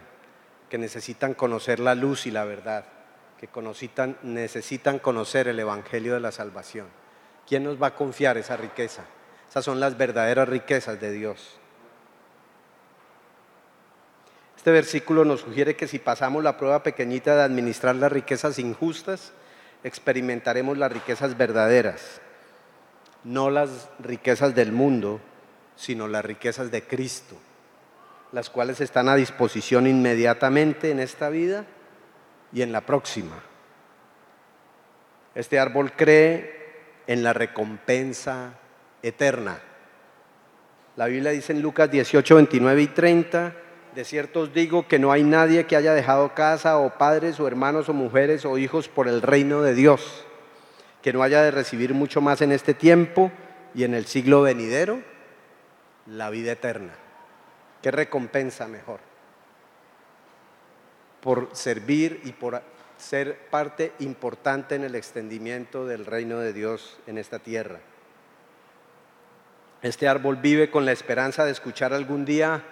que 0.70 0.78
necesitan 0.78 1.34
conocer 1.34 1.80
la 1.80 1.96
luz 1.96 2.26
y 2.26 2.30
la 2.30 2.44
verdad 2.44 2.84
que 3.40 3.48
necesitan 4.22 4.98
conocer 5.00 5.48
el 5.48 5.58
Evangelio 5.58 6.14
de 6.14 6.20
la 6.20 6.30
Salvación. 6.30 6.86
¿Quién 7.44 7.64
nos 7.64 7.82
va 7.82 7.88
a 7.88 7.94
confiar 7.96 8.38
esa 8.38 8.56
riqueza? 8.56 9.02
Esas 9.50 9.64
son 9.64 9.80
las 9.80 9.98
verdaderas 9.98 10.48
riquezas 10.48 11.00
de 11.00 11.10
Dios. 11.10 11.58
Este 14.62 14.70
versículo 14.70 15.24
nos 15.24 15.40
sugiere 15.40 15.74
que 15.74 15.88
si 15.88 15.98
pasamos 15.98 16.44
la 16.44 16.56
prueba 16.56 16.84
pequeñita 16.84 17.34
de 17.34 17.42
administrar 17.42 17.96
las 17.96 18.12
riquezas 18.12 18.60
injustas, 18.60 19.32
experimentaremos 19.82 20.78
las 20.78 20.92
riquezas 20.92 21.36
verdaderas, 21.36 22.20
no 23.24 23.50
las 23.50 23.88
riquezas 23.98 24.54
del 24.54 24.70
mundo, 24.70 25.20
sino 25.74 26.06
las 26.06 26.24
riquezas 26.24 26.70
de 26.70 26.84
Cristo, 26.84 27.34
las 28.30 28.50
cuales 28.50 28.80
están 28.80 29.08
a 29.08 29.16
disposición 29.16 29.88
inmediatamente 29.88 30.92
en 30.92 31.00
esta 31.00 31.28
vida 31.28 31.64
y 32.52 32.62
en 32.62 32.70
la 32.70 32.82
próxima. 32.82 33.42
Este 35.34 35.58
árbol 35.58 35.90
cree 35.90 36.84
en 37.08 37.24
la 37.24 37.32
recompensa 37.32 38.54
eterna. 39.02 39.58
La 40.94 41.06
Biblia 41.06 41.32
dice 41.32 41.52
en 41.52 41.62
Lucas 41.62 41.90
18, 41.90 42.36
29 42.36 42.82
y 42.82 42.86
30, 42.86 43.56
de 43.94 44.04
cierto 44.04 44.40
os 44.40 44.54
digo 44.54 44.88
que 44.88 44.98
no 44.98 45.12
hay 45.12 45.22
nadie 45.22 45.66
que 45.66 45.76
haya 45.76 45.92
dejado 45.92 46.34
casa 46.34 46.78
o 46.78 46.96
padres 46.98 47.38
o 47.40 47.46
hermanos 47.46 47.88
o 47.88 47.92
mujeres 47.92 48.44
o 48.44 48.58
hijos 48.58 48.88
por 48.88 49.08
el 49.08 49.22
reino 49.22 49.62
de 49.62 49.74
Dios, 49.74 50.24
que 51.02 51.12
no 51.12 51.22
haya 51.22 51.42
de 51.42 51.50
recibir 51.50 51.92
mucho 51.94 52.20
más 52.20 52.40
en 52.40 52.52
este 52.52 52.74
tiempo 52.74 53.30
y 53.74 53.84
en 53.84 53.94
el 53.94 54.06
siglo 54.06 54.42
venidero, 54.42 55.00
la 56.06 56.30
vida 56.30 56.52
eterna. 56.52 56.94
¿Qué 57.82 57.90
recompensa 57.90 58.68
mejor? 58.68 59.00
Por 61.20 61.50
servir 61.52 62.20
y 62.24 62.32
por 62.32 62.62
ser 62.96 63.46
parte 63.50 63.92
importante 63.98 64.74
en 64.74 64.84
el 64.84 64.94
extendimiento 64.94 65.86
del 65.86 66.06
reino 66.06 66.38
de 66.38 66.52
Dios 66.52 66.98
en 67.06 67.18
esta 67.18 67.40
tierra. 67.40 67.80
Este 69.82 70.06
árbol 70.06 70.36
vive 70.36 70.70
con 70.70 70.84
la 70.84 70.92
esperanza 70.92 71.44
de 71.44 71.50
escuchar 71.50 71.92
algún 71.92 72.24
día, 72.24 72.62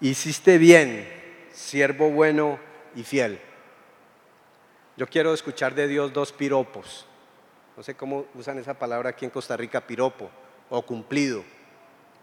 hiciste 0.00 0.58
bien, 0.58 1.08
siervo 1.52 2.10
bueno 2.10 2.58
y 2.94 3.02
fiel. 3.02 3.40
Yo 4.96 5.06
quiero 5.06 5.34
escuchar 5.34 5.74
de 5.74 5.88
Dios 5.88 6.12
dos 6.12 6.32
piropos. 6.32 7.06
No 7.76 7.82
sé 7.82 7.94
cómo 7.94 8.26
usan 8.34 8.58
esa 8.58 8.74
palabra 8.74 9.10
aquí 9.10 9.24
en 9.24 9.30
Costa 9.30 9.56
Rica, 9.56 9.86
piropo 9.86 10.30
o 10.70 10.82
cumplido. 10.82 11.44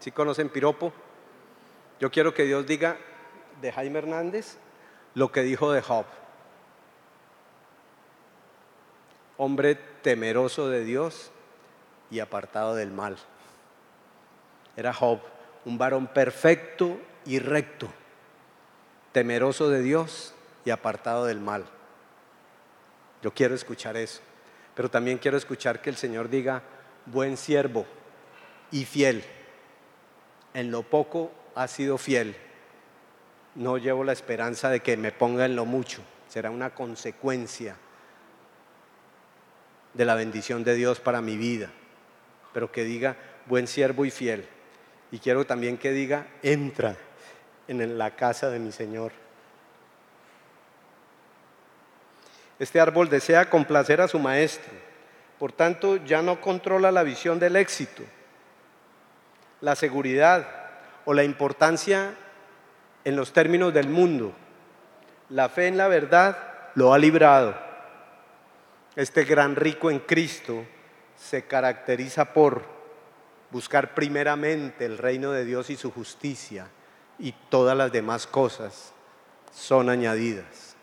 ¿Sí 0.00 0.10
conocen 0.10 0.48
piropo? 0.48 0.92
Yo 2.00 2.10
quiero 2.10 2.34
que 2.34 2.44
Dios 2.44 2.66
diga 2.66 2.96
de 3.60 3.72
Jaime 3.72 4.00
Hernández 4.00 4.56
lo 5.14 5.30
que 5.30 5.42
dijo 5.42 5.72
de 5.72 5.80
Job. 5.80 6.04
Hombre 9.36 9.76
temeroso 10.02 10.68
de 10.68 10.84
Dios 10.84 11.30
y 12.10 12.18
apartado 12.20 12.74
del 12.74 12.90
mal. 12.90 13.16
Era 14.76 14.92
Job, 14.92 15.20
un 15.64 15.78
varón 15.78 16.08
perfecto 16.08 16.98
y 17.26 17.38
recto, 17.38 17.88
temeroso 19.12 19.68
de 19.68 19.82
Dios 19.82 20.34
y 20.64 20.70
apartado 20.70 21.26
del 21.26 21.40
mal. 21.40 21.64
Yo 23.22 23.32
quiero 23.32 23.54
escuchar 23.54 23.96
eso, 23.96 24.20
pero 24.74 24.90
también 24.90 25.18
quiero 25.18 25.36
escuchar 25.36 25.80
que 25.80 25.90
el 25.90 25.96
Señor 25.96 26.28
diga, 26.28 26.62
buen 27.06 27.36
siervo 27.36 27.86
y 28.70 28.84
fiel. 28.84 29.24
En 30.52 30.70
lo 30.70 30.82
poco 30.82 31.32
ha 31.54 31.68
sido 31.68 31.98
fiel. 31.98 32.36
No 33.54 33.78
llevo 33.78 34.04
la 34.04 34.12
esperanza 34.12 34.68
de 34.68 34.80
que 34.80 34.96
me 34.96 35.12
ponga 35.12 35.46
en 35.46 35.56
lo 35.56 35.64
mucho. 35.64 36.02
Será 36.28 36.50
una 36.50 36.74
consecuencia 36.74 37.76
de 39.94 40.04
la 40.04 40.16
bendición 40.16 40.64
de 40.64 40.74
Dios 40.74 41.00
para 41.00 41.20
mi 41.20 41.36
vida. 41.36 41.70
Pero 42.52 42.72
que 42.72 42.84
diga, 42.84 43.16
buen 43.46 43.66
siervo 43.66 44.04
y 44.04 44.10
fiel. 44.10 44.46
Y 45.12 45.18
quiero 45.18 45.46
también 45.46 45.78
que 45.78 45.92
diga, 45.92 46.26
entra 46.42 46.96
en 47.68 47.98
la 47.98 48.16
casa 48.16 48.50
de 48.50 48.58
mi 48.58 48.72
Señor. 48.72 49.12
Este 52.58 52.80
árbol 52.80 53.08
desea 53.08 53.50
complacer 53.50 54.00
a 54.00 54.08
su 54.08 54.18
maestro, 54.18 54.72
por 55.38 55.52
tanto 55.52 55.96
ya 55.96 56.22
no 56.22 56.40
controla 56.40 56.92
la 56.92 57.02
visión 57.02 57.38
del 57.38 57.56
éxito, 57.56 58.02
la 59.60 59.74
seguridad 59.74 60.46
o 61.04 61.14
la 61.14 61.24
importancia 61.24 62.14
en 63.04 63.16
los 63.16 63.32
términos 63.32 63.74
del 63.74 63.88
mundo. 63.88 64.32
La 65.30 65.48
fe 65.48 65.66
en 65.66 65.76
la 65.76 65.88
verdad 65.88 66.38
lo 66.74 66.92
ha 66.92 66.98
librado. 66.98 67.54
Este 68.94 69.24
gran 69.24 69.56
rico 69.56 69.90
en 69.90 69.98
Cristo 70.00 70.64
se 71.16 71.46
caracteriza 71.46 72.32
por 72.32 72.62
buscar 73.50 73.94
primeramente 73.94 74.84
el 74.84 74.98
reino 74.98 75.32
de 75.32 75.44
Dios 75.44 75.70
y 75.70 75.76
su 75.76 75.90
justicia 75.90 76.68
y 77.18 77.32
todas 77.50 77.76
las 77.76 77.92
demás 77.92 78.26
cosas 78.26 78.92
son 79.52 79.88
añadidas. 79.88 80.76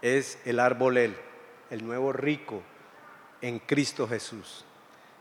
Es 0.00 0.38
el 0.44 0.60
árbol 0.60 0.96
él, 0.96 1.16
el 1.70 1.84
nuevo 1.84 2.12
rico 2.12 2.62
en 3.40 3.58
Cristo 3.58 4.06
Jesús. 4.06 4.64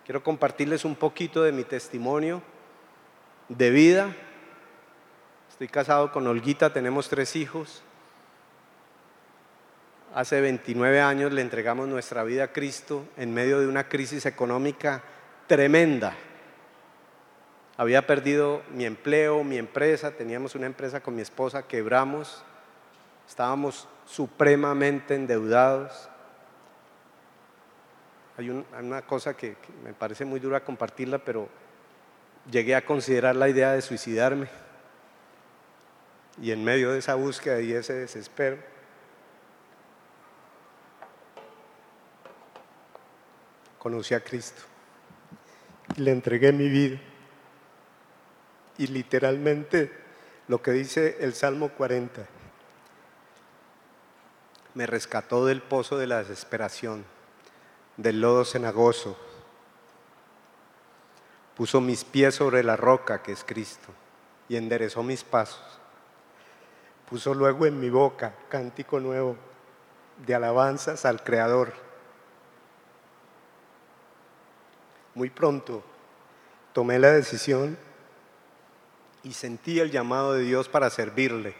Quiero 0.06 0.24
compartirles 0.24 0.86
un 0.86 0.96
poquito 0.96 1.44
de 1.44 1.52
mi 1.52 1.64
testimonio 1.64 2.42
de 3.50 3.70
vida. 3.72 4.16
Estoy 5.50 5.68
casado 5.68 6.12
con 6.12 6.28
Olguita, 6.28 6.72
tenemos 6.72 7.10
tres 7.10 7.36
hijos. 7.36 7.82
Hace 10.14 10.40
29 10.42 11.02
años 11.02 11.34
le 11.34 11.42
entregamos 11.42 11.88
nuestra 11.88 12.24
vida 12.24 12.46
a 12.46 12.54
Cristo 12.54 13.06
en 13.18 13.34
medio 13.34 13.60
de 13.60 13.68
una 13.68 13.90
crisis 13.90 14.26
económica 14.26 15.04
tremenda. 15.48 16.16
Había 17.78 18.08
perdido 18.08 18.64
mi 18.74 18.86
empleo, 18.86 19.44
mi 19.44 19.58
empresa, 19.58 20.10
teníamos 20.12 20.56
una 20.56 20.66
empresa 20.66 21.00
con 21.00 21.16
mi 21.16 21.22
esposa, 21.22 21.68
quebramos, 21.68 22.44
estábamos 23.28 23.88
supremamente 24.08 25.14
endeudados. 25.14 26.10
Hay 28.36 28.50
una 28.50 29.04
cosa 29.04 29.38
que, 29.38 29.56
me 29.84 29.94
parece 29.94 30.26
muy 30.26 30.40
dura 30.40 30.64
compartirla, 30.64 31.20
pero 31.20 31.50
llegué 32.50 32.76
a 32.76 32.84
considerar 32.84 33.36
la 33.36 33.48
idea 33.48 33.74
de 33.74 33.82
suicidarme. 33.84 34.48
Y 36.42 36.52
en 36.52 36.64
medio 36.64 36.92
de 36.92 37.00
esa 37.00 37.14
búsqueda 37.14 37.62
y 37.62 37.74
ese 37.74 37.94
desespero, 37.94 38.58
conocí 43.78 44.16
a 44.16 44.20
Cristo. 44.20 44.64
Le 45.96 46.12
entregué 46.12 46.52
mi 46.52 46.70
vida. 46.70 47.00
Y 48.78 48.88
literalmente 48.88 49.92
lo 50.48 50.62
que 50.62 50.72
dice 50.72 51.18
el 51.20 51.34
Salmo 51.34 51.70
40, 51.70 52.26
me 54.74 54.86
rescató 54.86 55.46
del 55.46 55.62
pozo 55.62 55.98
de 55.98 56.08
la 56.08 56.20
desesperación, 56.20 57.04
del 57.98 58.22
lodo 58.22 58.46
cenagoso. 58.46 59.18
Puso 61.56 61.82
mis 61.82 62.04
pies 62.04 62.36
sobre 62.36 62.64
la 62.64 62.76
roca 62.76 63.24
que 63.24 63.32
es 63.32 63.44
Cristo 63.44 63.90
y 64.48 64.56
enderezó 64.58 65.02
mis 65.02 65.24
pasos. 65.24 65.80
Puso 67.10 67.34
luego 67.34 67.66
en 67.66 67.80
mi 67.80 67.90
boca 67.90 68.36
cántico 68.50 69.00
nuevo 69.00 69.36
de 70.26 70.36
alabanzas 70.36 71.06
al 71.06 71.24
Creador 71.24 71.88
muy 75.18 75.32
pronto 75.32 75.84
tomé 76.74 77.00
la 77.00 77.12
decisión 77.12 77.76
y 79.28 79.34
sentí 79.34 79.82
el 79.82 79.92
llamado 79.92 80.34
de 80.34 80.44
Dios 80.44 80.70
para 80.70 80.90
servirle. 80.90 81.54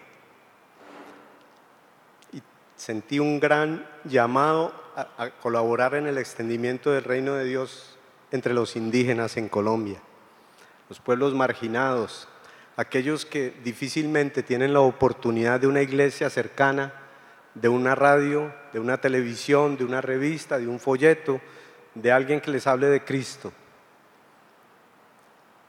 Y 2.32 2.42
sentí 2.78 3.20
un 3.20 3.42
gran 3.42 3.86
llamado 4.06 4.74
a, 4.96 5.32
colaborar 5.42 5.94
en 5.96 6.08
el 6.08 6.18
extendimiento 6.18 6.92
del 6.92 7.04
reino 7.04 7.34
de 7.34 7.44
Dios 7.44 7.98
entre 8.32 8.54
los 8.54 8.78
indígenas 8.78 9.36
en 9.36 9.50
Colombia, 9.50 10.00
los 10.88 11.02
pueblos 11.02 11.34
marginados, 11.34 12.30
aquellos 12.78 13.26
que 13.26 13.54
difícilmente 13.64 14.44
tienen 14.44 14.72
la 14.72 14.80
oportunidad 14.80 15.60
de 15.60 15.68
una 15.68 15.82
iglesia 15.82 16.30
cercana, 16.30 16.94
de 17.54 17.68
una 17.68 17.96
radio, 17.96 18.54
de 18.72 18.80
una 18.80 19.02
televisión, 19.02 19.76
de 19.76 19.84
una 19.84 20.00
revista, 20.00 20.58
de 20.58 20.68
un 20.68 20.80
folleto, 20.80 21.42
de 21.96 22.14
alguien 22.14 22.40
que 22.40 22.52
les 22.52 22.66
hable 22.66 22.88
de 22.88 23.04
Cristo. 23.04 23.52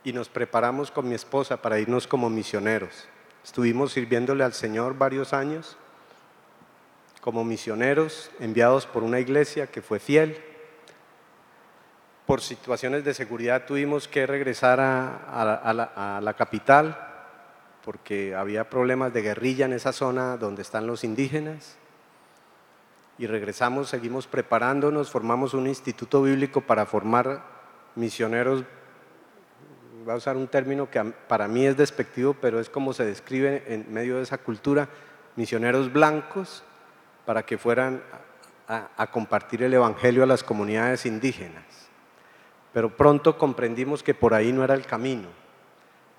Y 0.04 0.12
nos 0.12 0.28
preparamos 0.28 0.90
con 0.90 1.08
mi 1.08 1.14
esposa 1.14 1.60
para 1.60 1.78
irnos 1.78 2.06
como 2.06 2.30
misioneros. 2.30 3.08
Estuvimos 3.44 3.92
sirviéndole 3.92 4.44
al 4.44 4.52
Señor 4.52 4.96
varios 4.96 5.32
años 5.32 5.76
como 7.20 7.44
misioneros 7.44 8.30
enviados 8.38 8.86
por 8.86 9.02
una 9.02 9.20
iglesia 9.20 9.66
que 9.66 9.82
fue 9.82 9.98
fiel. 9.98 10.42
Por 12.26 12.40
situaciones 12.40 13.04
de 13.04 13.14
seguridad 13.14 13.66
tuvimos 13.66 14.06
que 14.08 14.26
regresar 14.26 14.80
a, 14.80 15.72
la, 15.74 16.20
la 16.22 16.34
capital 16.34 17.06
porque 17.84 18.34
había 18.34 18.68
problemas 18.68 19.12
de 19.12 19.22
guerrilla 19.22 19.66
en 19.66 19.72
esa 19.72 19.92
zona 19.92 20.36
donde 20.36 20.62
están 20.62 20.86
los 20.86 21.04
indígenas 21.04 21.78
y 23.18 23.26
regresamos, 23.26 23.88
seguimos 23.88 24.28
preparándonos, 24.28 25.10
formamos 25.10 25.52
un 25.52 25.66
instituto 25.66 26.22
bíblico 26.22 26.60
para 26.60 26.86
formar 26.86 27.42
misioneros, 27.96 28.62
voy 30.08 30.14
a 30.14 30.16
usar 30.16 30.38
un 30.38 30.48
término 30.48 30.90
que 30.90 31.04
para 31.04 31.48
mí 31.48 31.66
es 31.66 31.76
despectivo, 31.76 32.32
pero 32.32 32.60
es 32.60 32.70
como 32.70 32.94
se 32.94 33.04
describe 33.04 33.62
en 33.66 33.92
medio 33.92 34.16
de 34.16 34.22
esa 34.22 34.38
cultura, 34.38 34.88
misioneros 35.36 35.92
blancos, 35.92 36.62
para 37.26 37.44
que 37.44 37.58
fueran 37.58 38.02
a, 38.66 39.06
compartir 39.08 39.62
el 39.62 39.74
Evangelio 39.74 40.22
a 40.22 40.26
las 40.26 40.42
comunidades 40.42 41.04
indígenas. 41.04 41.62
Pero 42.72 42.96
pronto 42.96 43.36
comprendimos 43.36 44.02
que 44.02 44.14
por 44.14 44.32
ahí 44.32 44.50
no 44.50 44.64
era 44.64 44.72
el 44.72 44.86
camino. 44.86 45.28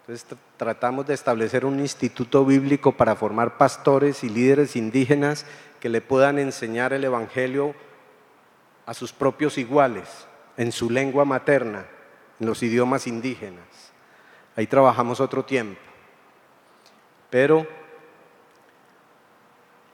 Entonces 0.01 0.37
tratamos 0.55 1.07
de 1.07 1.15
establecer 1.15 1.65
un 1.65 1.79
instituto 1.79 2.45
bíblico 2.45 2.91
para 2.91 3.15
formar 3.15 3.57
pastores 3.57 4.23
y 4.23 4.29
líderes 4.29 4.75
indígenas 4.75 5.47
que 5.79 5.89
le 5.89 6.01
puedan 6.01 6.37
enseñar 6.37 6.93
el 6.93 7.05
Evangelio 7.05 7.73
a 8.85 8.93
sus 8.93 9.11
propios 9.13 9.57
iguales, 9.57 10.27
en 10.57 10.71
su 10.71 10.91
lengua 10.91 11.25
materna, 11.25 11.87
en 12.39 12.45
los 12.45 12.63
idiomas 12.63 13.07
indígenas. 13.07 13.65
Ahí 14.55 14.67
trabajamos 14.67 15.19
otro 15.19 15.45
tiempo. 15.45 15.79
Pero 17.29 17.67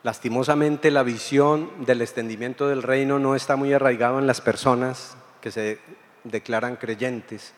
lastimosamente 0.04 0.92
la 0.92 1.04
visión 1.04 1.86
del 1.86 2.02
extendimiento 2.02 2.68
del 2.68 2.84
reino 2.84 3.20
no 3.20 3.36
está 3.36 3.56
muy 3.56 3.74
arraigado 3.74 4.20
en 4.20 4.28
las 4.28 4.42
personas 4.42 5.18
que 5.42 5.52
se 5.52 5.80
declaran 6.24 6.76
creyentes 6.76 7.54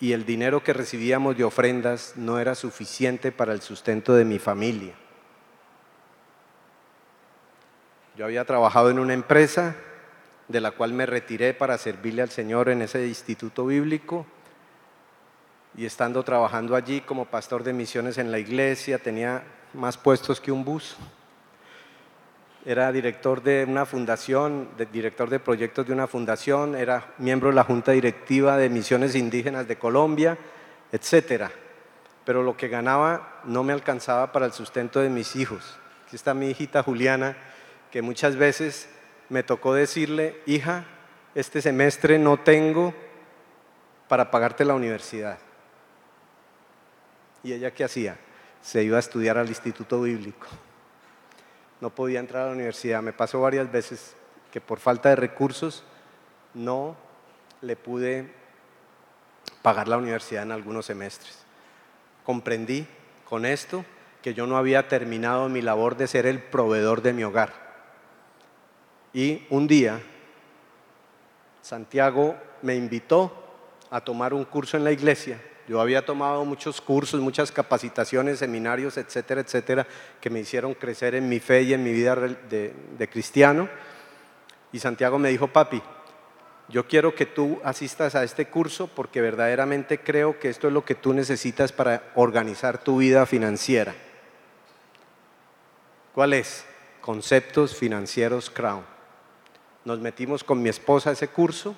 y 0.00 0.12
el 0.12 0.26
dinero 0.26 0.64
que 0.64 0.72
recibíamos 0.72 1.36
de 1.36 1.44
ofrendas 1.44 2.14
no 2.16 2.40
era 2.40 2.56
suficiente 2.56 3.30
para 3.30 3.52
el 3.52 3.62
sustento 3.62 4.14
de 4.14 4.24
mi 4.24 4.40
familia. 4.40 4.94
Yo 8.16 8.24
había 8.24 8.44
trabajado 8.44 8.90
en 8.90 8.98
una 8.98 9.14
empresa 9.14 9.76
de 10.48 10.60
la 10.60 10.72
cual 10.72 10.92
me 10.92 11.06
retiré 11.06 11.54
para 11.54 11.78
servirle 11.78 12.22
al 12.22 12.30
Señor 12.30 12.68
en 12.68 12.82
ese 12.82 13.06
instituto 13.06 13.66
bíblico 13.66 14.26
y 15.76 15.86
estando 15.86 16.22
trabajando 16.22 16.76
allí 16.76 17.00
como 17.00 17.24
pastor 17.24 17.64
de 17.64 17.72
misiones 17.72 18.18
en 18.18 18.30
la 18.30 18.38
iglesia, 18.38 18.98
tenía 18.98 19.42
más 19.72 19.96
puestos 19.96 20.40
que 20.40 20.52
un 20.52 20.64
bus. 20.64 20.96
Era 22.64 22.92
director 22.92 23.42
de 23.42 23.64
una 23.68 23.86
fundación, 23.86 24.68
director 24.92 25.28
de 25.30 25.40
proyectos 25.40 25.86
de 25.86 25.92
una 25.92 26.06
fundación, 26.06 26.76
era 26.76 27.12
miembro 27.18 27.48
de 27.48 27.56
la 27.56 27.64
junta 27.64 27.92
directiva 27.92 28.56
de 28.56 28.68
misiones 28.68 29.16
indígenas 29.16 29.66
de 29.66 29.78
Colombia, 29.78 30.38
etcétera. 30.92 31.50
Pero 32.24 32.42
lo 32.42 32.56
que 32.56 32.68
ganaba 32.68 33.40
no 33.44 33.64
me 33.64 33.72
alcanzaba 33.72 34.30
para 34.30 34.46
el 34.46 34.52
sustento 34.52 35.00
de 35.00 35.08
mis 35.08 35.34
hijos. 35.34 35.76
Aquí 36.06 36.14
está 36.14 36.34
mi 36.34 36.50
hijita 36.50 36.82
Juliana, 36.82 37.36
que 37.90 38.02
muchas 38.02 38.36
veces 38.36 38.88
me 39.32 39.42
tocó 39.42 39.72
decirle, 39.72 40.42
hija, 40.44 40.84
este 41.34 41.62
semestre 41.62 42.18
no 42.18 42.38
tengo 42.38 42.92
para 44.06 44.30
pagarte 44.30 44.62
la 44.62 44.74
universidad. 44.74 45.38
¿Y 47.42 47.54
ella 47.54 47.70
qué 47.70 47.82
hacía? 47.82 48.18
Se 48.60 48.82
iba 48.82 48.98
a 48.98 49.00
estudiar 49.00 49.38
al 49.38 49.48
Instituto 49.48 50.02
Bíblico. 50.02 50.48
No 51.80 51.88
podía 51.88 52.20
entrar 52.20 52.42
a 52.42 52.46
la 52.48 52.52
universidad. 52.52 53.00
Me 53.00 53.14
pasó 53.14 53.40
varias 53.40 53.72
veces 53.72 54.14
que 54.52 54.60
por 54.60 54.78
falta 54.78 55.08
de 55.08 55.16
recursos 55.16 55.82
no 56.52 56.94
le 57.62 57.74
pude 57.74 58.30
pagar 59.62 59.88
la 59.88 59.96
universidad 59.96 60.42
en 60.42 60.52
algunos 60.52 60.84
semestres. 60.84 61.38
Comprendí 62.26 62.86
con 63.24 63.46
esto 63.46 63.82
que 64.20 64.34
yo 64.34 64.46
no 64.46 64.58
había 64.58 64.88
terminado 64.88 65.48
mi 65.48 65.62
labor 65.62 65.96
de 65.96 66.06
ser 66.06 66.26
el 66.26 66.38
proveedor 66.38 67.00
de 67.00 67.14
mi 67.14 67.24
hogar. 67.24 67.71
Y 69.14 69.46
un 69.50 69.66
día 69.66 70.00
Santiago 71.62 72.36
me 72.62 72.74
invitó 72.74 73.32
a 73.90 74.00
tomar 74.00 74.34
un 74.34 74.44
curso 74.44 74.76
en 74.76 74.84
la 74.84 74.92
iglesia. 74.92 75.40
Yo 75.68 75.80
había 75.80 76.04
tomado 76.04 76.44
muchos 76.44 76.80
cursos, 76.80 77.20
muchas 77.20 77.52
capacitaciones, 77.52 78.40
seminarios, 78.40 78.96
etcétera, 78.96 79.42
etcétera, 79.42 79.86
que 80.20 80.28
me 80.28 80.40
hicieron 80.40 80.74
crecer 80.74 81.14
en 81.14 81.28
mi 81.28 81.38
fe 81.38 81.62
y 81.62 81.72
en 81.72 81.84
mi 81.84 81.92
vida 81.92 82.16
de, 82.16 83.08
cristiano. 83.10 83.68
Y 84.72 84.80
Santiago 84.80 85.18
me 85.18 85.28
dijo, 85.28 85.46
papi, 85.48 85.80
yo 86.68 86.88
quiero 86.88 87.14
que 87.14 87.26
tú 87.26 87.60
asistas 87.62 88.14
a 88.16 88.24
este 88.24 88.46
curso 88.46 88.88
porque 88.88 89.20
verdaderamente 89.20 90.00
creo 90.00 90.40
que 90.40 90.48
esto 90.48 90.66
es 90.66 90.72
lo 90.72 90.84
que 90.84 90.94
tú 90.94 91.12
necesitas 91.12 91.70
para 91.70 92.10
organizar 92.16 92.82
tu 92.82 92.96
vida 92.98 93.24
financiera. 93.26 93.94
¿Cuál 96.12 96.32
es? 96.32 96.64
Conceptos 97.00 97.76
financieros 97.76 98.50
Crown. 98.50 98.91
Nos 99.84 99.98
metimos 99.98 100.44
con 100.44 100.62
mi 100.62 100.68
esposa 100.68 101.10
a 101.10 101.12
ese 101.12 101.28
curso. 101.28 101.74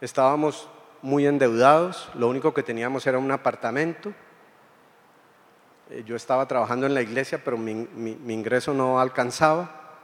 Estábamos 0.00 0.68
muy 1.02 1.26
endeudados, 1.26 2.08
lo 2.14 2.28
único 2.28 2.54
que 2.54 2.62
teníamos 2.62 3.06
era 3.06 3.18
un 3.18 3.30
apartamento. 3.32 4.12
Eh, 5.90 6.04
yo 6.06 6.16
estaba 6.16 6.46
trabajando 6.46 6.86
en 6.86 6.94
la 6.94 7.02
iglesia, 7.02 7.42
pero 7.42 7.56
mi, 7.56 7.72
ingreso 8.28 8.72
no 8.72 9.00
alcanzaba. 9.00 9.98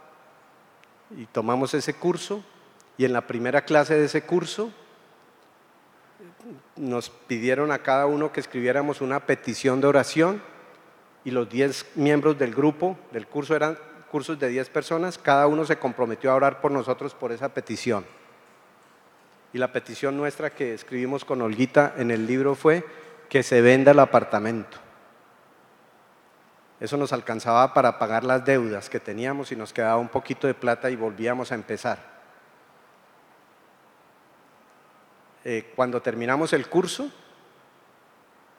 Y 1.17 1.27
tomamos 1.27 1.75
ese 1.75 1.95
curso 1.95 2.43
y 2.97 3.05
en 3.05 3.13
la 3.13 3.27
primera 3.27 3.65
clase 3.65 3.95
de 3.95 4.07
ese 4.07 4.23
curso 4.23 4.73
nos 6.77 7.11
pidieron 7.11 7.71
a 7.71 7.81
cada 7.81 8.07
uno 8.07 8.33
que 8.33 8.41
escribiéramos 8.41 9.01
una 9.01 9.21
petición 9.21 9.81
de 9.81 9.87
oración 9.87 10.43
y 11.25 11.31
los 11.31 11.49
10 11.49 11.93
miembros 11.97 12.39
del 12.39 12.55
grupo 12.55 12.99
del 13.13 13.27
curso 13.27 13.55
eran 13.55 13.79
cursos 14.15 14.39
de 14.39 14.49
10 14.49 14.71
personas, 14.71 15.19
cada 15.19 15.49
uno 15.49 15.65
se 15.65 15.77
comprometió 15.77 16.31
a 16.31 16.37
orar 16.37 16.61
por 16.61 16.71
nosotros 16.71 17.17
por 17.17 17.33
esa 17.33 17.49
petición. 17.49 18.07
Y 19.53 19.59
la 19.59 19.73
petición 19.73 20.17
nuestra 20.17 20.51
que 20.51 20.73
escribimos 20.73 21.25
con 21.25 21.43
Olguita 21.43 21.95
en 21.97 22.13
el 22.13 22.25
libro 22.25 22.55
fue 22.55 22.87
que 23.29 23.43
se 23.43 23.61
venda 23.61 23.91
el 23.91 23.99
apartamento. 23.99 24.79
Eso 26.79 26.97
nos 26.97 27.13
alcanzaba 27.13 27.75
para 27.75 27.99
pagar 27.99 28.23
las 28.23 28.45
deudas 28.45 28.89
que 28.89 29.01
teníamos 29.01 29.51
y 29.51 29.57
nos 29.57 29.73
quedaba 29.73 29.97
un 29.97 30.09
poquito 30.09 30.47
de 30.47 30.55
plata 30.55 30.89
y 30.91 30.95
volvíamos 30.95 31.51
a 31.51 31.57
empezar. 31.57 31.99
Eh, 35.43 35.73
cuando 35.75 36.01
terminamos 36.01 36.53
el 36.53 36.69
curso, 36.69 37.11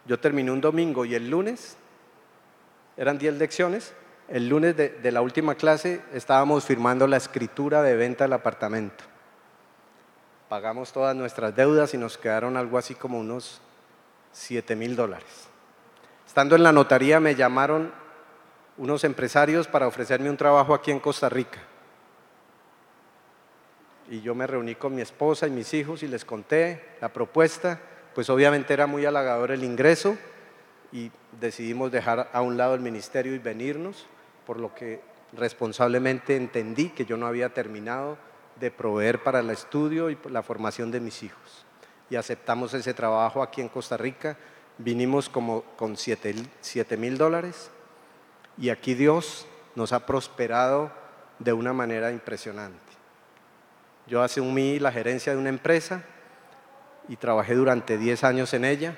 yo 0.06 0.20
terminé 0.20 0.52
un 0.52 0.60
domingo 0.60 1.06
y 1.06 1.16
el 1.16 1.30
lunes, 1.30 1.78
eran 2.98 3.18
10 3.18 3.36
lecciones, 3.36 3.94
el 4.28 4.50
lunes 4.50 4.76
de, 4.76 5.12
la 5.12 5.22
última 5.22 5.56
clase 5.56 6.02
estábamos 6.14 6.66
firmando 6.66 7.06
la 7.06 7.18
escritura 7.18 7.84
de 7.84 7.96
venta 7.96 8.24
del 8.24 8.34
apartamento. 8.34 9.04
Pagamos 10.50 10.92
todas 10.92 11.16
nuestras 11.16 11.56
deudas 11.56 11.94
y 11.94 11.98
nos 11.98 12.18
quedaron 12.18 12.58
algo 12.58 12.78
así 12.78 12.96
como 12.96 13.20
unos 13.20 13.62
7 14.32 14.76
mil 14.76 14.96
dólares. 14.96 15.48
Estando 16.26 16.56
en 16.56 16.64
la 16.64 16.72
notaría 16.72 17.20
me 17.20 17.36
llamaron 17.36 17.92
unos 18.78 19.04
empresarios 19.04 19.68
para 19.68 19.88
ofrecerme 19.88 20.30
un 20.30 20.38
trabajo 20.38 20.74
aquí 20.74 20.92
en 20.92 21.00
Costa 21.00 21.30
Rica. 21.30 21.60
Y 24.10 24.22
yo 24.22 24.36
me 24.36 24.46
reuní 24.46 24.76
con 24.76 24.94
mi 24.94 25.02
esposa 25.02 25.48
y 25.48 25.52
mis 25.52 25.74
hijos 25.74 26.04
y 26.04 26.08
les 26.08 26.26
conté 26.26 26.98
la 27.00 27.10
propuesta. 27.10 27.80
Pues 28.14 28.30
obviamente 28.30 28.74
era 28.74 28.88
muy 28.88 29.06
halagador 29.06 29.52
el 29.52 29.64
ingreso 29.64 30.18
y 30.92 31.12
decidimos 31.40 31.92
dejar 31.92 32.30
a 32.32 32.42
un 32.42 32.58
lado 32.58 32.76
el 32.76 32.82
ministerio 32.82 33.34
y 33.34 33.40
venirnos 33.40 34.08
por 34.46 34.60
lo 34.60 34.74
que 34.74 35.02
responsablemente 35.34 36.36
entendí 36.36 36.90
que 36.90 37.06
yo 37.06 37.18
no 37.18 37.28
había 37.28 37.54
terminado 37.54 38.18
de 38.60 38.72
proveer 38.72 39.22
para 39.24 39.40
el 39.40 39.50
estudio 39.50 40.10
y 40.10 40.18
la 40.30 40.44
formación 40.44 40.92
de 40.92 41.00
mis 41.00 41.24
hijos. 41.24 41.66
Y 42.10 42.16
aceptamos 42.16 42.74
ese 42.74 42.94
trabajo 42.94 43.42
aquí 43.42 43.62
en 43.62 43.70
Costa 43.70 43.98
Rica. 43.98 44.38
Vinimos 44.78 45.30
como 45.30 45.64
con 45.78 45.98
7 45.98 46.98
mil 46.98 47.18
dólares 47.18 47.72
y 48.58 48.70
aquí 48.70 48.94
Dios 48.94 49.48
nos 49.76 49.92
ha 49.92 50.06
prosperado 50.06 50.92
de 51.40 51.54
una 51.54 51.74
manera 51.74 52.12
impresionante. 52.12 52.80
Yo 54.08 54.22
asumí 54.22 54.80
la 54.80 54.92
gerencia 54.92 55.34
de 55.34 55.40
una 55.40 55.50
empresa 55.50 56.04
y 57.08 57.18
trabajé 57.18 57.56
durante 57.56 57.98
10 57.98 58.24
años 58.24 58.54
en 58.54 58.66
ella. 58.66 58.96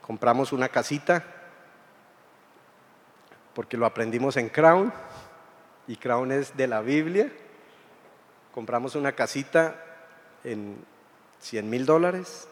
Compramos 0.00 0.52
una 0.52 0.68
casita 0.68 1.24
porque 3.58 3.76
lo 3.76 3.86
aprendimos 3.86 4.36
en 4.36 4.50
Crown, 4.50 4.92
y 5.88 5.96
Crown 5.96 6.30
es 6.30 6.56
de 6.56 6.68
la 6.68 6.80
Biblia. 6.80 7.28
Compramos 8.54 8.94
una 8.94 9.16
casita 9.16 9.74
en 10.44 10.76
100 11.40 11.68
mil 11.68 11.84
dólares 11.84 12.46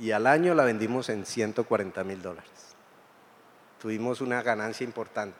y 0.00 0.10
al 0.10 0.26
año 0.26 0.56
la 0.56 0.64
vendimos 0.64 1.10
en 1.10 1.26
140 1.26 2.02
mil 2.02 2.22
dólares. 2.22 2.74
Tuvimos 3.80 4.20
una 4.20 4.42
ganancia 4.42 4.82
importante. 4.82 5.38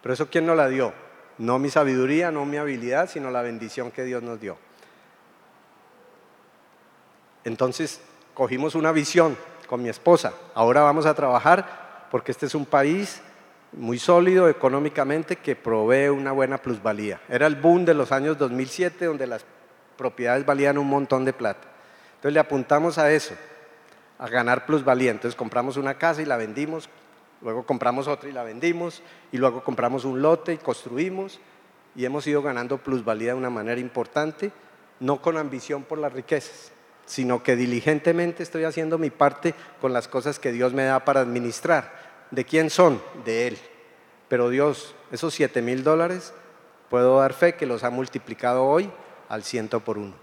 Pero 0.00 0.14
eso 0.14 0.30
¿quién 0.30 0.46
nos 0.46 0.56
la 0.56 0.68
dio? 0.68 0.94
No 1.36 1.58
mi 1.58 1.68
sabiduría, 1.68 2.30
no 2.30 2.46
mi 2.46 2.56
habilidad, 2.56 3.10
sino 3.10 3.30
la 3.30 3.42
bendición 3.42 3.90
que 3.90 4.04
Dios 4.04 4.22
nos 4.22 4.40
dio. 4.40 4.56
Entonces 7.44 8.00
cogimos 8.32 8.74
una 8.74 8.92
visión 8.92 9.36
con 9.66 9.82
mi 9.82 9.90
esposa. 9.90 10.32
Ahora 10.54 10.80
vamos 10.80 11.04
a 11.04 11.12
trabajar 11.12 12.06
porque 12.10 12.32
este 12.32 12.46
es 12.46 12.54
un 12.54 12.64
país 12.64 13.20
muy 13.76 13.98
sólido 13.98 14.48
económicamente 14.48 15.36
que 15.36 15.56
provee 15.56 16.08
una 16.08 16.32
buena 16.32 16.58
plusvalía. 16.58 17.20
Era 17.28 17.46
el 17.46 17.56
boom 17.56 17.84
de 17.84 17.94
los 17.94 18.12
años 18.12 18.38
2007 18.38 19.06
donde 19.06 19.26
las 19.26 19.44
propiedades 19.96 20.46
valían 20.46 20.78
un 20.78 20.88
montón 20.88 21.24
de 21.24 21.32
plata. 21.32 21.68
Entonces 22.16 22.34
le 22.34 22.40
apuntamos 22.40 22.98
a 22.98 23.12
eso, 23.12 23.34
a 24.18 24.28
ganar 24.28 24.66
plusvalía. 24.66 25.10
Entonces 25.10 25.36
compramos 25.36 25.76
una 25.76 25.94
casa 25.94 26.22
y 26.22 26.24
la 26.24 26.36
vendimos, 26.36 26.88
luego 27.42 27.64
compramos 27.64 28.08
otra 28.08 28.28
y 28.28 28.32
la 28.32 28.44
vendimos, 28.44 29.02
y 29.32 29.38
luego 29.38 29.62
compramos 29.62 30.04
un 30.04 30.22
lote 30.22 30.54
y 30.54 30.58
construimos, 30.58 31.40
y 31.96 32.04
hemos 32.04 32.26
ido 32.26 32.42
ganando 32.42 32.78
plusvalía 32.78 33.32
de 33.32 33.38
una 33.38 33.50
manera 33.50 33.80
importante, 33.80 34.52
no 35.00 35.20
con 35.20 35.36
ambición 35.36 35.82
por 35.82 35.98
las 35.98 36.12
riquezas, 36.12 36.72
sino 37.06 37.42
que 37.42 37.56
diligentemente 37.56 38.42
estoy 38.42 38.64
haciendo 38.64 38.98
mi 38.98 39.10
parte 39.10 39.54
con 39.80 39.92
las 39.92 40.08
cosas 40.08 40.38
que 40.38 40.52
Dios 40.52 40.72
me 40.72 40.84
da 40.84 41.04
para 41.04 41.20
administrar 41.20 42.03
¿De 42.34 42.44
quién 42.44 42.68
son? 42.68 43.00
De 43.24 43.46
Él. 43.46 43.58
pero 44.28 44.48
Dios, 44.48 44.96
esos 45.12 45.32
7 45.34 45.62
mil 45.62 45.84
dólares, 45.84 46.34
puedo 46.90 47.20
dar 47.20 47.32
fe 47.32 47.54
que 47.54 47.66
los 47.66 47.84
ha 47.84 47.90
multiplicado 47.90 48.64
hoy 48.64 48.90
al 49.28 49.44
ciento 49.44 49.78
por 49.80 49.98
uno. 49.98 50.14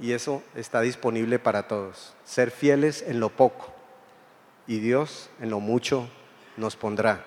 Y 0.00 0.12
eso 0.12 0.42
está 0.56 0.80
disponible 0.80 1.38
para 1.38 1.68
todos. 1.68 2.14
Ser 2.24 2.50
fieles 2.50 3.04
en 3.06 3.20
lo 3.20 3.28
poco 3.28 3.72
y 4.66 4.80
Dios 4.80 5.30
en 5.40 5.50
lo 5.50 5.60
mucho 5.60 6.08
nos 6.56 6.74
pondrá. 6.74 7.24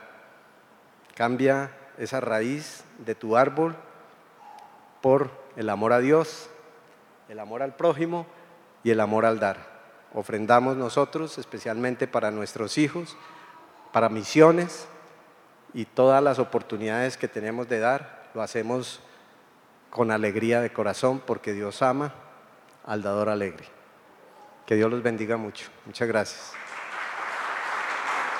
Cambia 1.15 1.71
esa 1.97 2.19
raíz 2.19 2.83
de 2.97 3.15
tu 3.15 3.37
árbol 3.37 3.77
por 5.01 5.31
el 5.55 5.69
amor 5.69 5.93
a 5.93 5.99
Dios, 5.99 6.49
el 7.29 7.39
amor 7.39 7.61
al 7.61 7.77
prójimo 7.77 8.27
y 8.83 8.91
el 8.91 8.99
amor 8.99 9.25
al 9.25 9.39
dar. 9.39 9.68
Ofrendamos 10.13 10.75
nosotros 10.75 11.37
especialmente 11.37 12.07
para 12.07 12.31
nuestros 12.31 12.77
hijos, 12.77 13.15
para 13.91 14.09
misiones 14.09 14.87
y 15.73 15.85
todas 15.85 16.23
las 16.23 16.39
oportunidades 16.39 17.17
que 17.17 17.27
tenemos 17.27 17.69
de 17.69 17.79
dar, 17.79 18.29
lo 18.33 18.41
hacemos 18.41 19.01
con 19.89 20.11
alegría 20.11 20.61
de 20.61 20.71
corazón 20.71 21.21
porque 21.25 21.53
Dios 21.53 21.81
ama 21.81 22.13
al 22.85 23.01
dador 23.01 23.29
alegre. 23.29 23.65
Que 24.65 24.75
Dios 24.75 24.89
los 24.89 25.01
bendiga 25.01 25.37
mucho. 25.37 25.67
Muchas 25.85 26.07
gracias. 26.07 26.53